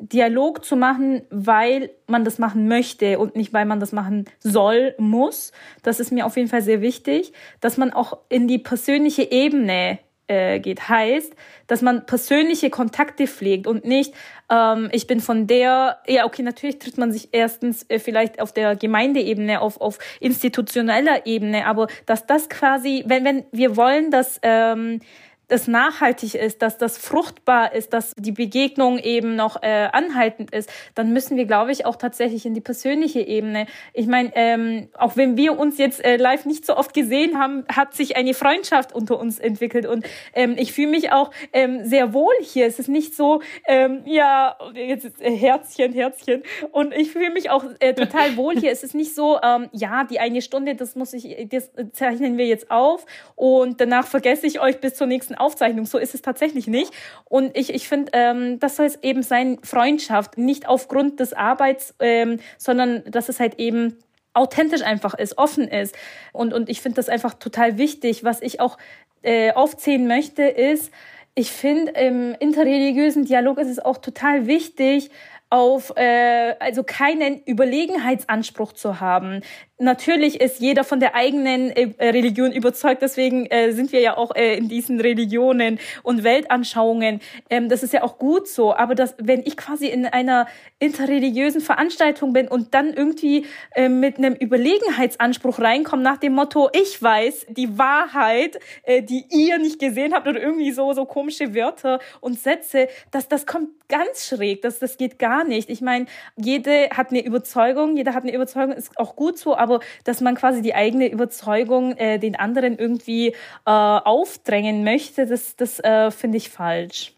Dialog 0.00 0.64
zu 0.64 0.76
machen, 0.76 1.22
weil 1.30 1.90
man 2.06 2.24
das 2.24 2.38
machen 2.38 2.68
möchte 2.68 3.18
und 3.18 3.34
nicht, 3.34 3.52
weil 3.52 3.66
man 3.66 3.80
das 3.80 3.92
machen 3.92 4.26
soll, 4.38 4.94
muss. 4.98 5.52
Das 5.82 5.98
ist 6.00 6.12
mir 6.12 6.24
auf 6.24 6.36
jeden 6.36 6.48
Fall 6.48 6.62
sehr 6.62 6.80
wichtig, 6.80 7.32
dass 7.60 7.76
man 7.76 7.92
auch 7.92 8.18
in 8.28 8.46
die 8.46 8.58
persönliche 8.58 9.30
Ebene 9.30 9.98
äh, 10.28 10.60
geht. 10.60 10.88
Heißt, 10.88 11.34
dass 11.66 11.82
man 11.82 12.06
persönliche 12.06 12.70
Kontakte 12.70 13.26
pflegt 13.26 13.66
und 13.66 13.84
nicht, 13.84 14.14
ähm, 14.50 14.88
ich 14.92 15.06
bin 15.06 15.20
von 15.20 15.46
der, 15.46 15.98
ja, 16.06 16.26
okay, 16.26 16.42
natürlich 16.42 16.78
trifft 16.78 16.98
man 16.98 17.10
sich 17.10 17.30
erstens 17.32 17.84
äh, 17.88 17.98
vielleicht 17.98 18.40
auf 18.40 18.52
der 18.52 18.76
Gemeindeebene, 18.76 19.60
auf, 19.60 19.80
auf 19.80 19.98
institutioneller 20.20 21.26
Ebene, 21.26 21.66
aber 21.66 21.88
dass 22.06 22.26
das 22.26 22.48
quasi, 22.48 23.04
wenn, 23.06 23.24
wenn 23.24 23.44
wir 23.52 23.76
wollen, 23.76 24.10
dass 24.10 24.38
ähm, 24.42 25.00
das 25.48 25.66
nachhaltig 25.66 26.34
ist, 26.34 26.62
dass 26.62 26.78
das 26.78 26.98
fruchtbar 26.98 27.72
ist, 27.74 27.92
dass 27.92 28.14
die 28.16 28.32
Begegnung 28.32 28.98
eben 28.98 29.34
noch 29.34 29.62
äh, 29.62 29.88
anhaltend 29.92 30.52
ist, 30.52 30.70
dann 30.94 31.12
müssen 31.12 31.36
wir, 31.36 31.46
glaube 31.46 31.72
ich, 31.72 31.86
auch 31.86 31.96
tatsächlich 31.96 32.44
in 32.46 32.54
die 32.54 32.60
persönliche 32.60 33.20
Ebene. 33.20 33.66
Ich 33.94 34.06
meine, 34.06 34.30
ähm, 34.34 34.88
auch 34.96 35.16
wenn 35.16 35.36
wir 35.36 35.58
uns 35.58 35.78
jetzt 35.78 36.04
äh, 36.04 36.16
live 36.16 36.44
nicht 36.44 36.66
so 36.66 36.76
oft 36.76 36.92
gesehen 36.92 37.38
haben, 37.38 37.64
hat 37.74 37.94
sich 37.94 38.16
eine 38.16 38.34
Freundschaft 38.34 38.94
unter 38.94 39.18
uns 39.18 39.38
entwickelt 39.38 39.86
und 39.86 40.04
ähm, 40.34 40.54
ich 40.58 40.72
fühle 40.72 40.88
mich 40.88 41.12
auch 41.12 41.30
ähm, 41.52 41.84
sehr 41.84 42.12
wohl 42.12 42.34
hier. 42.42 42.66
Es 42.66 42.78
ist 42.78 42.88
nicht 42.88 43.16
so, 43.16 43.40
ähm, 43.66 44.02
ja, 44.04 44.56
jetzt 44.74 45.20
äh, 45.20 45.30
Herzchen, 45.30 45.94
Herzchen 45.94 46.42
und 46.72 46.92
ich 46.92 47.10
fühle 47.10 47.30
mich 47.30 47.48
auch 47.48 47.64
äh, 47.80 47.94
total 47.94 48.36
wohl 48.36 48.58
hier. 48.58 48.70
Es 48.70 48.82
ist 48.82 48.94
nicht 48.94 49.14
so, 49.14 49.38
ähm, 49.42 49.68
ja, 49.72 50.04
die 50.04 50.20
eine 50.20 50.42
Stunde, 50.42 50.74
das 50.74 50.94
muss 50.94 51.14
ich, 51.14 51.48
das 51.48 51.70
zeichnen 51.92 52.36
wir 52.36 52.46
jetzt 52.46 52.70
auf 52.70 53.06
und 53.34 53.80
danach 53.80 54.06
vergesse 54.06 54.46
ich 54.46 54.60
euch 54.60 54.80
bis 54.80 54.94
zur 54.94 55.06
nächsten 55.06 55.37
Aufzeichnung. 55.40 55.86
So 55.86 55.98
ist 55.98 56.14
es 56.14 56.22
tatsächlich 56.22 56.66
nicht. 56.66 56.92
Und 57.24 57.56
ich, 57.56 57.74
ich 57.74 57.88
finde, 57.88 58.12
ähm, 58.14 58.58
das 58.58 58.76
soll 58.76 58.90
eben 59.02 59.22
sein 59.22 59.58
Freundschaft, 59.62 60.38
nicht 60.38 60.68
aufgrund 60.68 61.20
des 61.20 61.32
Arbeits, 61.32 61.94
ähm, 62.00 62.40
sondern 62.56 63.02
dass 63.10 63.28
es 63.28 63.40
halt 63.40 63.58
eben 63.58 63.98
authentisch 64.34 64.82
einfach 64.82 65.14
ist, 65.14 65.38
offen 65.38 65.68
ist. 65.68 65.96
Und, 66.32 66.52
und 66.52 66.68
ich 66.68 66.80
finde 66.80 66.96
das 66.96 67.08
einfach 67.08 67.34
total 67.34 67.78
wichtig. 67.78 68.24
Was 68.24 68.40
ich 68.40 68.60
auch 68.60 68.78
äh, 69.22 69.52
aufzählen 69.52 70.06
möchte, 70.06 70.42
ist, 70.44 70.92
ich 71.34 71.52
finde, 71.52 71.92
im 71.92 72.34
interreligiösen 72.38 73.24
Dialog 73.24 73.58
ist 73.58 73.68
es 73.68 73.78
auch 73.78 73.98
total 73.98 74.46
wichtig, 74.46 75.10
auf 75.50 75.92
äh, 75.96 76.54
also 76.58 76.82
keinen 76.82 77.40
Überlegenheitsanspruch 77.44 78.72
zu 78.72 79.00
haben 79.00 79.42
natürlich 79.78 80.40
ist 80.40 80.60
jeder 80.60 80.84
von 80.84 81.00
der 81.00 81.14
eigenen 81.14 81.70
äh, 81.70 81.92
Religion 82.00 82.52
überzeugt, 82.52 83.02
deswegen 83.02 83.46
äh, 83.46 83.72
sind 83.72 83.92
wir 83.92 84.00
ja 84.00 84.16
auch 84.16 84.34
äh, 84.34 84.56
in 84.56 84.68
diesen 84.68 85.00
Religionen 85.00 85.78
und 86.02 86.24
Weltanschauungen. 86.24 87.20
Ähm, 87.48 87.68
das 87.68 87.82
ist 87.82 87.92
ja 87.92 88.02
auch 88.02 88.18
gut 88.18 88.48
so. 88.48 88.74
Aber 88.74 88.94
das, 88.94 89.14
wenn 89.18 89.40
ich 89.40 89.56
quasi 89.56 89.86
in 89.86 90.06
einer 90.06 90.46
interreligiösen 90.78 91.60
Veranstaltung 91.60 92.32
bin 92.32 92.46
und 92.46 92.72
dann 92.74 92.92
irgendwie 92.92 93.46
mit 93.88 94.18
einem 94.18 94.34
Überlegenheitsanspruch 94.34 95.58
reinkomme 95.58 96.02
nach 96.02 96.18
dem 96.18 96.34
Motto, 96.34 96.70
ich 96.72 97.02
weiß 97.02 97.46
die 97.48 97.78
Wahrheit, 97.78 98.60
die 98.86 99.24
ihr 99.30 99.58
nicht 99.58 99.80
gesehen 99.80 100.14
habt 100.14 100.28
oder 100.28 100.40
irgendwie 100.40 100.70
so 100.70 100.92
so 100.92 101.04
komische 101.04 101.54
Wörter 101.54 101.98
und 102.20 102.38
Sätze, 102.38 102.88
das 103.10 103.26
das 103.28 103.46
kommt 103.46 103.70
ganz 103.88 104.28
schräg. 104.28 104.62
Das 104.62 104.78
das 104.78 104.98
geht 104.98 105.18
gar 105.18 105.44
nicht. 105.44 105.68
Ich 105.68 105.80
meine, 105.80 106.06
jede 106.36 106.90
hat 106.90 107.10
eine 107.10 107.24
Überzeugung, 107.24 107.96
jeder 107.96 108.14
hat 108.14 108.22
eine 108.22 108.34
Überzeugung, 108.34 108.72
ist 108.72 108.96
auch 108.98 109.16
gut 109.16 109.38
so. 109.38 109.56
Aber 109.56 109.67
aber 109.68 109.80
dass 110.04 110.20
man 110.20 110.34
quasi 110.34 110.62
die 110.62 110.74
eigene 110.74 111.10
Überzeugung 111.10 111.96
äh, 111.96 112.18
den 112.18 112.36
anderen 112.36 112.78
irgendwie 112.78 113.28
äh, 113.28 113.34
aufdrängen 113.64 114.84
möchte, 114.84 115.26
das, 115.26 115.56
das 115.56 115.78
äh, 115.80 116.10
finde 116.10 116.38
ich 116.38 116.48
falsch. 116.48 117.12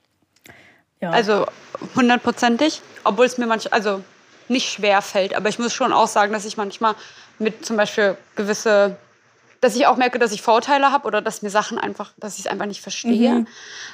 Ja. 1.00 1.10
Also 1.10 1.46
hundertprozentig, 1.94 2.82
obwohl 3.04 3.26
es 3.26 3.38
mir 3.38 3.46
manchmal, 3.46 3.72
also 3.72 4.02
nicht 4.48 4.70
schwer 4.70 5.00
fällt, 5.00 5.34
aber 5.34 5.48
ich 5.48 5.58
muss 5.58 5.72
schon 5.72 5.92
auch 5.92 6.08
sagen, 6.08 6.32
dass 6.32 6.44
ich 6.44 6.56
manchmal 6.56 6.94
mit 7.38 7.64
zum 7.64 7.76
Beispiel 7.76 8.16
gewisse, 8.36 8.96
dass 9.60 9.76
ich 9.76 9.86
auch 9.86 9.96
merke, 9.96 10.18
dass 10.18 10.32
ich 10.32 10.42
Vorteile 10.42 10.92
habe 10.92 11.06
oder 11.06 11.22
dass 11.22 11.40
mir 11.40 11.50
Sachen 11.50 11.78
einfach, 11.78 12.12
dass 12.18 12.34
ich 12.34 12.40
es 12.40 12.46
einfach 12.46 12.66
nicht 12.66 12.82
verstehe. 12.82 13.30
Mhm. 13.30 13.46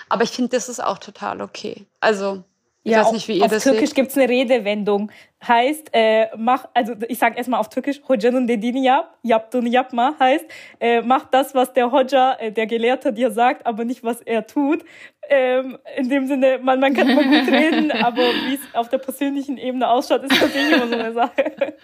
Aber 0.09 0.25
ich 0.25 0.31
finde, 0.31 0.57
das 0.57 0.69
ist 0.69 0.83
auch 0.83 0.99
total 0.99 1.43
okay. 1.43 1.87
Also 2.01 2.43
ja, 2.91 3.05
weiß 3.05 3.13
nicht, 3.13 3.29
wie 3.29 3.39
ihr 3.39 3.45
auf 3.45 3.51
das 3.51 3.65
Türkisch 3.65 3.95
gibt 3.95 4.11
es 4.11 4.17
eine 4.17 4.29
Redewendung. 4.29 5.11
Heißt, 5.47 5.91
äh, 5.93 6.29
mach, 6.37 6.67
also 6.75 6.95
ich 7.09 7.19
sage 7.19 7.37
erstmal 7.37 7.61
auf 7.61 7.69
Türkisch, 7.69 8.01
Hocanın 8.09 8.49
dediğini 8.49 8.85
yap, 8.85 9.19
yaptığını 9.25 9.69
yapma, 9.69 10.17
heißt, 10.19 10.45
äh, 10.81 11.01
mach 11.01 11.31
das, 11.33 11.55
was 11.55 11.73
der 11.75 11.93
Hoca, 11.93 12.37
äh, 12.41 12.53
der 12.53 12.67
Gelehrte 12.67 13.13
dir 13.13 13.31
sagt, 13.31 13.67
aber 13.67 13.85
nicht, 13.85 14.05
was 14.05 14.21
er 14.23 14.47
tut. 14.47 14.85
Ähm, 15.29 15.79
in 15.97 16.09
dem 16.09 16.27
Sinne, 16.27 16.59
man, 16.63 16.81
man 16.81 16.95
kann 16.95 17.09
immer 17.09 17.25
gut 17.25 17.53
reden, 17.53 17.91
aber 17.91 18.23
wie 18.23 18.55
es 18.55 18.75
auf 18.75 18.89
der 18.89 18.99
persönlichen 18.99 19.59
Ebene 19.59 19.89
ausschaut, 19.89 20.23
ist 20.23 20.41
natürlich 20.41 20.73
immer 20.73 20.87
so 20.87 20.95
eine 20.95 21.13
Sache. 21.13 21.75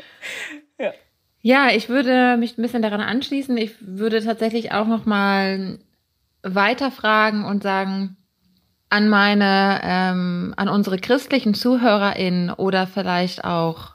ja. 0.79 0.93
ja, 1.41 1.71
ich 1.75 1.89
würde 1.89 2.37
mich 2.37 2.57
ein 2.57 2.63
bisschen 2.63 2.83
daran 2.83 3.01
anschließen. 3.01 3.57
Ich 3.57 3.75
würde 3.81 4.25
tatsächlich 4.25 4.73
auch 4.73 4.87
noch 4.87 5.05
mal 5.05 5.79
weiterfragen 6.43 7.45
und 7.45 7.63
sagen, 7.63 8.17
an 8.93 9.09
meine, 9.09 9.81
ähm, 9.83 10.53
an 10.59 10.69
unsere 10.69 10.99
christlichen 10.99 11.55
ZuhörerInnen 11.55 12.51
oder 12.51 12.87
vielleicht 12.87 13.43
auch 13.43 13.93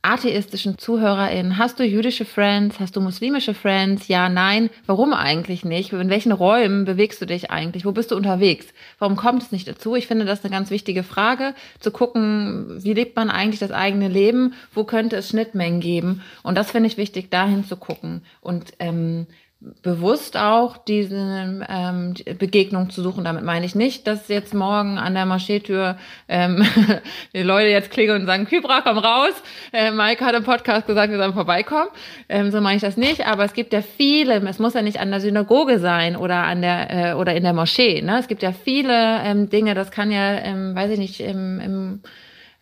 atheistischen 0.00 0.78
ZuhörerInnen, 0.78 1.58
hast 1.58 1.78
du 1.78 1.84
jüdische 1.84 2.24
Friends, 2.24 2.80
hast 2.80 2.96
du 2.96 3.02
muslimische 3.02 3.52
Friends? 3.52 4.08
Ja, 4.08 4.30
nein. 4.30 4.70
Warum 4.86 5.12
eigentlich 5.12 5.66
nicht? 5.66 5.92
In 5.92 6.08
welchen 6.08 6.32
Räumen 6.32 6.86
bewegst 6.86 7.20
du 7.20 7.26
dich 7.26 7.50
eigentlich? 7.50 7.84
Wo 7.84 7.92
bist 7.92 8.10
du 8.10 8.16
unterwegs? 8.16 8.66
Warum 8.98 9.16
kommt 9.16 9.42
es 9.42 9.52
nicht 9.52 9.68
dazu? 9.68 9.96
Ich 9.96 10.06
finde 10.06 10.24
das 10.24 10.42
eine 10.42 10.50
ganz 10.50 10.70
wichtige 10.70 11.02
Frage, 11.02 11.54
zu 11.78 11.90
gucken, 11.90 12.82
wie 12.82 12.94
lebt 12.94 13.16
man 13.16 13.28
eigentlich 13.28 13.60
das 13.60 13.72
eigene 13.72 14.08
Leben? 14.08 14.54
Wo 14.72 14.84
könnte 14.84 15.16
es 15.16 15.28
Schnittmengen 15.28 15.80
geben? 15.80 16.22
Und 16.42 16.56
das 16.56 16.70
finde 16.70 16.86
ich 16.86 16.96
wichtig, 16.96 17.30
dahin 17.30 17.66
zu 17.66 17.76
gucken. 17.76 18.22
Und 18.40 18.72
ähm, 18.78 19.26
bewusst 19.60 20.36
auch 20.36 20.76
diese 20.76 21.66
ähm, 21.68 22.14
Begegnung 22.38 22.90
zu 22.90 23.02
suchen. 23.02 23.24
Damit 23.24 23.42
meine 23.42 23.66
ich 23.66 23.74
nicht, 23.74 24.06
dass 24.06 24.28
jetzt 24.28 24.54
morgen 24.54 24.98
an 24.98 25.14
der 25.14 25.26
Moscheetür 25.26 25.98
ähm, 26.28 26.64
die 27.34 27.42
Leute 27.42 27.68
jetzt 27.68 27.90
klingeln 27.90 28.20
und 28.20 28.26
sagen, 28.26 28.46
Kybra, 28.46 28.82
komm 28.82 28.98
raus. 28.98 29.34
Äh, 29.72 29.90
Mike 29.90 30.24
hat 30.24 30.36
im 30.36 30.44
Podcast 30.44 30.86
gesagt, 30.86 31.10
wir 31.10 31.18
sollen 31.18 31.34
vorbeikommen. 31.34 31.88
Ähm, 32.28 32.52
so 32.52 32.60
meine 32.60 32.76
ich 32.76 32.82
das 32.82 32.96
nicht. 32.96 33.26
Aber 33.26 33.44
es 33.44 33.52
gibt 33.52 33.72
ja 33.72 33.82
viele, 33.82 34.36
es 34.48 34.60
muss 34.60 34.74
ja 34.74 34.82
nicht 34.82 35.00
an 35.00 35.10
der 35.10 35.20
Synagoge 35.20 35.80
sein 35.80 36.14
oder 36.14 36.44
an 36.44 36.62
der 36.62 36.90
äh, 36.90 37.14
oder 37.14 37.34
in 37.34 37.42
der 37.42 37.52
Moschee. 37.52 38.00
Ne? 38.00 38.20
Es 38.20 38.28
gibt 38.28 38.44
ja 38.44 38.52
viele 38.52 39.22
ähm, 39.24 39.50
Dinge, 39.50 39.74
das 39.74 39.90
kann 39.90 40.12
ja, 40.12 40.34
ähm, 40.38 40.76
weiß 40.76 40.92
ich 40.92 40.98
nicht, 41.00 41.20
im, 41.20 41.58
im 41.58 42.02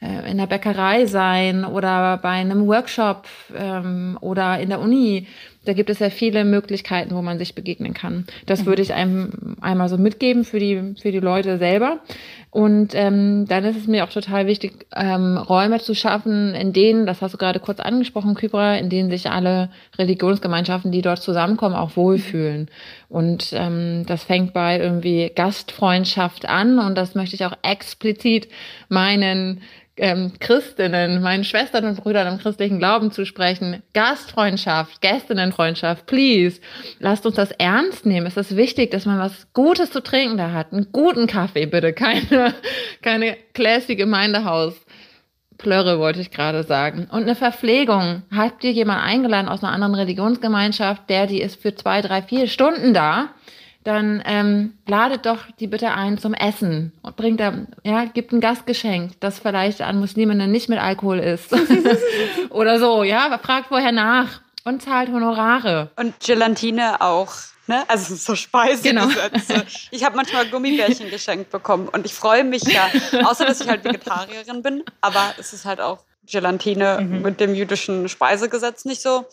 äh, 0.00 0.30
in 0.30 0.36
der 0.36 0.46
Bäckerei 0.46 1.06
sein 1.06 1.64
oder 1.64 2.18
bei 2.18 2.30
einem 2.30 2.66
Workshop 2.66 3.26
ähm, 3.56 4.18
oder 4.20 4.58
in 4.58 4.68
der 4.68 4.80
Uni 4.80 5.26
da 5.66 5.72
gibt 5.72 5.90
es 5.90 5.98
ja 5.98 6.10
viele 6.10 6.44
Möglichkeiten, 6.44 7.14
wo 7.14 7.22
man 7.22 7.38
sich 7.38 7.54
begegnen 7.54 7.92
kann. 7.92 8.26
Das 8.46 8.62
mhm. 8.62 8.66
würde 8.66 8.82
ich 8.82 8.94
einem 8.94 9.56
einmal 9.60 9.88
so 9.88 9.98
mitgeben 9.98 10.44
für 10.44 10.58
die, 10.58 10.94
für 11.00 11.12
die 11.12 11.20
Leute 11.20 11.58
selber. 11.58 11.98
Und 12.50 12.94
ähm, 12.94 13.44
dann 13.48 13.64
ist 13.64 13.76
es 13.76 13.86
mir 13.86 14.04
auch 14.04 14.08
total 14.08 14.46
wichtig, 14.46 14.86
ähm, 14.94 15.36
Räume 15.36 15.78
zu 15.78 15.94
schaffen, 15.94 16.54
in 16.54 16.72
denen, 16.72 17.04
das 17.04 17.20
hast 17.20 17.34
du 17.34 17.38
gerade 17.38 17.60
kurz 17.60 17.80
angesprochen, 17.80 18.34
Kybra, 18.34 18.76
in 18.76 18.88
denen 18.88 19.10
sich 19.10 19.28
alle 19.28 19.70
Religionsgemeinschaften, 19.98 20.90
die 20.90 21.02
dort 21.02 21.20
zusammenkommen, 21.20 21.74
auch 21.74 21.96
wohlfühlen. 21.96 22.70
Und 23.08 23.52
ähm, 23.52 24.04
das 24.06 24.24
fängt 24.24 24.54
bei 24.54 24.78
irgendwie 24.78 25.30
Gastfreundschaft 25.34 26.48
an 26.48 26.78
und 26.78 26.96
das 26.96 27.14
möchte 27.14 27.36
ich 27.36 27.44
auch 27.44 27.58
explizit 27.62 28.48
meinen 28.88 29.60
ähm, 29.96 30.32
Christinnen, 30.40 31.22
meinen 31.22 31.44
Schwestern 31.44 31.86
und 31.86 32.02
Brüdern 32.02 32.26
im 32.26 32.38
christlichen 32.38 32.78
Glauben 32.78 33.10
zu 33.10 33.24
sprechen. 33.24 33.82
Gastfreundschaft, 33.94 35.00
Gästinnenfreundschaft, 35.00 36.06
please. 36.06 36.60
Lasst 36.98 37.24
uns 37.26 37.36
das 37.36 37.50
ernst 37.52 38.04
nehmen. 38.04 38.26
Es 38.26 38.36
ist 38.36 38.56
wichtig, 38.56 38.90
dass 38.90 39.06
man 39.06 39.18
was 39.18 39.46
Gutes 39.54 39.90
zu 39.90 40.02
trinken 40.02 40.36
da 40.36 40.52
hat. 40.52 40.72
Einen 40.72 40.92
guten 40.92 41.26
Kaffee, 41.26 41.66
bitte. 41.66 41.92
Keine, 41.92 42.54
keine 43.02 43.36
classy 43.54 43.96
Gemeindehaus. 43.96 44.74
Plörre 45.56 45.98
wollte 45.98 46.20
ich 46.20 46.30
gerade 46.30 46.62
sagen. 46.62 47.08
Und 47.10 47.22
eine 47.22 47.34
Verpflegung. 47.34 48.22
Habt 48.34 48.62
ihr 48.64 48.72
jemanden 48.72 49.04
eingeladen 49.04 49.48
aus 49.48 49.62
einer 49.62 49.72
anderen 49.72 49.94
Religionsgemeinschaft, 49.94 51.08
der 51.08 51.26
die 51.26 51.40
ist 51.40 51.60
für 51.60 51.74
zwei, 51.74 52.02
drei, 52.02 52.20
vier 52.20 52.48
Stunden 52.48 52.92
da? 52.92 53.30
Dann 53.86 54.22
ähm, 54.26 54.74
ladet 54.86 55.26
doch 55.26 55.44
die 55.60 55.68
bitte 55.68 55.92
ein 55.92 56.18
zum 56.18 56.34
Essen 56.34 56.92
und 57.02 57.16
bringt 57.16 57.38
da, 57.38 57.54
ja, 57.84 58.04
gibt 58.04 58.32
ein 58.32 58.40
Gastgeschenk, 58.40 59.12
das 59.20 59.38
vielleicht 59.38 59.80
an 59.80 60.00
Musliminnen 60.00 60.50
nicht 60.50 60.68
mit 60.68 60.80
Alkohol 60.80 61.20
ist. 61.20 61.54
Oder 62.50 62.80
so, 62.80 63.04
ja, 63.04 63.38
fragt 63.38 63.68
vorher 63.68 63.92
nach 63.92 64.40
und 64.64 64.82
zahlt 64.82 65.10
Honorare. 65.10 65.90
Und 65.96 66.18
Gelatine 66.18 67.00
auch. 67.00 67.32
Ne? 67.68 67.84
Also 67.88 68.14
so 68.14 68.34
Speise. 68.34 68.82
Genau. 68.82 69.08
Ich 69.90 70.04
habe 70.04 70.16
manchmal 70.16 70.46
Gummibärchen 70.46 71.10
geschenkt 71.10 71.50
bekommen 71.50 71.88
und 71.88 72.06
ich 72.06 72.14
freue 72.14 72.44
mich 72.44 72.62
ja, 72.62 72.88
außer 73.24 73.44
dass 73.44 73.60
ich 73.60 73.68
halt 73.68 73.84
Vegetarierin 73.84 74.62
bin, 74.62 74.84
aber 75.00 75.34
es 75.38 75.52
ist 75.52 75.64
halt 75.64 75.80
auch 75.80 75.98
Gelatine 76.26 76.98
mhm. 77.00 77.22
mit 77.22 77.40
dem 77.40 77.54
jüdischen 77.54 78.08
Speisegesetz 78.08 78.84
nicht 78.84 79.02
so 79.02 79.26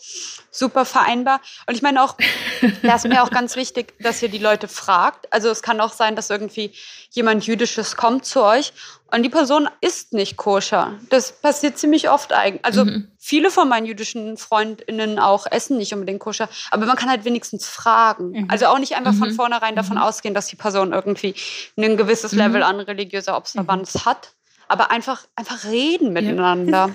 super 0.50 0.84
vereinbar. 0.84 1.40
Und 1.66 1.74
ich 1.74 1.82
meine 1.82 2.02
auch, 2.02 2.16
da 2.82 2.94
ist 2.94 3.06
mir 3.06 3.22
auch 3.22 3.30
ganz 3.30 3.56
wichtig, 3.56 3.94
dass 4.00 4.22
ihr 4.22 4.28
die 4.28 4.38
Leute 4.38 4.68
fragt. 4.68 5.32
Also 5.32 5.50
es 5.50 5.62
kann 5.62 5.80
auch 5.80 5.92
sein, 5.92 6.16
dass 6.16 6.30
irgendwie 6.30 6.72
jemand 7.10 7.46
Jüdisches 7.46 7.96
kommt 7.96 8.24
zu 8.24 8.42
euch 8.42 8.72
und 9.14 9.22
die 9.22 9.28
Person 9.28 9.68
ist 9.80 10.12
nicht 10.12 10.36
koscher. 10.36 10.94
Das 11.08 11.32
passiert 11.32 11.78
ziemlich 11.78 12.10
oft 12.10 12.32
eigentlich. 12.32 12.64
Also 12.64 12.84
mhm. 12.84 13.08
viele 13.18 13.50
von 13.50 13.68
meinen 13.68 13.86
jüdischen 13.86 14.36
Freundinnen 14.36 15.20
auch 15.20 15.46
essen 15.48 15.76
nicht 15.76 15.94
unbedingt 15.94 16.18
koscher, 16.18 16.48
aber 16.72 16.86
man 16.86 16.96
kann 16.96 17.08
halt 17.08 17.24
wenigstens 17.24 17.68
fragen. 17.68 18.30
Mhm. 18.30 18.48
Also 18.50 18.66
auch 18.66 18.78
nicht 18.78 18.96
einfach 18.96 19.12
mhm. 19.12 19.18
von 19.18 19.30
vornherein 19.32 19.76
davon 19.76 19.98
mhm. 19.98 20.02
ausgehen, 20.02 20.34
dass 20.34 20.46
die 20.46 20.56
Person 20.56 20.92
irgendwie 20.92 21.34
ein 21.76 21.96
gewisses 21.96 22.32
mhm. 22.32 22.38
Level 22.38 22.62
an 22.64 22.80
religiöser 22.80 23.36
Observanz 23.36 23.94
mhm. 23.94 24.04
hat 24.06 24.32
aber 24.68 24.90
einfach, 24.90 25.22
einfach 25.36 25.64
reden 25.64 26.12
miteinander 26.12 26.72
ja. 26.88 26.94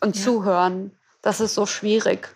und 0.00 0.16
ja. 0.16 0.22
zuhören. 0.22 0.92
Das 1.22 1.40
ist 1.40 1.54
so 1.54 1.66
schwierig, 1.66 2.28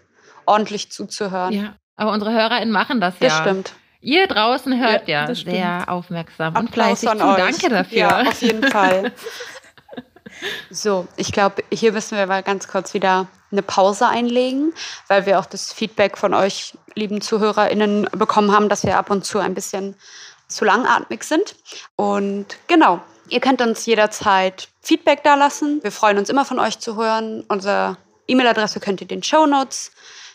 ordentlich 0.47 0.91
zuzuhören. 0.91 1.53
Ja, 1.53 1.74
aber 1.97 2.12
unsere 2.12 2.33
HörerInnen 2.33 2.72
machen 2.72 3.01
das 3.01 3.14
ja. 3.20 3.28
Das 3.28 3.39
stimmt. 3.39 3.72
Ihr 4.01 4.26
draußen 4.26 4.80
hört 4.80 5.07
ja, 5.07 5.28
ja 5.28 5.35
sehr 5.35 5.85
aufmerksam 5.87 6.57
und 6.57 6.70
fleißig 6.72 7.09
zu. 7.09 7.16
Danke 7.16 7.68
dafür. 7.68 7.97
Ja, 7.97 8.22
auf 8.22 8.43
jeden 8.43 8.68
Fall. 8.68 9.12
so, 10.70 11.07
ich 11.16 11.30
glaube, 11.30 11.62
hier 11.72 11.93
müssen 11.93 12.18
wir 12.18 12.26
mal 12.26 12.43
ganz 12.43 12.66
kurz 12.66 12.95
wieder 12.95 13.28
eine 13.53 13.62
Pause 13.62 14.09
einlegen, 14.09 14.72
weil 15.07 15.26
wir 15.26 15.39
auch 15.39 15.47
das 15.47 15.72
Feedback 15.72 16.18
von 16.18 16.35
euch, 16.35 16.76
lieben 16.97 17.20
ZuhörerInnen, 17.20 18.09
bekommen 18.12 18.51
haben, 18.51 18.68
dass 18.68 18.85
wir 18.85 18.99
ab 18.99 19.09
und 19.11 19.24
zu 19.24 19.39
ein 19.39 19.55
bisschen 19.55 19.95
zu 20.49 20.64
langatmig 20.64 21.22
sind. 21.22 21.55
Und 21.95 22.47
genau, 22.66 23.01
ihr 23.33 23.41
könnt 23.41 23.62
uns 23.62 23.87
jederzeit 23.87 24.68
Feedback 24.83 25.24
da 25.24 25.35
lassen. 25.35 25.83
Wir 25.83 25.91
freuen 25.91 26.18
uns 26.18 26.28
immer 26.28 26.45
von 26.45 26.59
euch 26.59 26.78
zu 26.78 26.97
hören. 26.97 27.45
Unsere 27.49 27.97
E-Mail-Adresse 28.28 28.78
könnt 28.78 29.01
ihr 29.01 29.07
den 29.07 29.22
Show 29.22 29.47
Notes 29.47 29.91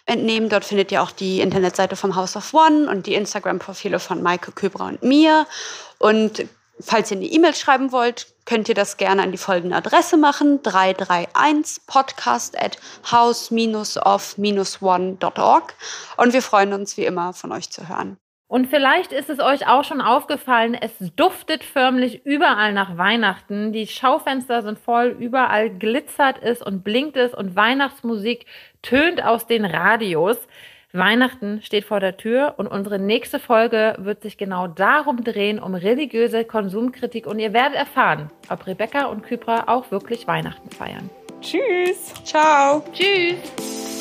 entnehmen. 0.07 0.49
Dort 0.49 0.65
findet 0.65 0.91
ihr 0.91 1.03
auch 1.03 1.11
die 1.11 1.41
Internetseite 1.41 1.95
vom 1.95 2.15
House 2.15 2.35
of 2.35 2.51
One 2.53 2.89
und 2.89 3.05
die 3.05 3.13
Instagram-Profile 3.13 3.99
von 3.99 4.23
Maike 4.23 4.51
Köbra 4.51 4.87
und 4.87 5.03
mir. 5.03 5.45
Und 5.99 6.47
falls 6.79 7.11
ihr 7.11 7.17
eine 7.17 7.27
E-Mail 7.27 7.53
schreiben 7.53 7.91
wollt, 7.91 8.33
könnt 8.45 8.67
ihr 8.67 8.75
das 8.75 8.97
gerne 8.97 9.21
an 9.21 9.31
die 9.31 9.37
folgende 9.37 9.75
Adresse 9.75 10.17
machen: 10.17 10.63
331 10.63 11.85
podcast 11.85 12.59
at 12.59 12.79
house-of-one.org. 13.11 15.73
Und 16.17 16.33
wir 16.33 16.41
freuen 16.41 16.73
uns 16.73 16.97
wie 16.97 17.05
immer 17.05 17.33
von 17.33 17.51
euch 17.51 17.69
zu 17.69 17.87
hören. 17.87 18.17
Und 18.47 18.67
vielleicht 18.67 19.11
ist 19.11 19.29
es 19.29 19.39
euch 19.39 19.67
auch 19.67 19.83
schon 19.83 19.99
aufgefallen, 19.99 20.73
es 20.79 20.91
duftet 21.15 21.65
förmlich 21.65 22.25
überall 22.25 22.71
nach 22.71 22.97
Weihnachten. 22.97 23.73
Die 23.73 23.87
Schaufenster 23.87 24.61
sind 24.61 24.79
voll, 24.79 25.15
überall 25.19 25.69
glitzert 25.69 26.41
es 26.41 26.61
und 26.61 26.83
blinkt 26.83 27.17
es 27.17 27.33
und 27.33 27.57
Weihnachtsmusik 27.57 28.45
tönt 28.81 29.21
aus 29.21 29.47
den 29.47 29.65
Radios. 29.65 30.37
Weihnachten 30.93 31.61
steht 31.61 31.83
vor 31.83 31.99
der 31.99 32.15
Tür 32.15 32.53
und 32.55 32.67
unsere 32.67 32.99
nächste 32.99 33.39
Folge 33.39 33.95
wird 33.99 34.21
sich 34.21 34.37
genau 34.37 34.67
darum 34.67 35.23
drehen, 35.23 35.59
um 35.59 35.75
religiöse 35.75 36.45
Konsumkritik 36.45 37.27
und 37.27 37.39
ihr 37.39 37.51
werdet 37.51 37.75
erfahren, 37.75 38.31
ob 38.49 38.65
Rebecca 38.65 39.07
und 39.07 39.23
Kypra 39.23 39.65
auch 39.67 39.91
wirklich 39.91 40.25
Weihnachten 40.27 40.69
feiern. 40.69 41.09
Tschüss. 41.41 42.13
Ciao. 42.23 42.81
Tschüss. 42.93 43.96